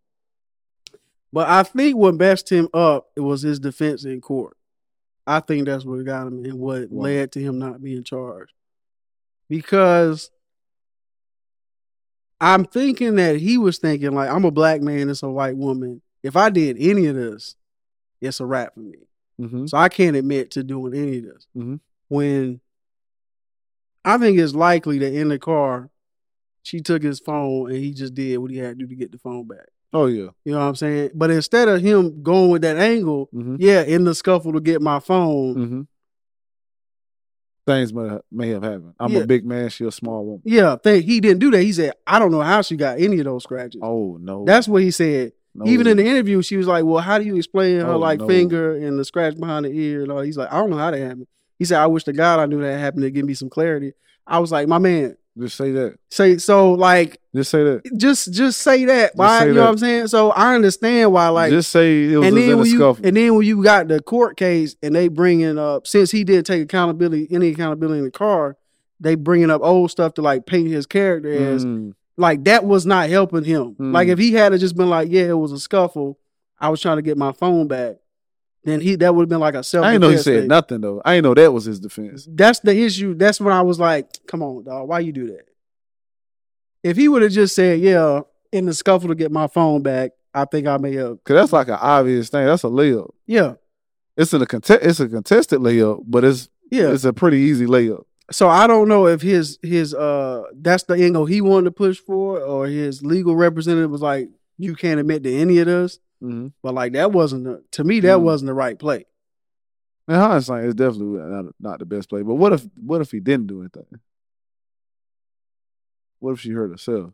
But 1.32 1.48
I 1.48 1.64
think 1.64 1.96
what 1.96 2.16
messed 2.16 2.50
him 2.52 2.68
up 2.74 3.12
it 3.16 3.22
was 3.22 3.44
his 3.44 3.60
defense 3.60 4.04
in 4.04 4.20
court. 4.20 4.58
I 5.28 5.40
think 5.42 5.66
that's 5.68 5.86
what 5.86 6.04
got 6.04 6.28
him 6.28 6.44
and 6.44 6.56
what 6.60 6.90
Wow. 6.90 7.04
led 7.04 7.32
to 7.34 7.40
him 7.40 7.60
not 7.60 7.82
being 7.84 8.04
charged. 8.04 8.52
Because 9.48 10.32
I'm 12.42 12.66
thinking 12.66 13.16
that 13.16 13.38
he 13.38 13.58
was 13.58 13.78
thinking 13.78 14.12
like 14.12 14.30
I'm 14.30 14.46
a 14.46 14.52
black 14.52 14.82
man, 14.82 15.10
it's 15.10 15.24
a 15.24 15.30
white 15.30 15.56
woman. 15.58 16.02
If 16.24 16.36
I 16.36 16.50
did 16.50 16.78
any 16.80 17.06
of 17.06 17.16
this, 17.16 17.56
it's 18.22 18.40
a 18.40 18.46
wrap 18.46 18.74
for 18.74 18.80
me. 18.82 18.98
Mm-hmm. 19.40 19.68
So 19.68 19.78
I 19.78 19.88
can't 19.90 20.16
admit 20.16 20.52
to 20.52 20.64
doing 20.64 20.94
any 20.94 21.18
of 21.20 21.24
this. 21.26 21.48
Mhm. 21.56 21.80
When 22.10 22.60
I 24.04 24.18
think 24.18 24.38
it's 24.38 24.54
likely 24.54 25.00
that 25.00 25.14
in 25.14 25.30
the 25.30 25.40
car, 25.40 25.90
she 26.64 26.82
took 26.82 27.02
his 27.02 27.20
phone 27.20 27.70
and 27.72 27.80
he 27.80 27.94
just 27.94 28.14
did 28.14 28.38
what 28.38 28.52
he 28.52 28.58
had 28.58 28.78
to 28.78 28.86
do 28.86 28.88
to 28.88 28.96
get 28.96 29.12
the 29.12 29.18
phone 29.18 29.48
back. 29.48 29.68
Oh 29.94 30.06
yeah. 30.08 30.30
You 30.46 30.52
know 30.52 30.60
what 30.60 30.66
I'm 30.66 30.76
saying? 30.76 31.12
But 31.16 31.32
instead 31.32 31.68
of 31.68 31.82
him 31.82 32.22
going 32.22 32.52
with 32.52 32.62
that 32.64 32.78
angle, 32.78 33.30
Mm-hmm. 33.34 33.56
yeah, 33.60 33.82
in 33.82 34.04
the 34.04 34.14
scuffle 34.14 34.54
to 34.54 34.60
get 34.60 34.82
my 34.82 35.00
phone, 35.00 35.56
Mm-hmm. 35.56 35.82
Things 37.68 37.94
may, 37.94 38.18
may 38.32 38.50
have 38.50 38.64
happened. 38.64 38.94
I'm 39.00 39.12
Yeah. 39.12 39.20
a 39.20 39.28
big 39.28 39.46
man. 39.46 39.70
She 39.70 39.86
a 39.86 39.92
small 39.92 40.26
woman. 40.26 40.42
yeah, 40.44 40.76
think 40.78 41.06
he 41.06 41.20
didn't 41.20 41.40
do 41.40 41.52
that. 41.52 41.62
He 41.62 41.72
said, 41.74 41.94
I 42.08 42.18
don't 42.18 42.32
know 42.32 42.42
how 42.42 42.64
she 42.64 42.76
got 42.76 43.00
any 43.00 43.20
of 43.20 43.26
those 43.26 43.44
scratches. 43.44 43.80
Oh 43.84 44.18
no. 44.20 44.44
That's 44.46 44.68
what 44.68 44.82
he 44.82 44.90
said. 44.92 45.34
no. 45.54 45.66
Even 45.68 45.86
in 45.86 45.98
the 45.98 46.06
interview, 46.06 46.42
she 46.42 46.58
was 46.58 46.66
like, 46.68 46.84
Well, 46.86 47.02
how 47.04 47.20
do 47.20 47.26
you 47.26 47.36
explain 47.38 47.80
her 47.82 47.92
Oh, 47.94 48.00
like 48.00 48.20
no. 48.20 48.28
finger 48.28 48.76
and 48.76 48.98
the 48.98 49.06
scratch 49.06 49.40
behind 49.40 49.66
the 49.66 49.70
ear 49.72 50.02
and 50.02 50.12
all? 50.12 50.22
He's 50.22 50.38
like, 50.38 50.52
I 50.52 50.58
don't 50.58 50.72
know 50.72 50.78
how 50.78 50.90
that 50.92 51.00
happened. 51.00 51.28
He 51.60 51.66
said, 51.66 51.80
I 51.80 51.88
wish 51.88 52.06
to 52.06 52.14
God 52.14 52.40
I 52.40 52.46
knew 52.48 52.62
that 52.62 52.80
happened 52.80 53.04
to 53.04 53.12
give 53.12 53.26
me 53.26 53.34
some 53.36 53.50
clarity. 53.50 53.94
I 54.26 54.40
was 54.40 54.52
like, 54.52 54.68
my 54.68 54.78
man, 54.80 55.16
just 55.38 55.56
say 55.58 55.72
that. 55.72 55.98
say 56.10 56.38
so 56.38 56.74
like 56.74 57.20
Just 57.36 57.52
say 57.52 57.64
that. 57.64 57.82
just 57.98 58.34
just 58.34 58.62
say 58.62 58.86
that. 58.86 59.12
Why 59.16 59.46
you 59.46 59.54
know 59.54 59.62
what 59.62 59.70
I'm 59.70 59.78
saying? 59.78 60.08
So 60.08 60.32
I 60.32 60.56
understand 60.56 61.12
why 61.14 61.28
like 61.30 61.52
just 61.52 61.70
say 61.72 62.06
it 62.12 62.18
was 62.18 62.28
and 62.28 62.36
then 62.38 62.50
a 62.52 62.58
when 62.58 62.66
you 62.66 62.76
scuffle. 62.78 63.06
and 63.06 63.16
then 63.16 63.36
when 63.36 63.46
you 63.46 63.64
got 63.64 63.88
the 63.88 64.02
court 64.02 64.36
case 64.38 64.76
and 64.84 64.94
they 64.96 65.08
bringing 65.08 65.58
up 65.58 65.88
since 65.88 66.12
he 66.12 66.24
didn't 66.24 66.46
take 66.46 66.62
accountability 66.64 67.28
any 67.32 67.50
accountability 67.50 68.00
in 68.00 68.06
the 68.06 68.12
car, 68.12 68.58
they 69.00 69.16
bringing 69.16 69.50
up 69.50 69.62
old 69.64 69.92
stuff 69.92 70.14
to 70.16 70.22
like 70.22 70.46
paint 70.46 70.68
his 70.70 70.86
character 70.86 71.32
as 71.32 71.64
Mm. 71.66 71.94
like 72.18 72.44
that 72.44 72.66
was 72.66 72.86
not 72.86 73.10
helping 73.10 73.44
him. 73.46 73.76
Mm. 73.80 73.94
Like 73.94 74.10
if 74.10 74.20
he 74.20 74.34
had 74.34 74.58
just 74.60 74.76
been 74.76 74.90
like, 74.90 75.10
yeah, 75.10 75.24
it 75.24 75.38
was 75.38 75.52
a 75.54 75.60
scuffle, 75.60 76.20
I 76.60 76.68
was 76.70 76.82
trying 76.82 76.98
to 76.98 77.02
get 77.04 77.18
my 77.18 77.32
phone 77.32 77.68
back, 77.70 77.96
then 78.64 78.82
he 78.82 78.96
that 78.96 79.16
would 79.16 79.24
have 79.24 79.30
been 79.30 79.40
like 79.40 79.56
a 79.56 79.64
self. 79.64 79.86
I 79.86 79.94
didn't 79.94 80.02
know 80.02 80.10
he 80.10 80.18
said 80.18 80.48
nothing 80.48 80.82
though. 80.82 81.02
I 81.06 81.16
didn't 81.16 81.26
know 81.26 81.34
that 81.34 81.52
was 81.52 81.66
his 81.66 81.80
defense. 81.80 82.28
That's 82.30 82.60
the 82.60 82.78
issue. 82.78 83.14
That's 83.14 83.40
when 83.40 83.54
I 83.54 83.62
was 83.62 83.80
like, 83.80 84.08
come 84.28 84.44
on, 84.44 84.64
dog, 84.64 84.88
why 84.88 85.00
you 85.00 85.12
do 85.12 85.28
that? 85.28 85.46
If 86.84 86.98
he 86.98 87.08
would 87.08 87.22
have 87.22 87.32
just 87.32 87.56
said, 87.56 87.80
yeah, 87.80 88.22
in 88.52 88.66
the 88.66 88.74
scuffle 88.74 89.10
to 89.10 89.16
get 89.16 89.32
my 89.32 89.48
phone 89.48 89.82
back, 89.82 90.12
I 90.34 90.46
think 90.46 90.68
I 90.68 90.78
may 90.78 90.94
have. 90.94 91.24
Cause 91.24 91.36
that's 91.36 91.54
like 91.54 91.68
an 91.68 91.78
obvious 91.80 92.30
thing. 92.30 92.46
That's 92.46 92.64
a 92.64 92.68
layup. 92.68 93.12
Yeah, 93.26 93.56
It's 94.16 94.34
in 94.34 94.42
a 94.42 94.46
contest. 94.46 94.84
It's 94.84 95.00
a 95.00 95.08
contested 95.08 95.60
layup, 95.60 96.04
but 96.06 96.24
it's 96.24 96.50
yeah. 96.70 96.92
it's 96.92 97.06
a 97.06 97.14
pretty 97.14 97.38
easy 97.38 97.66
layup. 97.66 98.04
So 98.32 98.48
I 98.48 98.68
don't 98.68 98.88
know 98.88 99.08
if 99.08 99.22
his 99.22 99.58
his 99.64 99.94
uh 99.94 100.44
that's 100.54 100.84
the 100.84 100.94
angle 100.94 101.26
he 101.26 101.42
wanted 101.42 101.66
to 101.66 101.72
push 101.72 101.98
for, 101.98 102.40
or 102.40 102.68
his 102.68 103.02
legal 103.02 103.36
representative 103.36 103.90
was 103.90 104.02
like, 104.02 104.30
you 104.58 104.76
can't 104.76 105.00
admit 105.00 105.24
to 105.24 105.34
any 105.34 105.60
of 105.60 105.66
this. 105.68 106.00
Mm-hmm. 106.24 106.48
But 106.62 106.74
like 106.74 106.94
that 106.94 107.12
wasn't 107.12 107.46
the, 107.46 107.64
to 107.72 107.84
me 107.84 108.00
that 108.02 108.18
Mm. 108.20 108.24
wasn't 108.24 108.48
the 108.48 108.54
right 108.54 108.78
play. 108.78 109.06
In 110.08 110.16
hindsight, 110.16 110.66
it's 110.66 110.76
definitely 110.76 111.20
not, 111.20 111.46
not 111.60 111.80
the 111.80 111.86
best 111.86 112.10
play. 112.10 112.24
But 112.24 112.36
what 112.36 112.52
if 112.54 112.66
what 112.76 113.00
if 113.02 113.12
he 113.12 113.20
didn't 113.20 113.48
do 113.48 113.62
anything? 113.62 113.86
What 116.20 116.34
if 116.34 116.40
she 116.42 116.52
hurt 116.52 116.72
herself? 116.72 117.12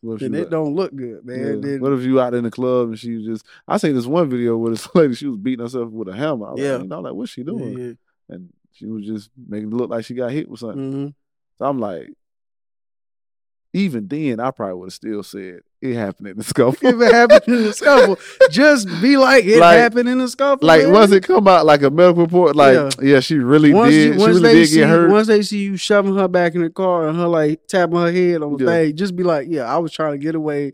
What 0.00 0.16
if, 0.16 0.22
and 0.22 0.34
she 0.34 0.40
it 0.42 0.50
don't 0.50 0.74
look 0.74 0.94
good, 0.94 1.24
man. 1.24 1.62
yeah. 1.62 1.78
What 1.78 1.92
if 1.92 2.02
you 2.02 2.20
out 2.20 2.34
in 2.34 2.44
the 2.44 2.50
club 2.50 2.88
and 2.88 2.98
she 2.98 3.24
just? 3.24 3.46
I 3.66 3.76
seen 3.78 3.94
this 3.94 4.06
one 4.06 4.28
video 4.28 4.56
where 4.56 4.72
this 4.72 4.88
lady 4.94 5.14
she 5.14 5.26
was 5.26 5.38
beating 5.38 5.64
herself 5.64 5.90
with 5.90 6.08
a 6.08 6.14
hammer. 6.16 6.48
I 6.48 6.52
was 6.52 6.60
Yeah. 6.60 6.72
like, 6.74 6.82
you 6.82 6.88
know, 6.88 7.00
like 7.00 7.14
what's 7.14 7.30
she 7.32 7.44
doing? 7.44 7.78
yeah, 7.78 8.34
And 8.34 8.52
she 8.72 8.86
was 8.86 9.06
just 9.06 9.30
making 9.48 9.68
it 9.68 9.74
look 9.74 9.90
like 9.90 10.04
she 10.04 10.14
got 10.14 10.32
hit 10.32 10.48
with 10.50 10.60
something. 10.60 10.92
mhm. 10.92 11.14
So 11.58 11.64
I'm 11.64 11.78
like, 11.78 12.10
even 13.76 14.08
then, 14.08 14.40
I 14.40 14.50
probably 14.50 14.74
would 14.74 14.86
have 14.86 14.92
still 14.94 15.22
said 15.22 15.60
it 15.82 15.94
happened 15.94 16.28
in 16.28 16.38
the 16.38 16.44
scuffle. 16.52 16.88
if 16.88 17.00
it 17.00 17.12
happened 17.12 17.42
in 17.56 17.62
the 17.64 17.72
scuffle, 17.72 18.18
just 18.50 18.88
be 19.02 19.16
like 19.16 19.44
it 19.44 19.60
Like- 19.60 19.78
happened 19.78 20.08
in 20.08 20.18
the 20.18 20.28
scuffle. 20.28 20.66
like 20.66 20.82
man. 20.84 20.92
once 20.92 21.12
it 21.12 21.22
come 21.22 21.46
out 21.46 21.66
like 21.66 21.82
a 21.82 21.90
medical 21.90 22.22
report, 22.22 22.56
like 22.56 22.74
yeah, 22.74 22.90
Yeah. 23.02 23.20
she 23.20 23.36
really 23.36 23.72
once, 23.74 23.90
did. 23.92 24.14
you- 24.14 24.20
she 24.20 24.26
really 24.26 24.52
did 24.54 24.68
see, 24.68 24.76
get 24.76 24.88
hurt. 24.88 25.10
once 25.10 25.26
they 25.26 25.42
see 25.42 25.58
you 25.64 25.76
shoving 25.76 26.16
her 26.16 26.28
back 26.28 26.54
in 26.54 26.62
the 26.62 26.70
car 26.70 27.06
and 27.08 27.18
her 27.18 27.28
like 27.28 27.66
tapping 27.66 27.96
her 27.98 28.10
head 28.10 28.42
on 28.42 28.56
the 28.56 28.64
Yeah. 28.64 28.70
thing, 28.70 28.96
just 28.96 29.14
be 29.14 29.22
like, 29.22 29.46
yeah, 29.50 29.64
I 29.64 29.78
was 29.78 29.92
trying 29.92 30.12
to 30.12 30.18
get 30.18 30.34
away. 30.34 30.72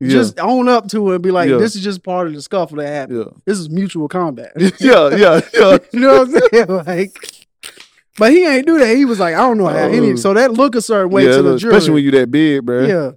yeah, 0.00 0.08
Just 0.10 0.38
own 0.40 0.68
up 0.68 0.88
to 0.88 1.10
it 1.12 1.14
and 1.14 1.22
be 1.22 1.30
like, 1.30 1.48
Yeah. 1.48 1.56
this 1.58 1.74
is 1.76 1.82
just 1.84 2.02
part 2.02 2.26
of 2.26 2.34
the 2.34 2.42
scuffle 2.42 2.76
that 2.78 2.88
happened. 2.88 3.18
yeah, 3.18 3.32
This 3.46 3.58
is 3.58 3.70
mutual 3.70 4.08
combat. 4.08 4.52
yeah, 4.80 5.08
yeah, 5.16 5.40
yeah. 5.54 5.78
you 5.92 6.00
know 6.00 6.24
what 6.24 6.28
I'm 6.28 6.40
saying? 6.52 6.84
Like, 6.86 7.45
but 8.18 8.32
he 8.32 8.46
ain't 8.46 8.66
do 8.66 8.78
that. 8.78 8.96
He 8.96 9.04
was 9.04 9.18
like, 9.20 9.34
I 9.34 9.38
don't 9.38 9.58
know 9.58 9.66
how. 9.66 9.88
He 9.88 10.00
Oh. 10.12 10.16
so 10.16 10.34
that 10.34 10.52
look 10.52 10.74
a 10.74 10.82
certain 10.82 11.10
way 11.10 11.24
yeah 11.26 11.36
to 11.36 11.42
the 11.42 11.56
jury. 11.58 11.74
especially 11.74 11.94
when 11.94 12.04
you 12.04 12.10
that 12.12 12.30
big, 12.30 12.64
bro. 12.64 12.84
yeah, 12.86 13.10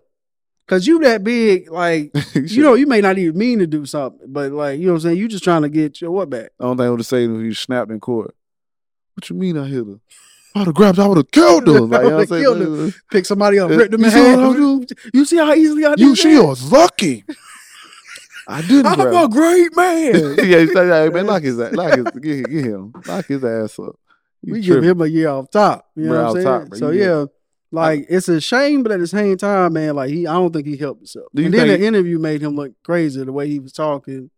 because 0.65 0.85
you 0.87 0.99
that 0.99 1.23
big, 1.23 1.71
like 1.71 2.11
you 2.35 2.61
know, 2.63 2.73
you 2.75 2.87
may 2.87 3.01
not 3.01 3.17
even 3.17 3.37
mean 3.37 3.59
to 3.59 3.67
do 3.67 3.85
something, 3.85 4.27
but 4.31 4.51
like 4.51 4.79
you 4.79 4.87
know 4.87 4.93
what 4.93 4.97
I'm 4.97 5.01
saying. 5.09 5.17
You 5.17 5.27
just 5.27 5.43
trying 5.43 5.61
to 5.63 5.69
get 5.69 6.01
your 6.01 6.11
what 6.11 6.29
back. 6.29 6.51
I 6.59 6.63
don't 6.65 6.77
think 6.77 6.87
I 6.87 6.89
would 6.89 6.99
have 6.99 7.07
said 7.07 7.23
if 7.23 7.29
you 7.41 7.53
snapped 7.53 7.91
in 7.91 7.99
court. 7.99 8.35
What 9.15 9.29
you 9.29 9.35
mean 9.35 9.57
I 9.57 9.65
hit 9.65 9.85
her? 9.85 9.99
I'd 10.55 10.65
have 10.65 10.73
grabbed 10.73 10.97
I 10.99 11.05
would 11.07 11.17
have 11.17 11.29
killed 11.31 11.67
her. 11.67 11.81
Like, 11.81 12.03
you 12.03 12.09
know 12.09 12.15
what 12.17 12.31
I'm? 12.31 12.41
Killed 12.41 12.93
Pick 13.11 13.25
somebody 13.25 13.59
up, 13.59 13.69
Uh, 13.69 13.75
rip 13.77 13.91
them 13.91 14.03
in 14.03 14.09
see 14.11 14.17
half. 14.17 14.55
You 15.13 15.25
see 15.25 15.37
how 15.37 15.53
easily 15.53 15.85
I 15.85 15.89
did 15.95 15.99
You 15.99 16.15
she 16.15 16.33
that? 16.35 16.43
was 16.43 16.71
lucky. 16.71 17.23
I 18.47 18.61
didn't 18.61 18.87
I'm 18.87 18.95
grab 18.99 19.25
a 19.25 19.27
great 19.31 19.75
man. 19.75 20.35
yeah, 20.39 20.59
he 20.61 20.67
said, 20.67 20.87
hey, 20.87 21.09
man, 21.13 21.27
lock 21.27 21.43
his 21.43 21.59
ass, 21.59 21.71
lock 21.73 21.95
his, 21.95 22.03
get, 22.19 22.49
get 22.49 22.65
him, 22.65 22.91
lock 23.05 23.25
his 23.27 23.43
ass 23.43 23.77
up. 23.77 23.95
You 24.41 24.53
we 24.53 24.61
give 24.61 24.83
him 24.83 25.01
a 25.01 25.05
year 25.07 25.29
off 25.29 25.49
top. 25.51 25.85
You 25.95 26.05
know 26.05 26.23
what 26.23 26.25
I'm 26.27 26.33
saying? 26.33 26.45
top, 26.69 26.75
so 26.75 26.89
You 26.91 27.01
yeah, 27.03 27.25
like 27.71 28.05
it's 28.09 28.29
a 28.29 28.39
shame, 28.39 28.83
but 28.83 28.91
at 28.93 28.99
the 28.99 29.07
same 29.07 29.35
time, 29.37 29.73
man, 29.73 29.95
like 29.95 30.09
he, 30.11 30.25
I 30.27 30.33
don't 30.33 30.51
think 30.53 30.65
he 30.67 30.77
helped 30.77 31.01
himself. 31.01 31.27
Do 31.35 31.41
you 31.41 31.47
and 31.47 31.53
then 31.53 31.67
the 31.67 31.85
interview 31.85 32.19
made 32.19 32.41
him 32.41 32.55
look 32.55 32.71
crazy 32.83 33.23
the 33.23 33.31
way 33.33 33.47
he 33.49 33.59
was 33.59 33.73
talking, 33.73 34.29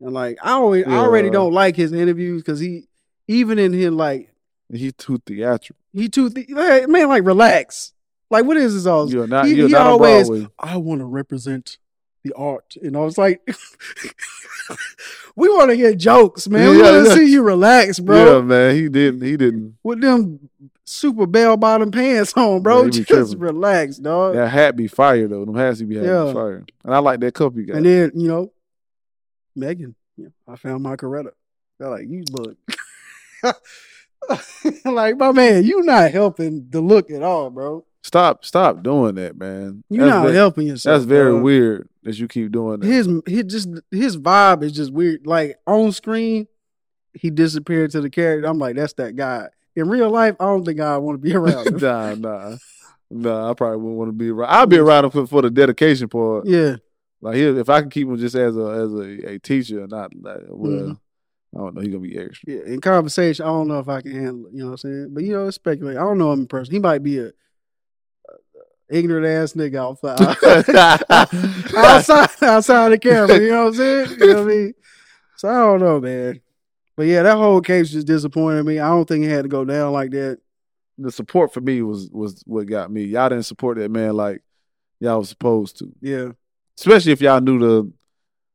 and 0.00 0.12
like 0.12 0.38
I 0.42 0.52
always, 0.52 0.86
I 0.86 0.96
already 0.98 1.28
don't 1.30 1.52
like 1.52 1.74
his 1.76 1.92
interviews 1.92 2.42
because 2.42 2.60
he, 2.60 2.88
even 3.28 3.58
in 3.58 3.72
his 3.72 3.90
like, 3.90 4.28
He's 4.72 4.94
too 4.94 5.20
theatrical. 5.26 5.80
he 5.92 6.08
too 6.08 6.30
th- 6.30 6.48
like, 6.50 6.88
man, 6.88 7.08
like 7.08 7.24
relax. 7.24 7.92
Like 8.30 8.46
what 8.46 8.56
is 8.56 8.72
this 8.74 8.86
all? 8.86 9.10
You're 9.10 9.26
not. 9.26 9.46
he- 9.46 9.54
you're 9.54 9.66
he 9.66 9.72
not 9.74 9.86
always- 9.88 10.46
I 10.58 10.76
want 10.78 11.00
to 11.00 11.04
represent 11.04 11.76
the 12.24 12.32
art, 12.34 12.76
and 12.82 12.96
I 12.96 13.00
was 13.00 13.18
like, 13.18 13.40
we 15.36 15.48
want 15.48 15.70
to 15.70 15.76
hear 15.76 15.94
jokes, 15.94 16.48
man. 16.48 16.70
we 16.70 16.82
want 16.82 17.04
to 17.04 17.10
yeah. 17.10 17.14
see 17.16 17.30
you 17.32 17.42
relax, 17.42 17.98
bro. 17.98 18.36
Yeah, 18.36 18.42
man. 18.42 18.74
He 18.76 18.88
didn't. 18.88 19.22
He 19.22 19.36
didn't. 19.36 19.76
with 19.82 20.00
them 20.00 20.48
super 20.84 21.26
bell 21.26 21.56
bottom 21.56 21.90
pants 21.90 22.32
on, 22.34 22.62
bro. 22.62 22.82
Yeah, 22.84 22.84
be 22.84 22.90
Just 22.98 23.08
tripping. 23.08 23.38
relax, 23.38 23.96
dog. 23.96 24.34
That 24.34 24.48
hat 24.48 24.76
be 24.76 24.88
fire 24.88 25.26
though. 25.28 25.44
Them 25.44 25.54
hats 25.56 25.80
he 25.80 25.86
be 25.86 25.96
having 25.96 26.10
Yeah. 26.10 26.32
fire. 26.32 26.64
And 26.84 26.94
I 26.94 26.98
like 26.98 27.20
that 27.20 27.34
cup 27.34 27.56
you 27.56 27.64
got. 27.66 27.76
And 27.76 27.86
then 27.86 28.12
you 28.14 28.28
know, 28.28 28.52
Megan, 29.56 29.94
yeah, 30.16 30.28
I 30.46 30.56
found 30.56 30.82
my 30.82 30.96
Coretta. 30.96 31.32
They're 31.78 31.90
like, 31.90 32.08
you 32.08 32.24
look 32.30 32.56
like 34.84 35.16
my 35.16 35.32
man. 35.32 35.64
You 35.64 35.82
not 35.82 36.10
helping 36.12 36.68
the 36.70 36.80
look 36.80 37.10
at 37.10 37.22
all, 37.22 37.50
bro. 37.50 37.84
Stop, 38.02 38.44
stop 38.44 38.82
doing 38.82 39.14
that, 39.16 39.36
man. 39.38 39.82
You're 39.88 40.06
not 40.06 40.26
ve- 40.28 40.34
helping 40.34 40.66
yourself. 40.68 40.94
That's 41.00 41.04
very 41.06 41.32
dog. 41.32 41.42
weird 41.42 41.88
that 42.02 42.18
you 42.18 42.28
keep 42.28 42.52
doing 42.52 42.80
that. 42.80 42.86
His 42.86 43.08
his 43.26 43.44
just 43.44 43.68
his 43.90 44.16
vibe 44.16 44.62
is 44.62 44.72
just 44.72 44.92
weird. 44.92 45.26
Like 45.26 45.56
on 45.66 45.92
screen, 45.92 46.46
he 47.14 47.30
disappeared 47.30 47.90
to 47.92 48.00
the 48.00 48.10
character. 48.10 48.48
I'm 48.48 48.58
like, 48.58 48.76
that's 48.76 48.92
that 48.94 49.16
guy. 49.16 49.48
In 49.76 49.88
real 49.88 50.10
life, 50.10 50.36
I 50.40 50.44
don't 50.44 50.64
think 50.64 50.80
I 50.80 50.98
want 50.98 51.22
to 51.22 51.26
be 51.28 51.34
around 51.36 51.66
him. 51.66 51.76
nah, 51.78 52.14
nah, 52.14 52.56
nah. 53.10 53.50
I 53.50 53.54
probably 53.54 53.78
wouldn't 53.78 53.96
want 53.98 54.08
to 54.08 54.12
be 54.12 54.28
around. 54.30 54.50
I'll 54.50 54.66
be 54.66 54.78
around 54.78 55.04
him 55.06 55.10
for, 55.12 55.26
for 55.26 55.42
the 55.42 55.50
dedication 55.50 56.08
part. 56.08 56.46
yeah, 56.46 56.76
Like 57.20 57.36
he, 57.36 57.42
if 57.44 57.68
I 57.70 57.80
can 57.80 57.90
keep 57.90 58.06
him 58.08 58.16
just 58.18 58.34
as 58.34 58.56
a 58.56 58.60
as 58.66 58.92
a, 58.92 59.30
a 59.34 59.38
teacher, 59.38 59.86
not 59.86 60.12
like, 60.20 60.40
well, 60.48 60.70
Mhm. 60.72 60.98
I 61.54 61.58
don't 61.58 61.74
know. 61.74 61.80
He's 61.82 61.90
gonna 61.90 62.00
be 62.00 62.16
extra. 62.18 62.52
yeah. 62.54 62.60
In 62.66 62.80
conversation, 62.80 63.44
I 63.44 63.48
don't 63.48 63.68
know 63.68 63.78
if 63.78 63.86
I 63.88 64.00
can 64.00 64.12
handle 64.12 64.46
it. 64.46 64.52
You 64.54 64.60
know 64.60 64.66
what 64.66 64.72
I'm 64.72 64.76
saying? 64.78 65.08
But 65.12 65.24
you 65.24 65.32
know, 65.34 65.46
it's 65.48 65.54
speculate. 65.56 65.98
I 65.98 66.00
don't 66.00 66.16
know 66.18 66.32
him 66.32 66.40
in 66.40 66.46
person. 66.46 66.72
He 66.72 66.80
might 66.80 67.02
be 67.02 67.18
a 67.18 67.30
ignorant 68.92 69.26
ass 69.26 69.54
nigga 69.54 69.76
outside. 69.76 70.20
outside 71.76 72.30
outside 72.42 72.88
the 72.90 72.98
camera. 72.98 73.38
You 73.38 73.50
know 73.50 73.64
what 73.64 73.68
I'm 73.68 73.74
saying? 73.74 74.10
You 74.20 74.26
know 74.26 74.34
what 74.34 74.52
I 74.52 74.54
mean? 74.54 74.74
So 75.36 75.48
I 75.48 75.52
don't 75.54 75.80
know, 75.80 76.00
man. 76.00 76.40
But 76.96 77.06
yeah, 77.06 77.22
that 77.22 77.36
whole 77.36 77.60
case 77.60 77.90
just 77.90 78.06
disappointed 78.06 78.64
me. 78.64 78.78
I 78.78 78.88
don't 78.88 79.06
think 79.08 79.24
it 79.24 79.30
had 79.30 79.42
to 79.42 79.48
go 79.48 79.64
down 79.64 79.92
like 79.92 80.10
that. 80.10 80.38
the 80.98 81.10
support 81.10 81.52
for 81.52 81.60
me 81.60 81.82
was 81.82 82.10
was 82.12 82.42
what 82.46 82.66
got 82.66 82.90
me. 82.90 83.04
Y'all 83.04 83.28
didn't 83.28 83.46
support 83.46 83.78
that 83.78 83.90
man 83.90 84.14
like 84.14 84.42
y'all 85.00 85.18
was 85.18 85.30
supposed 85.30 85.78
to, 85.78 85.92
Yeah, 86.00 86.32
especially 86.78 87.12
if 87.12 87.20
y'all 87.20 87.40
knew 87.40 87.58
the. 87.58 87.92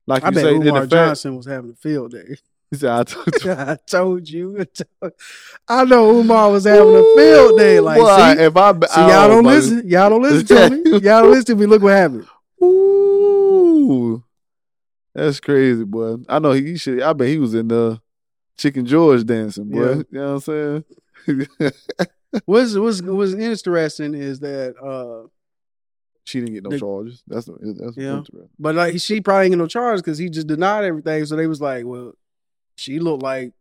Like 0.05 0.23
I 0.23 0.27
you 0.29 0.35
bet 0.35 0.43
say, 0.43 0.53
Umar 0.55 0.85
Johnson 0.85 1.35
was 1.35 1.45
having 1.45 1.71
a 1.71 1.75
field 1.75 2.11
day. 2.11 2.37
He 2.69 2.77
said, 2.77 2.91
I 2.91 3.03
told 3.03 3.43
you. 3.43 3.51
I 3.57 3.77
told 3.87 4.29
you. 4.29 4.65
I 5.67 5.85
know 5.85 6.19
Umar 6.19 6.51
was 6.51 6.65
having 6.65 6.95
a 6.95 7.15
field 7.15 7.57
day. 7.57 7.79
Like, 7.79 7.99
Boy, 7.99 8.35
see, 8.35 8.43
if 8.43 8.57
I, 8.57 8.71
see 8.73 9.01
y'all 9.01 9.11
oh, 9.11 9.27
don't 9.29 9.45
listen. 9.45 9.87
Y'all 9.87 10.09
don't 10.09 10.21
listen 10.21 10.45
to 10.47 10.69
me. 10.69 10.91
Y'all 10.91 11.23
don't 11.23 11.31
listen 11.31 11.45
to 11.45 11.55
me. 11.55 11.65
Look 11.65 11.81
what 11.81 11.93
happened. 11.93 12.27
Ooh, 12.61 14.23
that's 15.13 15.39
crazy, 15.39 15.83
boy. 15.83 16.17
I 16.27 16.39
know 16.39 16.51
he, 16.51 16.63
he 16.63 16.77
should. 16.77 17.01
I 17.01 17.13
bet 17.13 17.29
he 17.29 17.37
was 17.37 17.53
in 17.53 17.67
the 17.69 18.01
Chicken 18.57 18.85
George 18.85 19.25
dancing, 19.25 19.69
boy. 19.69 19.79
Yeah. 19.79 19.95
You 19.95 20.05
know 20.11 20.33
what 20.35 20.47
I'm 20.47 20.83
saying? 21.27 21.71
What's 22.45 22.75
what's 22.75 23.01
what's 23.01 23.33
interesting 23.33 24.13
is 24.13 24.39
that 24.41 24.75
uh 24.77 25.27
she 26.25 26.41
didn't 26.41 26.55
get 26.55 26.63
no 26.63 26.71
The- 26.71 26.79
charges. 26.79 27.23
That's 27.25 27.45
that's 27.45 27.97
Yeah. 27.97 28.21
but 28.59 28.75
like 28.75 28.99
she 28.99 29.21
probably 29.21 29.45
ain't 29.45 29.51
get 29.53 29.57
no 29.57 29.67
charge 29.67 29.99
because 29.99 30.17
he 30.17 30.29
just 30.29 30.47
denied 30.47 30.83
everything. 30.83 31.25
So 31.25 31.35
they 31.35 31.47
was 31.47 31.61
like, 31.61 31.85
Well, 31.85 32.13
she 32.77 32.99
looked 32.99 33.21
like 33.23 33.51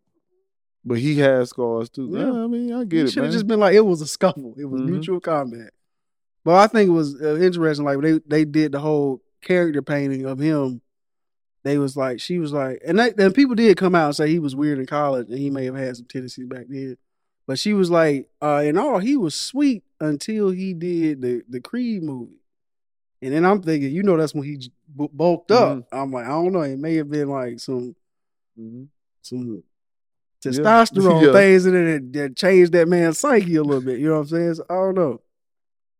But 0.84 0.98
he 0.98 1.18
has 1.18 1.48
scars 1.50 1.88
too. 1.90 2.08
Yeah. 2.12 2.20
Yeah, 2.32 2.44
I 2.44 2.46
mean, 2.46 2.72
I 2.72 2.84
get 2.84 3.06
it, 3.06 3.10
should 3.10 3.16
man. 3.22 3.24
have 3.24 3.32
just 3.32 3.46
been 3.48 3.58
like 3.60 3.74
it 3.74 3.80
was 3.84 4.00
a 4.02 4.06
scuffle. 4.06 4.54
It 4.56 4.66
was 4.66 4.80
Mhm. 4.82 4.88
mutual 4.90 5.18
combat. 5.20 5.70
But 6.44 6.54
I 6.54 6.66
think 6.68 6.88
it 6.88 6.92
was 6.92 7.20
uh, 7.20 7.36
interesting. 7.40 7.84
Like 7.84 8.00
they 8.00 8.20
they 8.26 8.44
did 8.44 8.70
the 8.72 8.78
whole 8.78 9.20
character 9.42 9.82
painting 9.82 10.24
of 10.26 10.38
him. 10.38 10.80
They 11.64 11.78
was 11.78 11.96
like 11.96 12.20
she 12.20 12.38
was 12.38 12.52
like, 12.52 12.80
and 12.86 13.00
that, 13.00 13.18
and 13.18 13.34
people 13.34 13.56
did 13.56 13.76
come 13.76 13.96
out 13.96 14.06
and 14.06 14.14
say 14.16 14.28
he 14.28 14.38
was 14.38 14.54
weird 14.54 14.78
in 14.78 14.86
college 14.86 15.28
and 15.28 15.38
he 15.38 15.50
may 15.50 15.64
have 15.64 15.74
had 15.74 15.96
some 15.96 16.06
tendencies 16.06 16.46
back 16.46 16.66
then. 16.68 16.96
But 17.48 17.58
she 17.58 17.74
was 17.74 17.90
like, 17.90 18.28
uh, 18.40 18.62
and 18.64 18.78
all 18.78 18.98
he 19.00 19.16
was 19.16 19.34
sweet 19.34 19.82
until 20.00 20.50
he 20.50 20.72
did 20.74 21.20
the 21.22 21.42
the 21.48 21.60
Creed 21.60 22.04
movie. 22.04 22.38
And 23.22 23.32
then 23.34 23.44
I'm 23.44 23.60
thinking, 23.62 23.90
you 23.90 24.04
know, 24.04 24.16
that's 24.16 24.34
when 24.34 24.44
he 24.44 24.58
j- 24.58 24.70
bu- 24.88 25.08
bulked 25.12 25.50
up. 25.50 25.78
Mm-hmm. 25.78 25.98
I'm 25.98 26.12
like, 26.12 26.26
I 26.26 26.28
don't 26.28 26.52
know. 26.52 26.60
It 26.60 26.78
may 26.78 26.94
have 26.96 27.10
been 27.10 27.28
like 27.28 27.58
some 27.58 27.96
Mhm. 28.60 28.86
Some 29.26 29.62
testosterone 30.44 31.22
Yeah. 31.26 31.32
things 31.32 31.66
in 31.66 31.74
it 31.74 32.12
that, 32.12 32.18
that 32.18 32.36
changed 32.36 32.72
that 32.72 32.88
man's 32.88 33.18
psyche 33.18 33.56
a 33.56 33.62
little 33.62 33.82
bit. 33.82 33.98
You 33.98 34.08
know 34.08 34.14
what 34.14 34.20
I'm 34.20 34.28
saying? 34.28 34.54
So, 34.54 34.64
I 34.68 34.74
don't 34.74 34.94
know. 34.94 35.20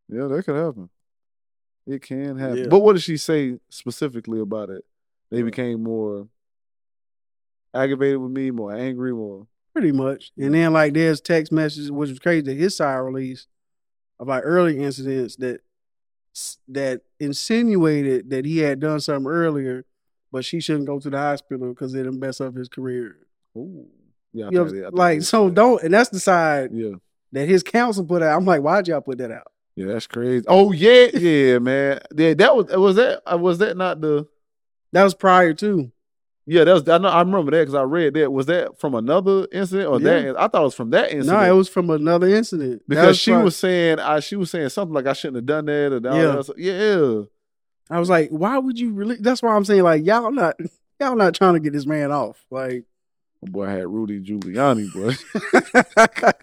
Yeah, 0.08 0.26
that 0.26 0.44
could 0.44 0.56
happen. 0.56 0.88
It 1.86 2.02
can 2.02 2.38
happen. 2.38 2.58
Yeah. 2.58 2.66
But 2.68 2.80
what 2.80 2.94
did 2.94 3.02
she 3.02 3.16
say 3.16 3.58
specifically 3.68 4.40
about 4.40 4.70
it? 4.70 4.84
They 5.30 5.42
became 5.42 5.82
more 5.82 6.28
aggravated 7.74 8.18
with 8.18 8.30
me, 8.30 8.50
more 8.50 8.74
angry, 8.74 9.12
more. 9.12 9.46
Pretty 9.72 9.92
much. 9.92 10.32
And 10.38 10.54
then 10.54 10.72
like 10.72 10.94
there's 10.94 11.20
text 11.20 11.52
messages, 11.52 11.90
which 11.92 12.08
was 12.10 12.18
crazy 12.18 12.42
that 12.42 12.56
his 12.56 12.76
side 12.76 12.96
released 12.96 13.48
of 14.18 14.28
like 14.28 14.42
early 14.44 14.78
incidents 14.78 15.36
that 15.36 15.60
that 16.68 17.02
insinuated 17.20 18.30
that 18.30 18.44
he 18.44 18.58
had 18.58 18.80
done 18.80 19.00
something 19.00 19.30
earlier, 19.30 19.84
but 20.32 20.44
she 20.44 20.60
shouldn't 20.60 20.86
go 20.86 20.98
to 21.00 21.10
the 21.10 21.18
hospital 21.18 21.68
because 21.70 21.94
it'll 21.94 22.12
mess 22.12 22.40
up 22.40 22.54
his 22.56 22.68
career. 22.68 23.16
Ooh. 23.56 23.86
Yeah, 24.32 24.46
You 24.46 24.58
know, 24.58 24.64
think 24.66 24.76
they- 24.76 24.82
I 24.82 24.88
think 24.88 24.98
like 24.98 25.22
so 25.22 25.48
don't 25.50 25.82
and 25.82 25.94
that's 25.94 26.10
the 26.10 26.20
side 26.20 26.70
Yeah, 26.72 26.92
that 27.32 27.48
his 27.48 27.62
counsel 27.62 28.04
put 28.04 28.22
out. 28.22 28.36
I'm 28.36 28.44
like, 28.44 28.60
why'd 28.62 28.86
y'all 28.88 29.00
put 29.00 29.18
that 29.18 29.30
out? 29.30 29.50
yeah, 29.76 29.86
that's 29.86 30.06
crazy. 30.06 30.44
Oh 30.48 30.72
yeah, 30.72 31.06
yeah, 31.14 31.58
man. 31.58 32.00
Yeah, 32.14 32.34
that 32.34 32.54
was 32.56 32.66
was 32.76 32.96
that 32.96 33.22
uh, 33.32 33.38
was 33.38 33.58
that 33.58 33.76
not 33.76 34.00
the. 34.00 34.26
That 34.92 35.04
was 35.04 35.14
prior 35.14 35.52
to. 35.54 35.90
Yeah, 36.46 36.64
that 36.64 36.72
was. 36.72 36.88
I 36.88 36.98
know. 36.98 37.08
I 37.08 37.20
remember 37.20 37.50
that 37.50 37.62
because 37.62 37.74
I 37.74 37.82
read 37.82 38.14
that. 38.14 38.32
Was 38.32 38.46
that 38.46 38.78
from 38.78 38.94
another 38.94 39.48
incident 39.52 39.88
or 39.90 40.00
Yeah. 40.00 40.20
that? 40.32 40.36
I 40.40 40.48
thought 40.48 40.60
it 40.62 40.64
was 40.64 40.74
from 40.74 40.90
that 40.90 41.10
incident. 41.10 41.26
No, 41.42 41.52
it 41.54 41.56
was 41.56 41.68
from 41.68 41.90
another 41.90 42.28
incident. 42.28 42.82
Because 42.86 43.18
she 43.18 43.32
pri- 43.32 43.42
was 43.42 43.56
saying, 43.56 43.98
I 43.98 44.20
she 44.20 44.36
was 44.36 44.50
saying 44.50 44.68
something 44.68 44.94
like 44.94 45.06
I 45.06 45.12
shouldn't 45.12 45.36
have 45.36 45.46
done 45.46 45.64
that. 45.66 45.92
Or 45.92 46.00
Yeah. 46.16 46.32
that 46.36 46.44
stuff. 46.44 46.56
yeah. 46.58 47.22
I 47.90 48.00
was 48.00 48.08
like, 48.10 48.30
why 48.30 48.58
would 48.58 48.78
you 48.78 48.90
really? 48.92 49.16
That's 49.16 49.42
why 49.42 49.54
I'm 49.54 49.64
saying 49.64 49.82
like 49.82 50.04
y'all 50.04 50.30
not 50.32 50.56
y'all 51.00 51.16
not 51.16 51.34
trying 51.34 51.54
to 51.54 51.60
get 51.60 51.72
this 51.72 51.86
man 51.86 52.10
off. 52.12 52.44
Like 52.50 52.84
My 53.42 53.50
boy 53.50 53.66
had 53.66 53.86
Rudy 53.88 54.20
Giuliani, 54.20 54.92
boy. 54.92 55.14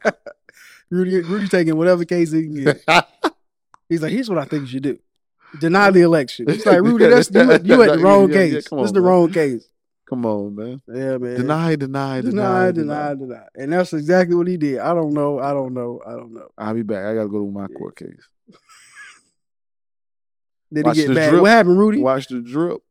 Rudy, 0.89 1.21
Rudy 1.21 1.47
taking 1.47 1.75
whatever 1.77 2.05
case 2.05 2.31
he 2.31 2.43
can 2.43 2.55
get. 2.63 3.05
He's 3.89 4.01
like, 4.01 4.11
here's 4.11 4.29
what 4.29 4.37
I 4.39 4.45
think 4.45 4.63
you 4.63 4.67
should 4.69 4.83
do. 4.83 4.99
Deny 5.59 5.91
the 5.91 6.01
election. 6.01 6.49
It's 6.49 6.65
like 6.65 6.81
Rudy, 6.81 7.05
that's 7.07 7.29
you, 7.31 7.51
at- 7.51 7.65
you 7.65 7.81
at 7.81 7.91
the 7.93 7.99
wrong 7.99 8.29
Yeah, 8.29 8.35
yeah, 8.35 8.53
case. 8.55 8.67
come 8.67 8.79
this 8.79 8.87
on, 8.89 8.93
the 8.93 9.01
man. 9.01 9.09
wrong 9.09 9.31
case. 9.31 9.67
Come 10.09 10.25
on, 10.25 10.55
man. 10.55 10.81
Yeah, 10.87 11.17
man. 11.17 11.35
Deny, 11.35 11.75
deny, 11.75 12.21
deny, 12.21 12.71
deny, 12.71 12.71
deny, 12.71 13.13
deny. 13.15 13.45
And 13.55 13.71
that's 13.73 13.93
exactly 13.93 14.35
what 14.35 14.47
he 14.47 14.57
did. 14.57 14.79
I 14.79 14.93
don't 14.93 15.13
know. 15.13 15.39
I 15.39 15.51
don't 15.53 15.73
know. 15.73 16.01
I 16.05 16.11
don't 16.11 16.33
know. 16.33 16.47
I'll 16.57 16.73
be 16.73 16.81
back. 16.83 17.05
I 17.05 17.15
gotta 17.15 17.29
go 17.29 17.45
to 17.45 17.51
my 17.51 17.67
court 17.67 17.95
case. 17.95 18.27
Did 20.73 20.85
Watch 20.85 20.97
he 20.97 21.03
get 21.03 21.07
the 21.09 21.15
bad? 21.15 21.29
drip. 21.29 21.41
What 21.41 21.51
happened, 21.51 21.79
Rudy? 21.79 22.01
Watch 22.01 22.27
the 22.27 22.41
drip. 22.41 22.81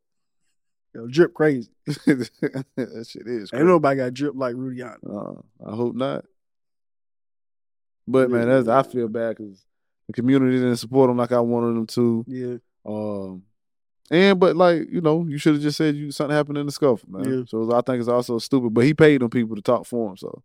Yo, 0.94 1.06
drip 1.06 1.34
crazy. 1.34 1.70
that 1.86 3.06
shit 3.08 3.26
is. 3.26 3.50
Ain't 3.52 3.66
nobody 3.66 3.96
got 3.96 4.14
drip 4.14 4.34
like 4.36 4.54
Rudy 4.54 4.82
on. 4.82 4.96
Uh, 5.08 5.68
I 5.70 5.74
hope 5.74 5.94
not. 5.94 6.24
But 8.06 8.30
man, 8.30 8.48
that's 8.48 8.68
I 8.68 8.82
feel 8.82 9.08
bad 9.08 9.36
because 9.36 9.64
the 10.06 10.12
community 10.12 10.58
didn't 10.58 10.76
support 10.76 11.10
him 11.10 11.16
like 11.16 11.32
I 11.32 11.40
wanted 11.40 11.76
them 11.76 11.86
to. 11.86 12.24
Yeah. 12.28 12.56
Um, 12.84 13.42
and 14.10 14.38
but 14.38 14.56
like 14.56 14.88
you 14.90 15.00
know, 15.00 15.24
you 15.26 15.38
should 15.38 15.54
have 15.54 15.62
just 15.62 15.78
said 15.78 15.96
you 15.96 16.10
something 16.10 16.36
happened 16.36 16.58
in 16.58 16.66
the 16.66 16.72
scuffle, 16.72 17.08
man. 17.08 17.38
Yeah. 17.38 17.44
So 17.46 17.72
I 17.72 17.80
think 17.80 18.00
it's 18.00 18.08
also 18.08 18.38
stupid. 18.38 18.74
But 18.74 18.84
he 18.84 18.92
paid 18.94 19.22
them 19.22 19.30
people 19.30 19.56
to 19.56 19.62
talk 19.62 19.86
for 19.86 20.10
him, 20.10 20.16
so 20.16 20.42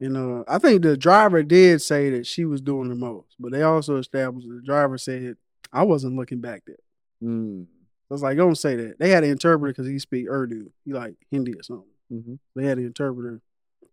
You 0.00 0.08
know, 0.10 0.44
I 0.46 0.58
think 0.58 0.82
the 0.82 0.96
driver 0.96 1.42
did 1.42 1.82
say 1.82 2.10
that 2.10 2.26
she 2.26 2.44
was 2.44 2.60
doing 2.60 2.88
the 2.88 2.94
most, 2.94 3.34
but 3.40 3.50
they 3.50 3.62
also 3.62 3.96
established 3.96 4.46
the 4.48 4.62
driver 4.64 4.96
said 4.96 5.36
I 5.72 5.82
wasn't 5.82 6.16
looking 6.16 6.40
back 6.40 6.62
there. 6.66 6.76
mm, 7.22 7.64
I 7.64 8.14
was 8.14 8.22
like, 8.22 8.36
don't 8.36 8.54
say 8.56 8.76
that. 8.76 8.98
They 8.98 9.10
had 9.10 9.24
an 9.24 9.30
interpreter 9.30 9.72
because 9.72 9.88
he 9.88 9.98
speak 9.98 10.28
Urdu. 10.28 10.70
He 10.84 10.92
like 10.92 11.14
Hindi 11.30 11.54
or 11.54 11.62
something. 11.62 11.88
hmm 12.10 12.34
They 12.54 12.64
had 12.64 12.78
an 12.78 12.86
interpreter, 12.86 13.40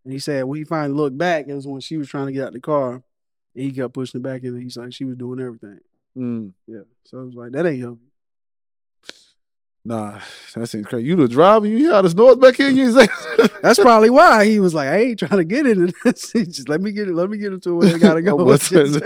and 0.04 0.12
he 0.12 0.18
said 0.20 0.44
when 0.44 0.58
he 0.58 0.64
finally 0.64 0.94
looked 0.96 1.18
back, 1.18 1.46
it 1.48 1.54
was 1.54 1.66
when 1.66 1.80
she 1.80 1.96
was 1.96 2.08
trying 2.08 2.26
to 2.26 2.32
get 2.32 2.42
out 2.42 2.48
of 2.48 2.54
the 2.54 2.60
car, 2.60 2.92
and 2.94 3.02
he 3.64 3.72
kept 3.72 3.94
pushing 3.94 4.20
it 4.20 4.24
back, 4.24 4.44
and 4.44 4.62
he's 4.62 4.76
like 4.76 4.92
she 4.92 5.04
was 5.04 5.16
doing 5.16 5.40
everything. 5.40 5.80
mm. 6.16 6.52
Yeah, 6.68 6.82
so 7.04 7.18
I 7.20 7.22
was 7.24 7.34
like 7.34 7.52
that 7.52 7.66
ain't 7.66 7.80
helping. 7.80 8.05
Nah, 9.86 10.18
that 10.54 10.66
seems 10.66 10.84
crazy. 10.86 11.06
You 11.06 11.14
the 11.14 11.28
driver, 11.28 11.66
you 11.66 11.76
hear 11.78 11.92
all 11.94 12.02
this 12.02 12.14
noise 12.14 12.36
back 12.36 12.56
here, 12.56 12.70
you 12.70 12.90
say 12.92 13.06
That's 13.62 13.78
probably 13.78 14.10
why 14.10 14.44
he 14.44 14.58
was 14.58 14.74
like, 14.74 14.88
I 14.88 14.96
ain't 14.98 15.18
trying 15.20 15.38
to 15.38 15.44
get 15.44 15.64
into 15.66 15.92
this. 16.04 16.32
Just 16.32 16.68
let 16.68 16.80
me 16.80 16.90
get 16.90 17.06
it. 17.08 17.14
Let 17.14 17.30
me 17.30 17.38
get 17.38 17.52
into 17.52 17.76
where 17.76 17.94
I 17.94 17.98
gotta 17.98 18.20
go. 18.22 18.38
I 18.38 18.42
was 18.42 18.68
Just- 18.68 19.00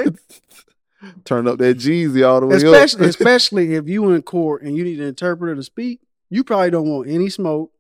turn, 1.25 1.47
up 1.49 1.59
that 1.59 1.77
Jeezy 1.79 2.27
all 2.27 2.41
the 2.41 2.47
way 2.47 2.57
especially, 2.57 3.05
up. 3.05 3.11
especially 3.11 3.75
if 3.75 3.89
you 3.89 4.11
in 4.11 4.23
court 4.23 4.63
and 4.63 4.77
you 4.77 4.85
need 4.85 5.01
an 5.01 5.07
interpreter 5.09 5.55
to 5.55 5.63
speak, 5.63 6.01
you 6.31 6.45
probably 6.45 6.71
don't 6.71 6.89
want 6.89 7.09
any 7.09 7.29
smoke. 7.29 7.73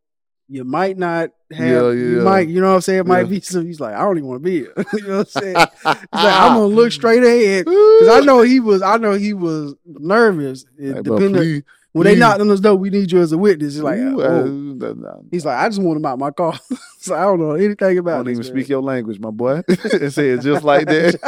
You 0.49 0.65
might 0.65 0.99
not 0.99 1.31
have. 1.53 1.67
Yeah, 1.69 1.91
You 1.93 2.17
yeah. 2.19 2.23
might, 2.25 2.49
you 2.49 2.61
know 2.61 2.69
what 2.71 2.75
I'm 2.75 2.81
saying? 2.81 3.01
It 3.01 3.07
might 3.07 3.21
Yeah. 3.21 3.25
be 3.31 3.41
some. 3.41 3.65
He's 3.67 3.79
like, 3.81 3.95
I 3.95 4.01
don't 4.01 4.19
even 4.19 4.29
want 4.29 4.43
to 4.43 4.45
be 4.45 4.59
here. 4.61 4.75
you 4.95 5.07
know 5.07 5.19
what 5.19 5.35
I'm 5.37 5.43
saying? 5.43 5.57
He's 5.57 5.85
like, 5.85 6.03
I'm 6.13 6.55
gonna 6.55 6.67
look 6.67 6.91
straight 6.93 7.23
ahead 7.23 7.65
because 7.67 8.09
I 8.09 8.21
know 8.21 8.43
he 8.43 8.59
was. 8.61 8.83
I 8.83 8.97
know 8.97 9.13
he 9.13 9.33
was 9.33 9.75
nervous. 9.87 10.65
It 10.77 11.03
depending 11.05 11.63
when 11.93 12.05
they 12.05 12.15
knocked 12.15 12.41
on 12.41 12.49
his 12.49 12.61
door, 12.61 12.77
we 12.77 12.91
need 12.91 13.11
you 13.11 13.21
as 13.21 13.33
a 13.33 13.39
witness. 13.39 13.75
He's 13.75 13.83
like, 13.83 13.99
Ooh, 13.99 14.23
oh. 14.23 14.45
uh, 14.45 14.93
nah, 14.95 15.17
he's 15.31 15.45
like, 15.45 15.59
I 15.59 15.69
just 15.69 15.81
want 15.81 15.97
him 15.97 16.07
out 16.07 16.19
my 16.19 16.31
car. 16.31 16.59
so 16.99 17.15
I 17.15 17.23
don't 17.23 17.41
know 17.41 17.53
anything 17.53 17.99
about. 17.99 18.13
I 18.13 18.17
don't 18.17 18.27
this, 18.27 18.39
even 18.39 18.55
man. 18.55 18.63
speak 18.63 18.69
your 18.69 18.83
language, 18.83 19.19
my 19.19 19.31
boy. 19.31 19.63
and 19.69 20.13
say 20.13 20.31
it 20.31 20.41
just 20.41 20.65
like 20.65 20.87
that. 20.87 21.19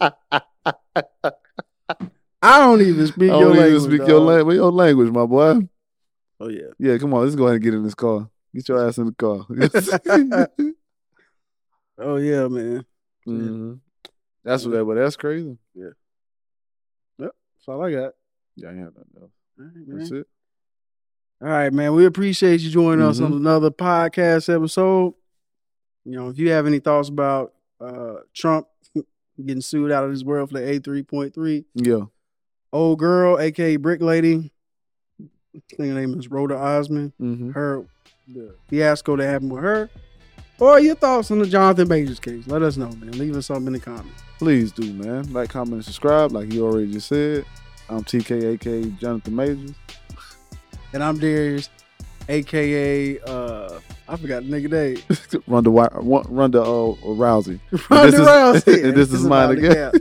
I 2.44 2.58
don't 2.58 2.80
even 2.80 3.06
speak 3.06 3.30
I 3.30 3.38
your 3.38 3.50
don't 3.50 3.56
language. 3.56 3.82
even 3.82 3.98
speak 3.98 4.08
your, 4.08 4.42
dog. 4.42 4.52
your 4.52 4.72
language, 4.72 5.10
my 5.10 5.26
boy. 5.26 5.60
Oh 6.40 6.48
yeah. 6.48 6.70
Yeah, 6.78 6.98
come 6.98 7.14
on, 7.14 7.22
let's 7.22 7.36
go 7.36 7.44
ahead 7.44 7.56
and 7.56 7.64
get 7.64 7.74
in 7.74 7.84
this 7.84 7.94
car. 7.94 8.28
Get 8.54 8.68
your 8.68 8.86
ass 8.86 8.98
in 8.98 9.06
the 9.06 9.12
car. 9.12 9.46
Oh 11.98 12.16
yeah, 12.16 12.48
man. 12.48 12.84
Mhm. 13.28 13.80
That's 14.42 14.64
what 14.64 14.72
that, 14.72 14.84
but 14.84 14.94
that's 14.94 15.16
crazy. 15.16 15.56
Yeah. 15.74 15.90
Yep. 17.18 17.30
That's 17.30 17.68
all 17.68 17.84
I 17.84 17.92
got. 17.92 18.12
Yeah, 18.56 18.68
I 18.68 18.70
ain't 18.72 18.80
have 18.80 18.94
nothing 18.94 19.22
else. 19.22 19.30
All 19.58 19.64
right, 19.66 19.74
man. 19.88 19.98
That's 19.98 20.10
it. 20.10 20.26
All 21.40 21.48
right, 21.48 21.72
man. 21.72 21.94
We 21.94 22.04
appreciate 22.06 22.60
you 22.60 22.70
joining 22.70 23.04
us 23.04 23.18
Mhm. 23.20 23.26
on 23.26 23.32
another 23.32 23.70
podcast 23.70 24.54
episode. 24.54 25.14
You 26.04 26.12
know, 26.12 26.28
if 26.28 26.38
you 26.38 26.50
have 26.50 26.66
any 26.66 26.78
thoughts 26.78 27.08
about 27.08 27.54
uh, 27.80 28.20
Trump 28.32 28.68
getting 29.44 29.60
sued 29.60 29.90
out 29.90 30.04
of 30.04 30.10
this 30.12 30.22
world 30.22 30.50
for 30.50 30.58
the 30.58 30.68
A 30.70 30.78
three 30.78 31.02
point 31.02 31.34
three, 31.34 31.64
Yeah. 31.74 32.02
old 32.72 32.98
girl, 33.00 33.38
aka 33.40 33.76
Brick 33.76 34.00
Lady, 34.02 34.52
I 35.20 35.60
think 35.76 35.92
her 35.92 36.00
name 36.00 36.16
is 36.18 36.28
Roda 36.30 36.56
Osman. 36.56 37.12
Mm-hmm. 37.20 37.50
Her 37.50 37.84
the 38.28 38.54
fiasco 38.68 39.16
that 39.16 39.24
happened 39.26 39.52
with 39.52 39.62
her, 39.64 39.90
or 40.60 40.78
your 40.78 40.94
thoughts 40.94 41.30
on 41.32 41.40
the 41.40 41.46
Jonathan 41.46 41.88
Majors 41.88 42.20
case. 42.20 42.46
Let 42.46 42.62
us 42.62 42.76
know, 42.76 42.88
man. 42.92 43.18
Leave 43.18 43.36
us 43.36 43.46
something 43.46 43.66
in 43.66 43.72
the 43.72 43.80
comments. 43.80 44.22
Please 44.38 44.70
do, 44.70 44.92
man. 44.92 45.32
Like, 45.32 45.50
comment, 45.50 45.74
and 45.74 45.84
subscribe, 45.84 46.30
like 46.32 46.52
you 46.52 46.64
already 46.64 46.92
just 46.92 47.08
said. 47.08 47.44
I'm 47.88 48.02
TKAK 48.04 48.98
Jonathan 48.98 49.36
Majors. 49.36 49.72
And 50.94 51.02
I'm 51.02 51.18
Darius, 51.18 51.68
aka 52.28 53.18
uh, 53.20 53.78
I 54.08 54.16
forgot 54.16 54.42
the 54.48 54.50
nigga 54.50 54.70
name. 54.70 55.42
Ronda, 55.46 55.70
Ronda 55.70 56.60
uh, 56.62 56.94
Rousey. 57.04 57.58
Ronda 57.90 58.10
this 58.10 58.20
is- 58.20 58.26
Rousey. 58.26 58.84
and 58.88 58.94
this 58.94 59.12
is 59.12 59.24
mine 59.24 59.50
again. 59.58 59.92